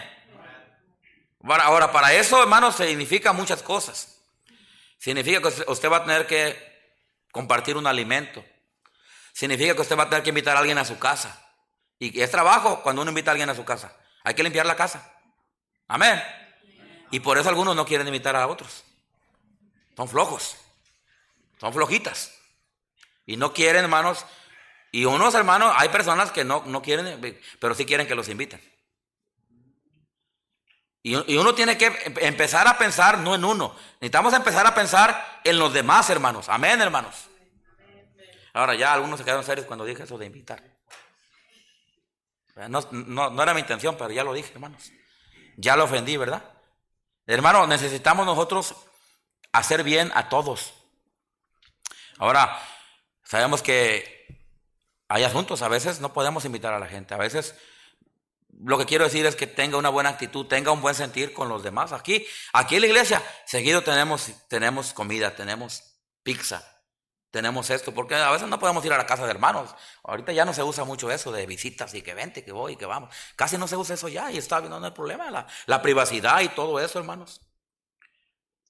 Ahora, 1.41 1.91
para 1.91 2.13
eso, 2.13 2.39
hermano, 2.43 2.71
significa 2.71 3.33
muchas 3.33 3.63
cosas. 3.63 4.21
Significa 4.99 5.41
que 5.41 5.63
usted 5.65 5.89
va 5.89 5.97
a 5.97 6.03
tener 6.05 6.27
que 6.27 6.55
compartir 7.31 7.75
un 7.75 7.87
alimento. 7.87 8.45
Significa 9.33 9.73
que 9.73 9.81
usted 9.81 9.97
va 9.97 10.03
a 10.03 10.09
tener 10.09 10.21
que 10.21 10.29
invitar 10.29 10.55
a 10.55 10.59
alguien 10.59 10.77
a 10.77 10.85
su 10.85 10.99
casa. 10.99 11.43
Y 11.97 12.21
es 12.21 12.29
trabajo 12.29 12.83
cuando 12.83 13.01
uno 13.01 13.09
invita 13.09 13.31
a 13.31 13.33
alguien 13.33 13.49
a 13.49 13.55
su 13.55 13.65
casa. 13.65 13.97
Hay 14.23 14.35
que 14.35 14.43
limpiar 14.43 14.67
la 14.67 14.75
casa. 14.75 15.11
Amén. 15.87 16.21
Y 17.13 17.19
por 17.19 17.37
eso 17.37 17.47
algunos 17.47 17.75
no 17.75 17.85
quieren 17.85 18.07
invitar 18.07 18.35
a 18.35 18.47
otros. 18.47 18.83
Son 19.95 20.09
flojos. 20.09 20.57
Son 21.59 21.71
flojitas. 21.71 22.33
Y 23.27 23.37
no 23.37 23.53
quieren, 23.53 23.83
hermanos. 23.83 24.25
Y 24.91 25.05
unos 25.05 25.35
hermanos, 25.35 25.75
hay 25.77 25.89
personas 25.89 26.31
que 26.31 26.43
no, 26.43 26.63
no 26.65 26.81
quieren, 26.81 27.21
pero 27.59 27.75
sí 27.75 27.85
quieren 27.85 28.07
que 28.07 28.15
los 28.15 28.29
inviten. 28.29 28.59
Y, 31.03 31.37
uno 31.37 31.53
tiene 31.53 31.77
que 31.77 31.85
em, 31.85 32.15
empezar 32.17 32.67
a 32.67 32.79
pensar 32.79 33.19
no 33.19 33.35
en 33.35 33.45
uno. 33.45 33.75
Necesitamos 34.01 34.33
empezar 34.33 34.65
a 34.65 34.73
pensar 34.73 35.41
en 35.43 35.59
los 35.59 35.71
demás, 35.71 36.09
hermanos. 36.09 36.49
Amén, 36.49 36.81
hermanos. 36.81 37.29
Ahora 38.53 38.73
ya 38.73 38.91
algunos 38.91 39.19
se 39.19 39.23
quedaron 39.23 39.45
serios 39.45 39.67
cuando 39.67 39.85
dije 39.85 40.01
eso 40.01 40.17
de 40.17 40.25
invitar. 40.25 40.63
No, 42.69 42.81
no, 42.91 43.43
era 43.43 43.53
mi 43.53 43.59
intención, 43.59 43.95
pero 43.99 44.09
ya 44.09 44.23
lo 44.23 44.33
dije, 44.33 44.51
hermanos. 44.51 44.91
Ya 45.57 45.75
lo 45.75 45.83
ofendí, 45.83 46.17
¿verdad? 46.17 46.52
Hermano, 47.25 47.67
necesitamos 47.67 48.25
nosotros 48.25 48.75
hacer 49.51 49.83
bien 49.83 50.11
a 50.15 50.29
todos. 50.29 50.73
Ahora, 52.17 52.59
sabemos 53.23 53.61
que 53.61 54.27
hay 55.07 55.23
asuntos, 55.23 55.61
a 55.61 55.67
veces 55.67 55.99
no 55.99 56.13
podemos 56.13 56.45
invitar 56.45 56.73
a 56.73 56.79
la 56.79 56.87
gente, 56.87 57.13
a 57.13 57.17
veces 57.17 57.55
lo 58.59 58.77
que 58.77 58.85
quiero 58.85 59.05
decir 59.05 59.25
es 59.25 59.35
que 59.35 59.47
tenga 59.47 59.77
una 59.77 59.89
buena 59.89 60.09
actitud, 60.09 60.47
tenga 60.47 60.71
un 60.71 60.81
buen 60.81 60.95
sentir 60.95 61.33
con 61.33 61.49
los 61.49 61.63
demás. 61.63 61.91
Aquí, 61.91 62.25
aquí 62.51 62.75
en 62.75 62.81
la 62.81 62.87
iglesia, 62.87 63.23
seguido 63.45 63.83
tenemos, 63.83 64.31
tenemos 64.47 64.93
comida, 64.93 65.35
tenemos 65.35 65.95
pizza, 66.23 66.72
tenemos 67.33 67.71
esto, 67.71 67.91
porque 67.95 68.13
a 68.13 68.29
veces 68.29 68.47
no 68.47 68.59
podemos 68.59 68.85
ir 68.85 68.93
a 68.93 68.97
la 68.97 69.07
casa 69.07 69.23
de 69.23 69.31
hermanos. 69.31 69.73
Ahorita 70.03 70.31
ya 70.33 70.45
no 70.45 70.53
se 70.53 70.61
usa 70.61 70.83
mucho 70.83 71.09
eso 71.09 71.31
de 71.31 71.47
visitas 71.47 71.91
y 71.95 72.03
que 72.03 72.13
vente, 72.13 72.45
que 72.45 72.51
voy, 72.51 72.75
que 72.75 72.85
vamos. 72.85 73.09
Casi 73.35 73.57
no 73.57 73.67
se 73.67 73.75
usa 73.75 73.95
eso 73.95 74.07
ya 74.07 74.29
y 74.29 74.37
está 74.37 74.59
viendo 74.59 74.85
el 74.85 74.93
problema, 74.93 75.31
la, 75.31 75.47
la, 75.65 75.81
privacidad 75.81 76.41
y 76.41 76.49
todo 76.49 76.79
eso, 76.79 76.99
hermanos. 76.99 77.41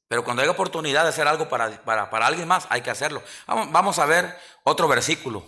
Pero 0.08 0.24
cuando 0.24 0.44
hay 0.44 0.48
oportunidad 0.48 1.04
de 1.04 1.10
hacer 1.10 1.28
algo 1.28 1.50
para, 1.50 1.84
para, 1.84 2.10
para 2.10 2.26
alguien 2.26 2.48
más, 2.48 2.66
hay 2.70 2.80
que 2.80 2.90
hacerlo. 2.90 3.22
Vamos, 3.48 3.70
vamos, 3.74 4.00
a 4.00 4.06
ver 4.06 4.40
otro 4.64 4.88
versículo. 4.88 5.46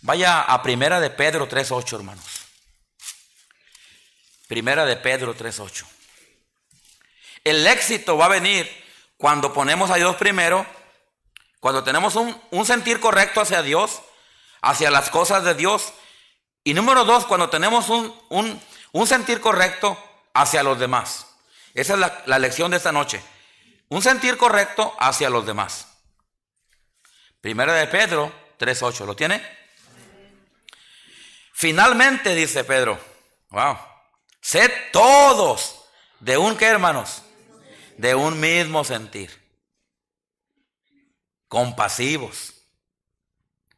Vaya 0.00 0.40
a 0.40 0.60
Primera 0.60 0.98
de 0.98 1.10
Pedro 1.10 1.48
3.8, 1.48 1.94
hermanos. 1.94 2.24
Primera 4.48 4.84
de 4.84 4.96
Pedro 4.96 5.36
3.8. 5.36 5.86
El 7.44 7.64
éxito 7.68 8.16
va 8.16 8.24
a 8.24 8.30
venir 8.30 8.68
cuando 9.16 9.52
ponemos 9.52 9.92
a 9.92 9.94
Dios 9.94 10.16
primero, 10.16 10.66
cuando 11.60 11.84
tenemos 11.84 12.16
un, 12.16 12.40
un 12.50 12.66
sentir 12.66 13.00
correcto 13.00 13.40
hacia 13.40 13.62
Dios, 13.62 14.00
hacia 14.62 14.90
las 14.90 15.10
cosas 15.10 15.44
de 15.44 15.54
Dios. 15.54 15.92
Y 16.64 16.74
número 16.74 17.04
dos, 17.04 17.24
cuando 17.24 17.50
tenemos 17.50 17.88
un, 17.88 18.14
un, 18.28 18.60
un 18.92 19.06
sentir 19.06 19.40
correcto 19.40 19.98
hacia 20.34 20.62
los 20.62 20.78
demás. 20.78 21.26
Esa 21.74 21.94
es 21.94 21.98
la, 21.98 22.22
la 22.26 22.38
lección 22.38 22.70
de 22.70 22.76
esta 22.76 22.92
noche. 22.92 23.22
Un 23.88 24.02
sentir 24.02 24.36
correcto 24.36 24.94
hacia 24.98 25.30
los 25.30 25.46
demás. 25.46 25.88
Primera 27.40 27.72
de 27.74 27.86
Pedro 27.86 28.32
3.8. 28.58 29.06
¿Lo 29.06 29.16
tiene? 29.16 29.58
Finalmente, 31.58 32.36
dice 32.36 32.62
Pedro, 32.62 33.00
wow, 33.50 33.76
sed 34.40 34.70
todos 34.92 35.80
de 36.20 36.38
un 36.38 36.56
qué, 36.56 36.66
hermanos, 36.66 37.22
de 37.96 38.14
un 38.14 38.38
mismo 38.38 38.84
sentir, 38.84 39.37
compasivos. 41.48 42.54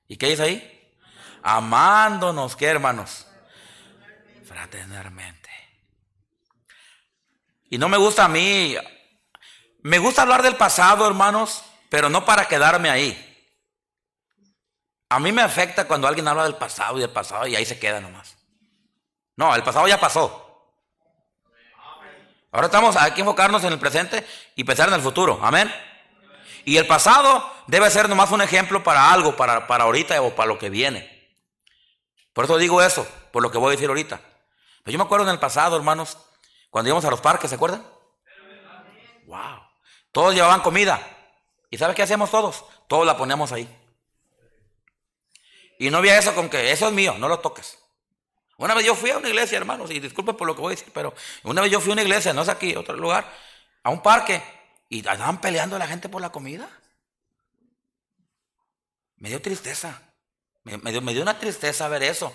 ¿Y 0.06 0.16
qué 0.16 0.28
dice 0.28 0.42
ahí? 0.42 0.96
Amándonos, 1.42 2.56
¿qué, 2.56 2.66
hermanos? 2.66 3.26
Fraternalmente. 4.44 5.48
Y 7.70 7.78
no 7.78 7.88
me 7.88 7.96
gusta 7.96 8.24
a 8.24 8.28
mí, 8.28 8.76
me 9.82 9.98
gusta 9.98 10.22
hablar 10.22 10.42
del 10.42 10.56
pasado, 10.56 11.06
hermanos, 11.06 11.62
pero 11.88 12.10
no 12.10 12.24
para 12.24 12.46
quedarme 12.46 12.90
ahí. 12.90 13.26
A 15.08 15.18
mí 15.18 15.32
me 15.32 15.42
afecta 15.42 15.88
cuando 15.88 16.06
alguien 16.06 16.28
habla 16.28 16.44
del 16.44 16.56
pasado 16.56 16.98
y 16.98 17.00
del 17.00 17.10
pasado 17.10 17.46
y 17.46 17.56
ahí 17.56 17.64
se 17.64 17.78
queda 17.78 18.00
nomás. 18.00 18.36
No, 19.36 19.54
el 19.54 19.62
pasado 19.62 19.88
ya 19.88 19.98
pasó. 19.98 20.46
Ahora 22.52 22.66
estamos 22.66 22.96
aquí 22.96 23.20
enfocarnos 23.20 23.62
en 23.64 23.72
el 23.72 23.78
presente 23.78 24.26
y 24.56 24.64
pensar 24.64 24.88
en 24.88 24.94
el 24.94 25.00
futuro. 25.00 25.38
Amén. 25.42 25.72
Y 26.64 26.76
el 26.76 26.86
pasado 26.86 27.50
debe 27.66 27.90
ser 27.90 28.08
nomás 28.08 28.30
un 28.30 28.42
ejemplo 28.42 28.82
para 28.82 29.12
algo, 29.12 29.36
para, 29.36 29.66
para 29.66 29.84
ahorita 29.84 30.20
o 30.22 30.34
para 30.34 30.48
lo 30.48 30.58
que 30.58 30.70
viene. 30.70 31.20
Por 32.32 32.44
eso 32.44 32.58
digo 32.58 32.82
eso, 32.82 33.06
por 33.32 33.42
lo 33.42 33.50
que 33.50 33.58
voy 33.58 33.68
a 33.68 33.70
decir 33.72 33.88
ahorita. 33.88 34.20
Pero 34.82 34.92
yo 34.92 34.98
me 34.98 35.04
acuerdo 35.04 35.26
en 35.26 35.32
el 35.32 35.38
pasado, 35.38 35.76
hermanos, 35.76 36.18
cuando 36.70 36.88
íbamos 36.88 37.04
a 37.04 37.10
los 37.10 37.20
parques, 37.20 37.50
¿se 37.50 37.56
acuerdan? 37.56 37.84
Wow. 39.26 39.60
Todos 40.12 40.34
llevaban 40.34 40.60
comida. 40.60 41.00
¿Y 41.70 41.78
sabes 41.78 41.94
qué 41.94 42.02
hacíamos 42.02 42.30
todos? 42.30 42.64
Todos 42.88 43.06
la 43.06 43.16
poníamos 43.16 43.52
ahí. 43.52 43.68
Y 45.78 45.90
no 45.90 45.98
había 45.98 46.18
eso 46.18 46.34
con 46.34 46.50
que 46.50 46.72
eso 46.72 46.88
es 46.88 46.92
mío, 46.92 47.14
no 47.18 47.28
lo 47.28 47.38
toques. 47.38 47.78
Una 48.58 48.74
vez 48.74 48.84
yo 48.84 48.94
fui 48.94 49.10
a 49.10 49.16
una 49.16 49.28
iglesia, 49.28 49.56
hermanos, 49.56 49.90
y 49.90 50.00
disculpen 50.00 50.36
por 50.36 50.46
lo 50.46 50.54
que 50.54 50.60
voy 50.60 50.74
a 50.74 50.76
decir, 50.76 50.92
pero 50.92 51.14
una 51.44 51.62
vez 51.62 51.70
yo 51.70 51.80
fui 51.80 51.90
a 51.90 51.92
una 51.94 52.02
iglesia, 52.02 52.34
no 52.34 52.42
es 52.42 52.48
aquí, 52.50 52.76
otro 52.76 52.94
lugar, 52.94 53.32
a 53.82 53.88
un 53.88 54.02
parque, 54.02 54.42
y 54.90 54.98
estaban 54.98 55.40
peleando 55.40 55.78
la 55.78 55.86
gente 55.86 56.08
por 56.08 56.20
la 56.20 56.30
comida. 56.30 56.68
Me 59.16 59.28
dio 59.28 59.40
tristeza. 59.40 60.02
Me, 60.64 60.72
dio, 60.90 61.00
me 61.00 61.14
dio, 61.14 61.22
una 61.22 61.38
tristeza 61.38 61.88
ver 61.88 62.02
eso. 62.02 62.34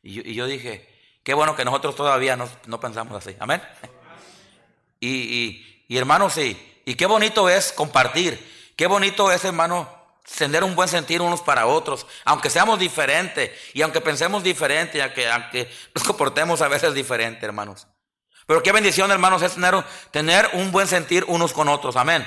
Y 0.00 0.34
yo, 0.34 0.46
dije, 0.46 0.88
qué 1.24 1.34
bueno 1.34 1.56
que 1.56 1.64
nosotros 1.64 1.96
todavía 1.96 2.36
no, 2.36 2.48
no 2.66 2.80
pensamos 2.80 3.14
así. 3.14 3.36
Amén. 3.40 3.60
Y, 5.00 5.84
y, 5.88 5.98
hermanos, 5.98 6.34
sí. 6.34 6.80
Y 6.84 6.94
qué 6.94 7.06
bonito 7.06 7.48
es 7.48 7.72
compartir. 7.72 8.72
Qué 8.76 8.86
bonito 8.86 9.32
es, 9.32 9.44
hermano, 9.44 9.88
tener 10.38 10.62
un 10.62 10.76
buen 10.76 10.88
sentir 10.88 11.20
unos 11.20 11.42
para 11.42 11.66
otros, 11.66 12.06
aunque 12.24 12.48
seamos 12.48 12.78
diferentes 12.78 13.50
y 13.74 13.82
aunque 13.82 14.00
pensemos 14.00 14.44
diferente, 14.44 14.98
y 14.98 15.00
aunque, 15.00 15.28
aunque 15.28 15.68
nos 15.94 16.04
comportemos 16.04 16.62
a 16.62 16.68
veces 16.68 16.94
diferente, 16.94 17.44
hermanos. 17.44 17.88
Pero 18.46 18.62
qué 18.62 18.72
bendición, 18.72 19.10
hermanos, 19.10 19.42
es 19.42 19.54
tener, 19.54 19.84
tener 20.10 20.50
un 20.54 20.72
buen 20.72 20.86
sentir 20.86 21.24
unos 21.28 21.52
con 21.52 21.68
otros. 21.68 21.96
Amén. 21.96 22.26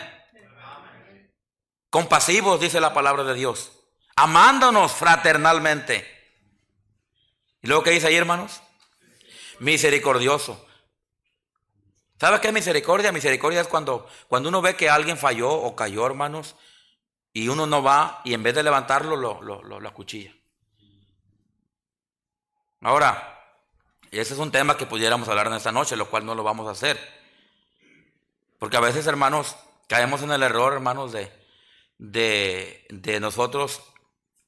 Compasivos, 1.89 2.59
dice 2.59 2.79
la 2.79 2.93
palabra 2.93 3.23
de 3.23 3.33
Dios. 3.33 3.71
Amándonos 4.15 4.91
fraternalmente. 4.91 6.05
¿Y 7.61 7.67
luego 7.67 7.83
qué 7.83 7.91
dice 7.91 8.07
ahí, 8.07 8.15
hermanos? 8.15 8.61
Misericordioso. 9.59 10.65
¿Sabes 12.19 12.39
qué 12.39 12.47
es 12.47 12.53
misericordia? 12.53 13.11
Misericordia 13.11 13.61
es 13.61 13.67
cuando, 13.67 14.07
cuando 14.27 14.49
uno 14.49 14.61
ve 14.61 14.75
que 14.75 14.89
alguien 14.89 15.17
falló 15.17 15.51
o 15.51 15.75
cayó, 15.75 16.05
hermanos, 16.05 16.55
y 17.33 17.49
uno 17.49 17.67
no 17.67 17.83
va 17.83 18.21
y 18.23 18.33
en 18.33 18.43
vez 18.43 18.55
de 18.55 18.63
levantarlo 18.63 19.17
lo, 19.17 19.41
lo, 19.41 19.61
lo, 19.61 19.87
acuchilla. 19.87 20.33
Ahora, 22.81 23.34
ese 24.19 24.33
es 24.33 24.39
un 24.39 24.51
tema 24.51 24.77
que 24.77 24.85
pudiéramos 24.85 25.27
hablar 25.27 25.47
en 25.47 25.53
esta 25.53 25.71
noche, 25.71 25.95
lo 25.95 26.09
cual 26.09 26.25
no 26.25 26.35
lo 26.35 26.43
vamos 26.43 26.67
a 26.67 26.71
hacer. 26.71 26.99
Porque 28.59 28.77
a 28.77 28.81
veces, 28.81 29.07
hermanos, 29.07 29.55
caemos 29.87 30.21
en 30.21 30.31
el 30.31 30.43
error, 30.43 30.73
hermanos, 30.73 31.11
de, 31.11 31.31
de, 31.97 32.85
de 32.89 33.19
nosotros 33.19 33.81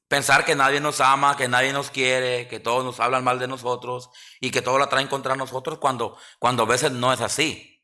pensar 0.08 0.44
que 0.44 0.56
nadie 0.56 0.80
nos 0.80 1.00
ama, 1.00 1.36
que 1.36 1.48
nadie 1.48 1.72
nos 1.72 1.90
quiere, 1.90 2.48
que 2.48 2.58
todos 2.58 2.84
nos 2.84 2.98
hablan 2.98 3.24
mal 3.24 3.38
de 3.38 3.46
nosotros 3.46 4.10
y 4.40 4.50
que 4.50 4.62
todos 4.62 4.80
la 4.80 4.88
traen 4.88 5.08
contra 5.08 5.36
nosotros 5.36 5.78
cuando, 5.78 6.16
cuando 6.38 6.62
a 6.64 6.66
veces 6.66 6.90
no 6.92 7.12
es 7.12 7.20
así. 7.20 7.78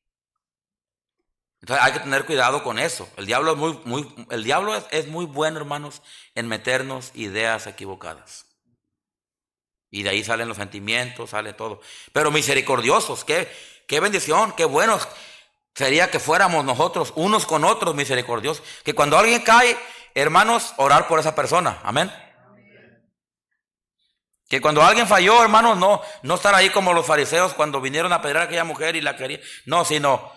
Entonces 1.61 1.85
hay 1.85 1.93
que 1.93 2.01
tener 2.01 2.27
cuidado 2.27 2.63
con 2.63 2.79
eso. 2.79 3.09
El 3.17 3.27
diablo 3.27 3.53
es 3.53 3.59
muy, 3.59 3.81
muy, 3.85 4.27
el 4.31 4.45
diablo 4.45 4.75
es, 4.91 5.09
muy 5.09 5.25
bueno, 5.25 5.59
hermanos, 5.59 6.03
en 6.35 6.49
meternos 6.49 7.11
ideas 7.15 7.67
equivocadas. 7.67 8.47
Y 9.95 10.03
de 10.03 10.11
ahí 10.11 10.25
salen 10.25 10.49
los 10.49 10.57
sentimientos, 10.57 11.31
sale 11.31 11.53
todo. 11.53 11.81
Pero 12.13 12.33
misericordiosos, 12.33 13.25
qué, 13.25 13.49
qué 13.87 14.01
bendición, 14.01 14.53
qué 14.57 14.65
buenos 14.65 15.07
sería 15.73 16.11
que 16.11 16.19
fuéramos 16.19 16.65
nosotros 16.65 17.13
unos 17.15 17.47
con 17.47 17.65
otros 17.65 17.95
misericordiosos. 17.95 18.65
Que 18.83 18.93
cuando 18.93 19.17
alguien 19.17 19.43
cae, 19.43 19.79
hermanos, 20.15 20.75
orar 20.79 21.07
por 21.07 21.21
esa 21.21 21.37
persona. 21.37 21.79
Amén. 21.85 22.13
Que 24.49 24.61
cuando 24.61 24.83
alguien 24.83 25.07
falló, 25.07 25.41
hermanos, 25.41 25.79
no, 25.79 26.03
no 26.23 26.35
estar 26.35 26.57
ahí 26.57 26.71
como 26.71 26.93
los 26.93 27.07
fariseos 27.07 27.55
cuando 27.55 27.81
vinieron 27.81 28.13
a 28.13 28.21
pedir 28.21 28.39
a 28.39 28.43
aquella 28.43 28.65
mujer 28.65 28.97
y 28.97 29.01
la 29.01 29.15
querían. 29.15 29.43
No, 29.65 29.85
sino 29.85 30.33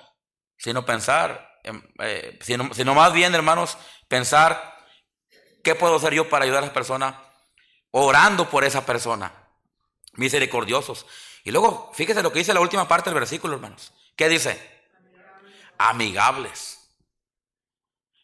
sino 0.59 0.85
pensar, 0.85 1.59
eh, 1.99 2.37
sino, 2.41 2.71
sino, 2.75 2.93
más 2.93 3.11
bien, 3.11 3.33
hermanos, 3.33 3.75
pensar 4.07 4.75
qué 5.63 5.73
puedo 5.73 5.95
hacer 5.95 6.13
yo 6.13 6.29
para 6.29 6.45
ayudar 6.45 6.61
a 6.61 6.65
esa 6.67 6.73
persona, 6.75 7.23
orando 7.91 8.49
por 8.49 8.63
esa 8.63 8.85
persona, 8.85 9.46
misericordiosos. 10.17 11.05
Y 11.43 11.51
luego, 11.51 11.91
fíjese 11.93 12.21
lo 12.21 12.31
que 12.31 12.39
dice 12.39 12.53
la 12.53 12.59
última 12.59 12.87
parte 12.87 13.09
del 13.09 13.19
versículo, 13.19 13.55
hermanos. 13.55 13.93
¿Qué 14.15 14.27
dice? 14.27 14.59
Amigables. 15.77 16.77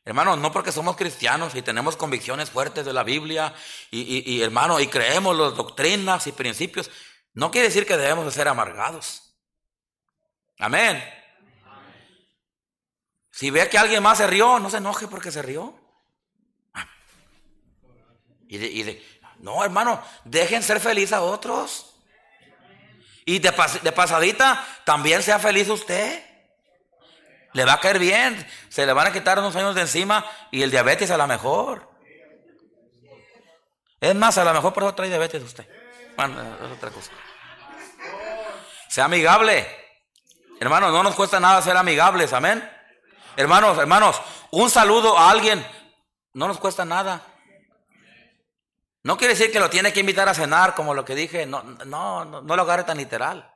Hermanos, 0.05 0.37
no 0.39 0.51
porque 0.51 0.73
somos 0.73 0.97
cristianos 0.97 1.55
y 1.55 1.61
tenemos 1.61 1.95
convicciones 1.95 2.49
fuertes 2.49 2.85
de 2.85 2.91
la 2.91 3.03
Biblia 3.03 3.53
y, 3.89 4.41
hermanos, 4.41 4.81
y 4.81 4.87
creemos 4.87 5.37
las 5.37 5.55
doctrinas 5.55 6.27
y 6.27 6.33
principios, 6.33 6.91
no 7.33 7.49
quiere 7.49 7.69
decir 7.69 7.85
que 7.85 7.95
debemos 7.95 8.25
de 8.25 8.31
ser 8.31 8.49
amargados. 8.49 9.33
Amén. 10.59 11.01
Si 13.31 13.49
ve 13.49 13.69
que 13.69 13.77
alguien 13.77 14.03
más 14.03 14.17
se 14.17 14.27
rió, 14.27 14.59
no 14.59 14.69
se 14.69 14.77
enoje 14.77 15.07
porque 15.07 15.31
se 15.31 15.41
rió. 15.41 15.73
Y 18.57 18.83
de, 18.83 19.03
no, 19.39 19.63
hermano, 19.63 20.01
dejen 20.23 20.61
ser 20.63 20.79
feliz 20.79 21.11
a 21.11 21.21
otros. 21.21 21.95
Y 23.25 23.39
de, 23.39 23.53
de 23.81 23.91
pasadita, 23.91 24.65
también 24.83 25.23
sea 25.23 25.39
feliz 25.39 25.69
usted. 25.69 26.23
Le 27.53 27.65
va 27.65 27.73
a 27.73 27.79
caer 27.79 27.99
bien. 27.99 28.47
Se 28.69 28.85
le 28.85 28.93
van 28.93 29.07
a 29.07 29.13
quitar 29.13 29.39
unos 29.39 29.55
años 29.55 29.75
de 29.75 29.81
encima 29.81 30.25
y 30.51 30.61
el 30.61 30.71
diabetes 30.71 31.09
a 31.11 31.17
lo 31.17 31.27
mejor. 31.27 31.89
Es 33.99 34.13
más, 34.15 34.37
a 34.37 34.43
lo 34.43 34.53
mejor 34.53 34.73
por 34.73 34.83
eso 34.83 34.95
trae 34.95 35.09
diabetes 35.09 35.41
usted. 35.41 35.67
Bueno, 36.15 36.41
es 36.41 36.71
otra 36.71 36.89
cosa. 36.89 37.11
Sea 38.89 39.05
amigable. 39.05 39.65
Hermano, 40.59 40.91
no 40.91 41.01
nos 41.03 41.15
cuesta 41.15 41.39
nada 41.39 41.61
ser 41.61 41.75
amigables, 41.75 42.33
amén. 42.33 42.69
Hermanos, 43.35 43.77
hermanos, 43.77 44.21
un 44.51 44.69
saludo 44.69 45.17
a 45.17 45.31
alguien 45.31 45.65
no 46.33 46.47
nos 46.47 46.57
cuesta 46.57 46.83
nada. 46.83 47.21
No 49.03 49.17
quiere 49.17 49.33
decir 49.33 49.51
que 49.51 49.59
lo 49.59 49.69
tiene 49.69 49.91
que 49.91 49.99
invitar 49.99 50.29
a 50.29 50.33
cenar, 50.33 50.75
como 50.75 50.93
lo 50.93 51.03
que 51.03 51.13
dije. 51.13 51.45
No, 51.45 51.61
no, 51.63 52.23
no, 52.23 52.41
lo 52.41 52.61
agarre 52.61 52.85
tan 52.85 52.97
literal. 52.97 53.53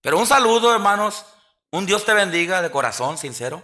Pero 0.00 0.18
un 0.18 0.26
saludo, 0.26 0.72
hermanos, 0.72 1.26
un 1.70 1.84
Dios 1.84 2.06
te 2.06 2.14
bendiga 2.14 2.62
de 2.62 2.70
corazón, 2.70 3.18
sincero. 3.18 3.62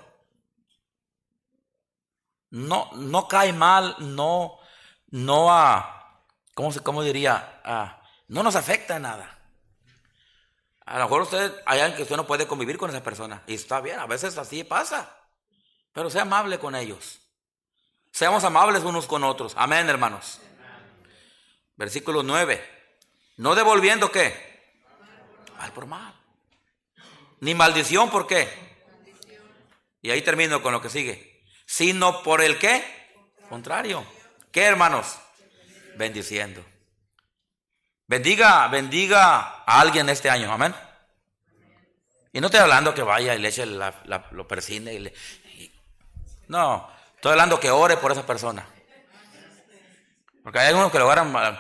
no, 2.51 2.91
no 2.93 3.27
cae 3.29 3.53
mal, 3.53 3.97
no, 3.99 4.59
no, 5.09 5.53
a, 5.53 6.23
¿cómo, 6.55 6.71
se, 6.71 6.81
cómo 6.81 7.03
diría? 7.03 7.63
no 8.29 8.43
nos 8.43 8.57
afecta 8.57 8.99
nada. 8.99 9.33
A 10.85 10.99
lo 10.99 11.05
mejor 11.05 11.23
usted, 11.23 11.53
hay 11.65 11.81
alguien 11.81 11.97
que 11.97 12.03
usted 12.03 12.17
no 12.17 12.27
puede 12.27 12.47
convivir 12.47 12.77
con 12.77 12.91
esa 12.91 13.03
persona. 13.03 13.43
Y 13.47 13.55
está 13.55 13.81
bien, 13.81 13.99
a 13.99 14.07
veces 14.07 14.37
así 14.37 14.63
pasa. 14.65 15.17
Pero 15.93 16.11
sea 16.11 16.23
amable 16.23 16.59
con 16.59 16.77
ellos. 16.77 17.26
Seamos 18.17 18.45
amables 18.45 18.83
unos 18.83 19.07
con 19.07 19.25
otros. 19.25 19.53
Amén, 19.59 19.91
hermanos. 19.91 20.41
Versículo 21.77 22.23
9. 22.23 22.65
No 23.37 23.55
devolviendo 23.55 24.11
qué? 24.11 24.35
Mal 25.59 25.71
por 25.75 25.85
mal. 25.85 26.15
Ni 27.41 27.55
maldición, 27.55 28.09
¿por 28.09 28.27
qué? 28.27 28.49
Y 30.01 30.11
ahí 30.13 30.23
termino 30.23 30.63
con 30.63 30.73
lo 30.73 30.81
que 30.81 30.89
sigue. 30.89 31.45
Sino 31.67 32.23
por 32.23 32.41
el 32.41 32.59
qué? 32.59 32.83
Contrario. 33.51 34.03
¿Qué, 34.51 34.63
hermanos? 34.63 35.19
Bendiciendo. 35.99 36.65
Bendiga, 38.07 38.67
bendiga 38.69 39.63
a 39.67 39.79
alguien 39.79 40.09
este 40.09 40.31
año, 40.31 40.51
amén. 40.51 40.75
Y 42.33 42.41
no 42.41 42.47
estoy 42.47 42.61
hablando 42.61 42.95
que 42.95 43.03
vaya 43.03 43.35
y 43.35 43.41
le 43.41 43.49
eche 43.49 43.67
lo 43.67 44.49
persine 44.49 44.95
y 44.95 45.01
le... 45.01 45.15
no, 46.49 46.96
estoy 47.17 47.33
hablando 47.33 47.59
que 47.59 47.71
ore 47.71 47.97
por 47.97 48.13
esa 48.13 48.25
persona. 48.25 48.67
Porque 50.43 50.61
hay 50.61 50.69
algunos 50.69 50.93
que 50.93 50.99
lo 51.01 51.11
agarran, 51.11 51.59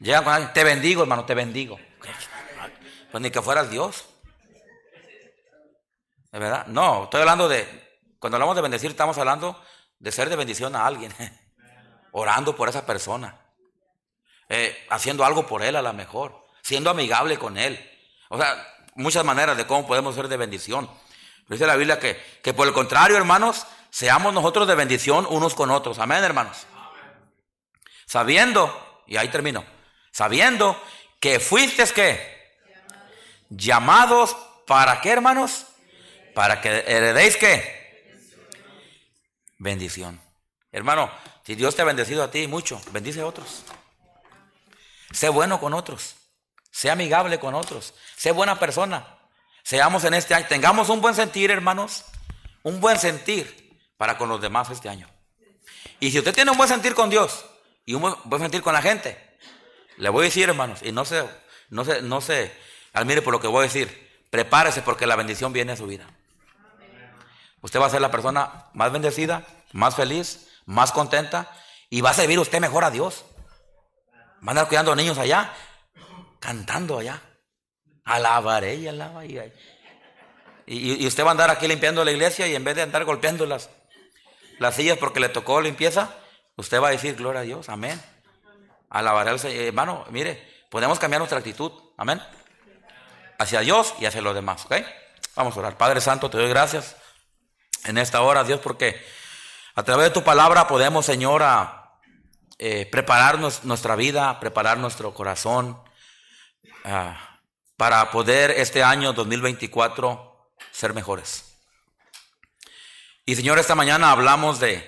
llegan 0.00 0.24
con 0.24 0.32
alguien, 0.32 0.52
te 0.52 0.64
bendigo 0.64 1.02
hermano, 1.02 1.24
te 1.24 1.34
bendigo. 1.34 1.78
Pues 3.12 3.22
ni 3.22 3.30
que 3.30 3.40
fueras 3.40 3.70
Dios. 3.70 4.06
¿De 6.32 6.38
verdad? 6.38 6.66
No, 6.66 7.04
estoy 7.04 7.20
hablando 7.20 7.48
de, 7.48 8.00
cuando 8.18 8.36
hablamos 8.36 8.56
de 8.56 8.62
bendecir, 8.62 8.90
estamos 8.90 9.16
hablando 9.18 9.62
de 9.98 10.12
ser 10.12 10.28
de 10.28 10.36
bendición 10.36 10.76
a 10.76 10.86
alguien. 10.86 11.14
Orando 12.12 12.56
por 12.56 12.68
esa 12.68 12.84
persona. 12.84 13.38
Eh, 14.48 14.86
haciendo 14.90 15.24
algo 15.24 15.46
por 15.46 15.62
él 15.62 15.76
a 15.76 15.82
lo 15.82 15.92
mejor, 15.92 16.46
siendo 16.62 16.90
amigable 16.90 17.38
con 17.38 17.58
él. 17.58 17.78
O 18.30 18.38
sea, 18.38 18.66
muchas 18.94 19.24
maneras 19.24 19.56
de 19.56 19.66
cómo 19.66 19.86
podemos 19.86 20.14
ser 20.14 20.28
de 20.28 20.36
bendición. 20.36 20.90
Dice 21.48 21.66
la 21.66 21.76
Biblia 21.76 21.98
que, 21.98 22.20
que 22.42 22.52
por 22.52 22.66
el 22.66 22.74
contrario, 22.74 23.16
hermanos, 23.16 23.66
seamos 23.90 24.32
nosotros 24.32 24.66
de 24.68 24.74
bendición 24.74 25.26
unos 25.28 25.54
con 25.54 25.70
otros. 25.70 25.98
Amén, 25.98 26.22
hermanos. 26.22 26.66
Sabiendo, 28.06 29.02
y 29.06 29.16
ahí 29.16 29.28
termino, 29.28 29.64
sabiendo 30.10 30.80
que 31.20 31.40
fuisteis 31.40 31.92
que 31.92 32.56
llamados 33.50 34.36
para 34.66 35.00
qué, 35.00 35.10
hermanos? 35.10 35.66
Para 36.34 36.60
que 36.60 36.84
heredéis 36.86 37.36
qué? 37.36 37.78
Bendición. 39.58 40.20
Hermano, 40.70 41.10
si 41.44 41.54
Dios 41.54 41.74
te 41.74 41.82
ha 41.82 41.84
bendecido 41.84 42.22
a 42.22 42.30
ti 42.30 42.46
mucho, 42.46 42.80
bendice 42.92 43.20
a 43.20 43.26
otros. 43.26 43.64
Sé 45.12 45.28
bueno 45.28 45.58
con 45.60 45.74
otros. 45.74 46.16
Sé 46.70 46.90
amigable 46.90 47.40
con 47.40 47.54
otros. 47.54 47.94
Sé 48.16 48.30
buena 48.30 48.58
persona. 48.58 49.18
Seamos 49.62 50.04
en 50.04 50.14
este 50.14 50.34
año. 50.34 50.46
Tengamos 50.48 50.90
un 50.90 51.00
buen 51.00 51.14
sentir, 51.14 51.50
hermanos. 51.50 52.04
Un 52.62 52.80
buen 52.80 52.98
sentir 52.98 53.67
para 53.98 54.16
con 54.16 54.30
los 54.30 54.40
demás 54.40 54.70
este 54.70 54.88
año. 54.88 55.06
Y 56.00 56.10
si 56.10 56.18
usted 56.18 56.34
tiene 56.34 56.50
un 56.50 56.56
buen 56.56 56.68
sentir 56.68 56.94
con 56.94 57.10
Dios 57.10 57.44
y 57.84 57.92
un 57.92 58.16
buen 58.24 58.40
sentir 58.40 58.62
con 58.62 58.72
la 58.72 58.80
gente, 58.80 59.36
le 59.98 60.08
voy 60.08 60.22
a 60.22 60.24
decir, 60.24 60.48
hermanos, 60.48 60.80
y 60.82 60.92
no 60.92 61.04
se, 61.04 61.28
no 61.68 61.84
se, 61.84 62.00
no 62.00 62.22
se 62.22 62.50
admire 62.94 63.20
por 63.20 63.34
lo 63.34 63.40
que 63.40 63.48
voy 63.48 63.60
a 63.60 63.62
decir. 63.64 64.08
Prepárese 64.30 64.82
porque 64.82 65.06
la 65.06 65.16
bendición 65.16 65.52
viene 65.52 65.72
a 65.72 65.76
su 65.76 65.86
vida. 65.86 66.06
Usted 67.60 67.80
va 67.80 67.86
a 67.86 67.90
ser 67.90 68.00
la 68.00 68.10
persona 68.10 68.66
más 68.72 68.92
bendecida, 68.92 69.44
más 69.72 69.96
feliz, 69.96 70.48
más 70.64 70.92
contenta 70.92 71.50
y 71.90 72.00
va 72.00 72.10
a 72.10 72.14
servir 72.14 72.38
usted 72.38 72.60
mejor 72.60 72.84
a 72.84 72.90
Dios. 72.90 73.24
Van 74.40 74.56
a 74.56 74.60
andar 74.60 74.68
cuidando 74.68 74.92
a 74.92 74.96
niños 74.96 75.18
allá, 75.18 75.52
cantando 76.38 76.98
allá. 76.98 77.20
Alabaré 78.04 78.76
y 78.76 78.86
alaba. 78.86 79.24
Y, 79.24 79.40
y, 80.66 81.06
usted 81.06 81.24
va 81.24 81.28
a 81.28 81.30
andar 81.32 81.50
aquí 81.50 81.66
limpiando 81.66 82.04
la 82.04 82.12
iglesia 82.12 82.46
y 82.46 82.54
en 82.54 82.62
vez 82.62 82.76
de 82.76 82.82
andar 82.82 83.04
golpeando 83.04 83.44
las, 84.58 84.60
las 84.60 84.74
sillas 84.74 84.98
porque 84.98 85.20
le 85.20 85.28
tocó 85.28 85.60
limpieza, 85.60 86.14
usted 86.56 86.80
va 86.80 86.88
a 86.88 86.92
decir 86.92 87.16
gloria 87.16 87.40
a 87.40 87.44
Dios, 87.44 87.68
amén. 87.68 88.00
Alabaré 88.90 89.30
al 89.30 89.40
Señor. 89.40 89.64
Hermano, 89.64 90.04
mire, 90.10 90.46
podemos 90.70 90.98
cambiar 90.98 91.20
nuestra 91.20 91.38
actitud, 91.38 91.72
amén. 91.96 92.22
Hacia 93.38 93.60
Dios 93.60 93.94
y 94.00 94.06
hacia 94.06 94.20
los 94.22 94.34
demás, 94.34 94.64
¿ok? 94.64 94.76
Vamos 95.36 95.56
a 95.56 95.60
orar. 95.60 95.76
Padre 95.76 96.00
Santo, 96.00 96.30
te 96.30 96.38
doy 96.38 96.48
gracias 96.48 96.96
en 97.84 97.98
esta 97.98 98.22
hora, 98.22 98.44
Dios, 98.44 98.60
porque 98.60 99.00
a 99.74 99.82
través 99.82 100.06
de 100.06 100.10
tu 100.10 100.24
palabra 100.24 100.66
podemos, 100.66 101.06
Señor, 101.06 101.42
a 101.42 102.00
eh, 102.58 102.86
preparar 102.90 103.38
nuestra 103.38 103.94
vida, 103.94 104.40
preparar 104.40 104.78
nuestro 104.78 105.14
corazón 105.14 105.80
ah, 106.84 107.38
para 107.76 108.10
poder 108.10 108.50
este 108.50 108.82
año 108.82 109.12
2024 109.12 110.50
ser 110.72 110.94
mejores. 110.94 111.47
Y 113.28 113.36
Señor, 113.36 113.58
esta 113.58 113.74
mañana 113.74 114.10
hablamos 114.10 114.58
de, 114.58 114.82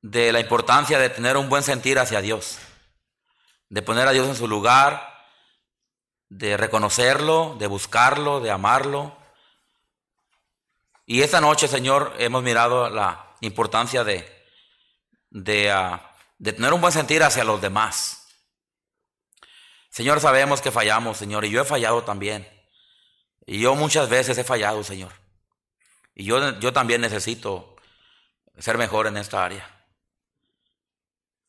de 0.00 0.30
la 0.30 0.38
importancia 0.38 0.96
de 1.00 1.10
tener 1.10 1.36
un 1.36 1.48
buen 1.48 1.64
sentir 1.64 1.98
hacia 1.98 2.20
Dios, 2.20 2.56
de 3.68 3.82
poner 3.82 4.06
a 4.06 4.12
Dios 4.12 4.28
en 4.28 4.36
su 4.36 4.46
lugar, 4.46 5.26
de 6.28 6.56
reconocerlo, 6.56 7.56
de 7.58 7.66
buscarlo, 7.66 8.38
de 8.38 8.52
amarlo. 8.52 9.18
Y 11.04 11.22
esta 11.22 11.40
noche, 11.40 11.66
Señor, 11.66 12.14
hemos 12.20 12.44
mirado 12.44 12.88
la 12.90 13.34
importancia 13.40 14.04
de, 14.04 14.38
Ah, 15.68 16.14
de, 16.38 16.52
tener 16.52 16.72
un 16.72 16.80
buen 16.80 16.92
sentir 16.92 17.24
hacia 17.24 17.42
los 17.42 17.60
demás. 17.60 18.28
Señor, 19.90 20.20
sabemos 20.20 20.62
que 20.62 20.70
fallamos, 20.70 21.16
Señor, 21.16 21.44
y 21.44 21.50
yo 21.50 21.60
he 21.60 21.64
fallado 21.64 22.04
también. 22.04 22.48
Y 23.46 23.58
yo 23.62 23.74
muchas 23.74 24.08
veces 24.08 24.38
he 24.38 24.44
fallado, 24.44 24.84
Señor. 24.84 25.27
Y 26.18 26.24
yo, 26.24 26.58
yo 26.58 26.72
también 26.72 27.00
necesito 27.00 27.76
ser 28.58 28.76
mejor 28.76 29.06
en 29.06 29.16
esta 29.16 29.44
área. 29.44 29.86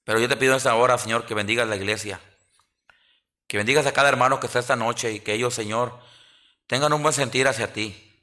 Pero 0.03 0.19
yo 0.19 0.29
te 0.29 0.37
pido 0.37 0.53
en 0.53 0.57
esta 0.57 0.75
hora, 0.75 0.95
Señor, 0.99 1.25
que 1.25 1.33
bendigas 1.33 1.67
la 1.67 1.75
iglesia. 1.75 2.21
Que 3.47 3.57
bendigas 3.57 3.87
a 3.87 3.93
cada 3.93 4.09
hermano 4.09 4.39
que 4.39 4.45
está 4.45 4.59
esta 4.59 4.75
noche 4.75 5.11
y 5.11 5.21
que 5.21 5.33
ellos, 5.33 5.55
Señor, 5.55 5.99
tengan 6.67 6.93
un 6.93 7.01
buen 7.01 7.15
sentir 7.15 7.47
hacia 7.47 7.73
ti, 7.73 8.21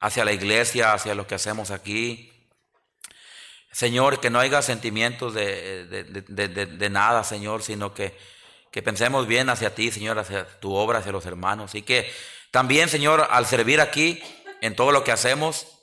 hacia 0.00 0.24
la 0.24 0.32
iglesia, 0.32 0.92
hacia 0.92 1.14
lo 1.14 1.28
que 1.28 1.36
hacemos 1.36 1.70
aquí, 1.70 2.32
Señor, 3.70 4.18
que 4.18 4.28
no 4.30 4.40
haya 4.40 4.62
sentimientos 4.62 5.34
de, 5.34 6.88
nada, 6.90 7.22
Señor, 7.22 7.62
sino 7.62 7.94
que, 7.94 8.18
que 8.72 8.82
pensemos 8.82 9.28
bien 9.28 9.50
hacia 9.50 9.72
ti, 9.72 9.92
Señor, 9.92 10.18
hacia 10.18 10.48
tu 10.58 10.74
obra, 10.74 10.98
hacia 10.98 11.12
los 11.12 11.26
hermanos. 11.26 11.76
Y 11.76 11.82
que 11.82 12.12
también, 12.50 12.88
Señor, 12.88 13.28
al 13.30 13.46
servir 13.46 13.80
aquí, 13.80 14.20
en 14.62 14.74
todo 14.74 14.92
lo 14.92 15.04
que 15.04 15.12
hacemos, 15.12 15.75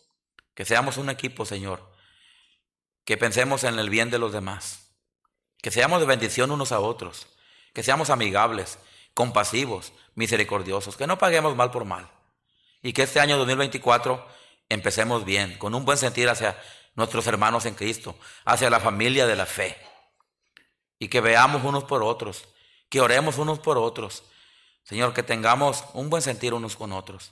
que 0.53 0.65
seamos 0.65 0.97
un 0.97 1.09
equipo, 1.09 1.45
Señor. 1.45 1.91
Que 3.05 3.17
pensemos 3.17 3.63
en 3.63 3.77
el 3.79 3.89
bien 3.89 4.09
de 4.09 4.19
los 4.19 4.31
demás. 4.31 4.91
Que 5.61 5.71
seamos 5.71 5.99
de 5.99 6.05
bendición 6.05 6.51
unos 6.51 6.71
a 6.71 6.79
otros. 6.79 7.27
Que 7.73 7.83
seamos 7.83 8.09
amigables, 8.09 8.77
compasivos, 9.13 9.93
misericordiosos. 10.15 10.95
Que 10.95 11.07
no 11.07 11.17
paguemos 11.17 11.55
mal 11.55 11.71
por 11.71 11.85
mal. 11.85 12.09
Y 12.81 12.93
que 12.93 13.03
este 13.03 13.19
año 13.19 13.37
2024 13.37 14.25
empecemos 14.69 15.25
bien, 15.25 15.57
con 15.57 15.73
un 15.75 15.85
buen 15.85 15.97
sentir 15.97 16.29
hacia 16.29 16.57
nuestros 16.95 17.25
hermanos 17.27 17.65
en 17.65 17.75
Cristo, 17.75 18.15
hacia 18.45 18.69
la 18.69 18.79
familia 18.79 19.25
de 19.25 19.35
la 19.35 19.45
fe. 19.45 19.77
Y 20.99 21.07
que 21.07 21.21
veamos 21.21 21.63
unos 21.63 21.85
por 21.85 22.03
otros, 22.03 22.45
que 22.89 23.01
oremos 23.01 23.37
unos 23.37 23.59
por 23.59 23.77
otros. 23.77 24.23
Señor, 24.83 25.13
que 25.13 25.23
tengamos 25.23 25.83
un 25.93 26.09
buen 26.09 26.21
sentir 26.21 26.53
unos 26.53 26.75
con 26.75 26.91
otros. 26.91 27.31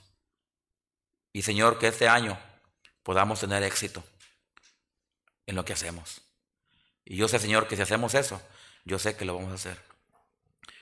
Y 1.32 1.42
Señor, 1.42 1.78
que 1.78 1.88
este 1.88 2.08
año 2.08 2.38
podamos 3.02 3.40
tener 3.40 3.62
éxito 3.62 4.02
en 5.46 5.56
lo 5.56 5.64
que 5.64 5.72
hacemos. 5.72 6.22
Y 7.04 7.16
yo 7.16 7.28
sé, 7.28 7.38
Señor, 7.38 7.66
que 7.66 7.76
si 7.76 7.82
hacemos 7.82 8.14
eso, 8.14 8.40
yo 8.84 8.98
sé 8.98 9.16
que 9.16 9.24
lo 9.24 9.34
vamos 9.34 9.52
a 9.52 9.54
hacer. 9.54 9.78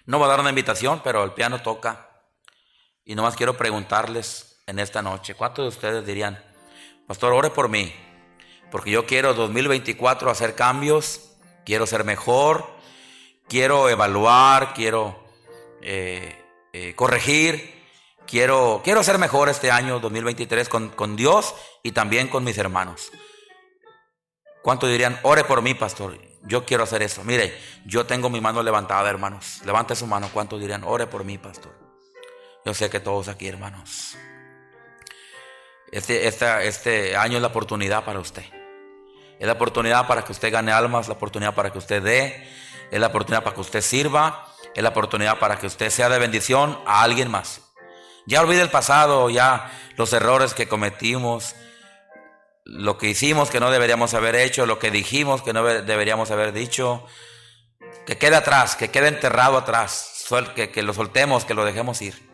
No 0.05 0.19
voy 0.19 0.27
a 0.27 0.31
dar 0.31 0.41
una 0.41 0.51
invitación, 0.51 1.01
pero 1.03 1.25
el 1.25 1.33
piano 1.33 1.63
toca. 1.63 2.09
Y 3.05 3.15
nomás 3.15 3.37
quiero 3.37 3.57
preguntarles 3.57 4.61
en 4.67 4.79
esta 4.79 5.03
noche, 5.03 5.35
¿cuántos 5.35 5.65
de 5.65 5.69
ustedes 5.69 6.07
dirían, 6.07 6.43
Pastor, 7.07 7.33
ore 7.33 7.51
por 7.51 7.69
mí? 7.69 7.93
porque 8.71 8.91
yo 8.91 9.07
quiero 9.07 9.35
2024 9.35 10.31
hacer 10.31 10.55
cambios, 10.55 11.33
quiero 11.65 11.87
ser 11.87 12.05
mejor, 12.05 12.67
quiero 13.49 13.89
evaluar, 13.89 14.75
quiero 14.75 15.23
eh, 15.83 16.37
eh, 16.73 16.95
corregir, 16.95 17.80
quiero, 18.31 18.81
quiero 18.85 19.03
ser 19.03 19.19
mejor 19.19 19.49
este 19.49 19.71
año 19.71 20.01
2023 20.01 20.69
con, 20.69 20.89
con 20.91 21.17
Dios 21.17 21.55
y 21.83 21.93
también 21.93 22.29
con 22.29 22.45
mis 22.45 22.57
hermanos. 22.59 23.11
¿Cuánto 24.63 24.87
dirían, 24.87 25.19
ore 25.23 25.45
por 25.45 25.63
mí, 25.63 25.75
pastor? 25.75 26.19
Yo 26.43 26.65
quiero 26.65 26.85
hacer 26.85 27.03
eso. 27.03 27.25
Mire, 27.25 27.59
yo 27.85 28.07
tengo 28.07 28.31
mi 28.31 28.41
mano 28.41 28.63
levantada, 28.63 29.09
hermanos. 29.11 29.61
Levante 29.65 29.95
su 29.95 30.07
mano. 30.07 30.31
¿Cuántos 30.33 30.61
dirían, 30.61 30.85
ore 30.85 31.07
por 31.07 31.25
mí, 31.25 31.39
pastor? 31.39 31.73
Yo 32.65 32.75
sé 32.75 32.89
que 32.89 33.01
todos 33.01 33.29
aquí, 33.29 33.49
hermanos. 33.49 34.17
Este, 35.91 36.29
este 36.29 37.17
año 37.17 37.37
es 37.37 37.43
la 37.43 37.49
oportunidad 37.49 38.05
para 38.05 38.21
usted. 38.21 38.45
Es 39.39 39.47
la 39.47 39.55
oportunidad 39.55 40.07
para 40.07 40.23
que 40.23 40.33
usted 40.33 40.53
gane 40.53 40.71
almas, 40.71 41.09
la 41.09 41.15
oportunidad 41.15 41.55
para 41.55 41.73
que 41.73 41.79
usted 41.79 42.03
dé, 42.03 42.47
es 42.91 43.01
la 43.01 43.07
oportunidad 43.07 43.43
para 43.43 43.55
que 43.55 43.63
usted 43.63 43.81
sirva, 43.81 44.47
es 44.75 44.83
la 44.83 44.91
oportunidad 44.91 45.39
para 45.39 45.59
que 45.59 45.67
usted 45.67 45.89
sea 45.89 46.11
de 46.11 46.19
bendición 46.19 46.79
a 46.87 47.03
alguien 47.03 47.31
más. 47.31 47.70
Ya 48.27 48.41
olvide 48.41 48.63
el 48.63 48.71
pasado, 48.71 49.31
ya 49.31 49.71
los 49.97 50.13
errores 50.13 50.55
que 50.55 50.69
cometimos, 50.69 51.55
lo 52.65 52.99
que 52.99 53.09
hicimos 53.09 53.51
que 53.51 53.61
no 53.61 53.71
deberíamos 53.71 54.15
haber 54.15 54.37
hecho, 54.37 54.67
lo 54.67 54.79
que 54.79 54.91
dijimos 54.91 55.43
que 55.43 55.53
no 55.53 55.65
deberíamos 55.65 56.31
haber 56.31 56.53
dicho, 56.53 57.07
que 58.07 58.17
quede 58.19 58.37
atrás, 58.37 58.77
que 58.77 58.91
quede 58.91 59.09
enterrado 59.09 59.59
atrás, 59.59 60.27
que, 60.55 60.71
que 60.71 60.83
lo 60.83 60.95
soltemos, 60.95 61.45
que 61.45 61.55
lo 61.55 61.65
dejemos 61.65 62.01
ir. 62.03 62.31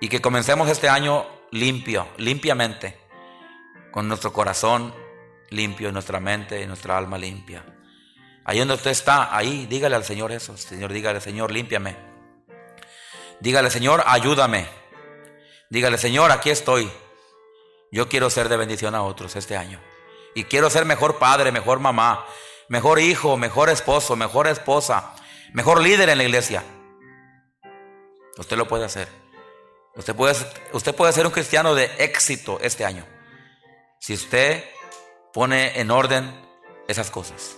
Y 0.00 0.08
que 0.08 0.20
comencemos 0.20 0.68
este 0.68 0.88
año 0.88 1.26
limpio, 1.50 2.08
limpiamente, 2.16 2.98
con 3.90 4.08
nuestro 4.08 4.32
corazón 4.32 4.94
limpio, 5.50 5.92
nuestra 5.92 6.20
mente 6.20 6.62
y 6.62 6.66
nuestra 6.66 6.96
alma 6.96 7.18
limpia. 7.18 7.64
Ahí 8.44 8.58
donde 8.58 8.74
usted 8.74 8.90
está, 8.90 9.36
ahí, 9.36 9.66
dígale 9.66 9.96
al 9.96 10.04
Señor 10.04 10.32
eso. 10.32 10.56
Señor, 10.56 10.92
dígale, 10.92 11.20
Señor, 11.20 11.50
límpiame. 11.50 12.07
Dígale, 13.40 13.70
Señor, 13.70 14.02
ayúdame. 14.06 14.68
Dígale, 15.70 15.98
Señor, 15.98 16.32
aquí 16.32 16.50
estoy. 16.50 16.90
Yo 17.92 18.08
quiero 18.08 18.30
ser 18.30 18.48
de 18.48 18.56
bendición 18.56 18.94
a 18.94 19.02
otros 19.02 19.36
este 19.36 19.56
año. 19.56 19.80
Y 20.34 20.44
quiero 20.44 20.70
ser 20.70 20.84
mejor 20.84 21.18
padre, 21.18 21.52
mejor 21.52 21.78
mamá, 21.78 22.26
mejor 22.68 22.98
hijo, 22.98 23.36
mejor 23.36 23.70
esposo, 23.70 24.16
mejor 24.16 24.46
esposa, 24.46 25.14
mejor 25.52 25.80
líder 25.80 26.08
en 26.08 26.18
la 26.18 26.24
iglesia. 26.24 26.64
Usted 28.36 28.56
lo 28.56 28.68
puede 28.68 28.84
hacer. 28.84 29.08
Usted 29.96 30.14
puede, 30.14 30.36
usted 30.72 30.94
puede 30.94 31.12
ser 31.12 31.26
un 31.26 31.32
cristiano 31.32 31.74
de 31.74 31.90
éxito 31.98 32.58
este 32.60 32.84
año. 32.84 33.04
Si 34.00 34.14
usted 34.14 34.64
pone 35.32 35.80
en 35.80 35.90
orden 35.90 36.48
esas 36.86 37.10
cosas. 37.10 37.56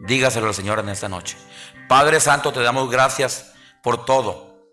Dígaselo 0.00 0.48
al 0.48 0.54
Señor 0.54 0.78
en 0.80 0.88
esta 0.88 1.08
noche. 1.08 1.36
Padre 1.88 2.20
Santo, 2.20 2.52
te 2.52 2.60
damos 2.60 2.90
gracias 2.90 3.55
por 3.86 4.04
todo. 4.04 4.72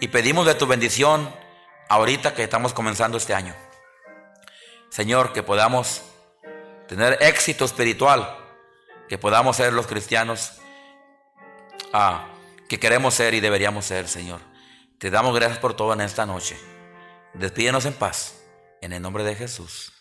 Y 0.00 0.08
pedimos 0.08 0.46
de 0.46 0.54
tu 0.54 0.66
bendición 0.66 1.30
ahorita 1.90 2.32
que 2.32 2.44
estamos 2.44 2.72
comenzando 2.72 3.18
este 3.18 3.34
año. 3.34 3.54
Señor, 4.88 5.34
que 5.34 5.42
podamos 5.42 6.00
tener 6.86 7.18
éxito 7.20 7.66
espiritual, 7.66 8.38
que 9.06 9.18
podamos 9.18 9.54
ser 9.54 9.74
los 9.74 9.86
cristianos 9.86 10.52
ah, 11.92 12.26
que 12.70 12.80
queremos 12.80 13.12
ser 13.12 13.34
y 13.34 13.40
deberíamos 13.40 13.84
ser, 13.84 14.08
Señor. 14.08 14.40
Te 14.96 15.10
damos 15.10 15.34
gracias 15.34 15.58
por 15.58 15.74
todo 15.74 15.92
en 15.92 16.00
esta 16.00 16.24
noche. 16.24 16.58
Despídenos 17.34 17.84
en 17.84 17.92
paz. 17.92 18.34
En 18.80 18.94
el 18.94 19.02
nombre 19.02 19.24
de 19.24 19.34
Jesús. 19.34 19.97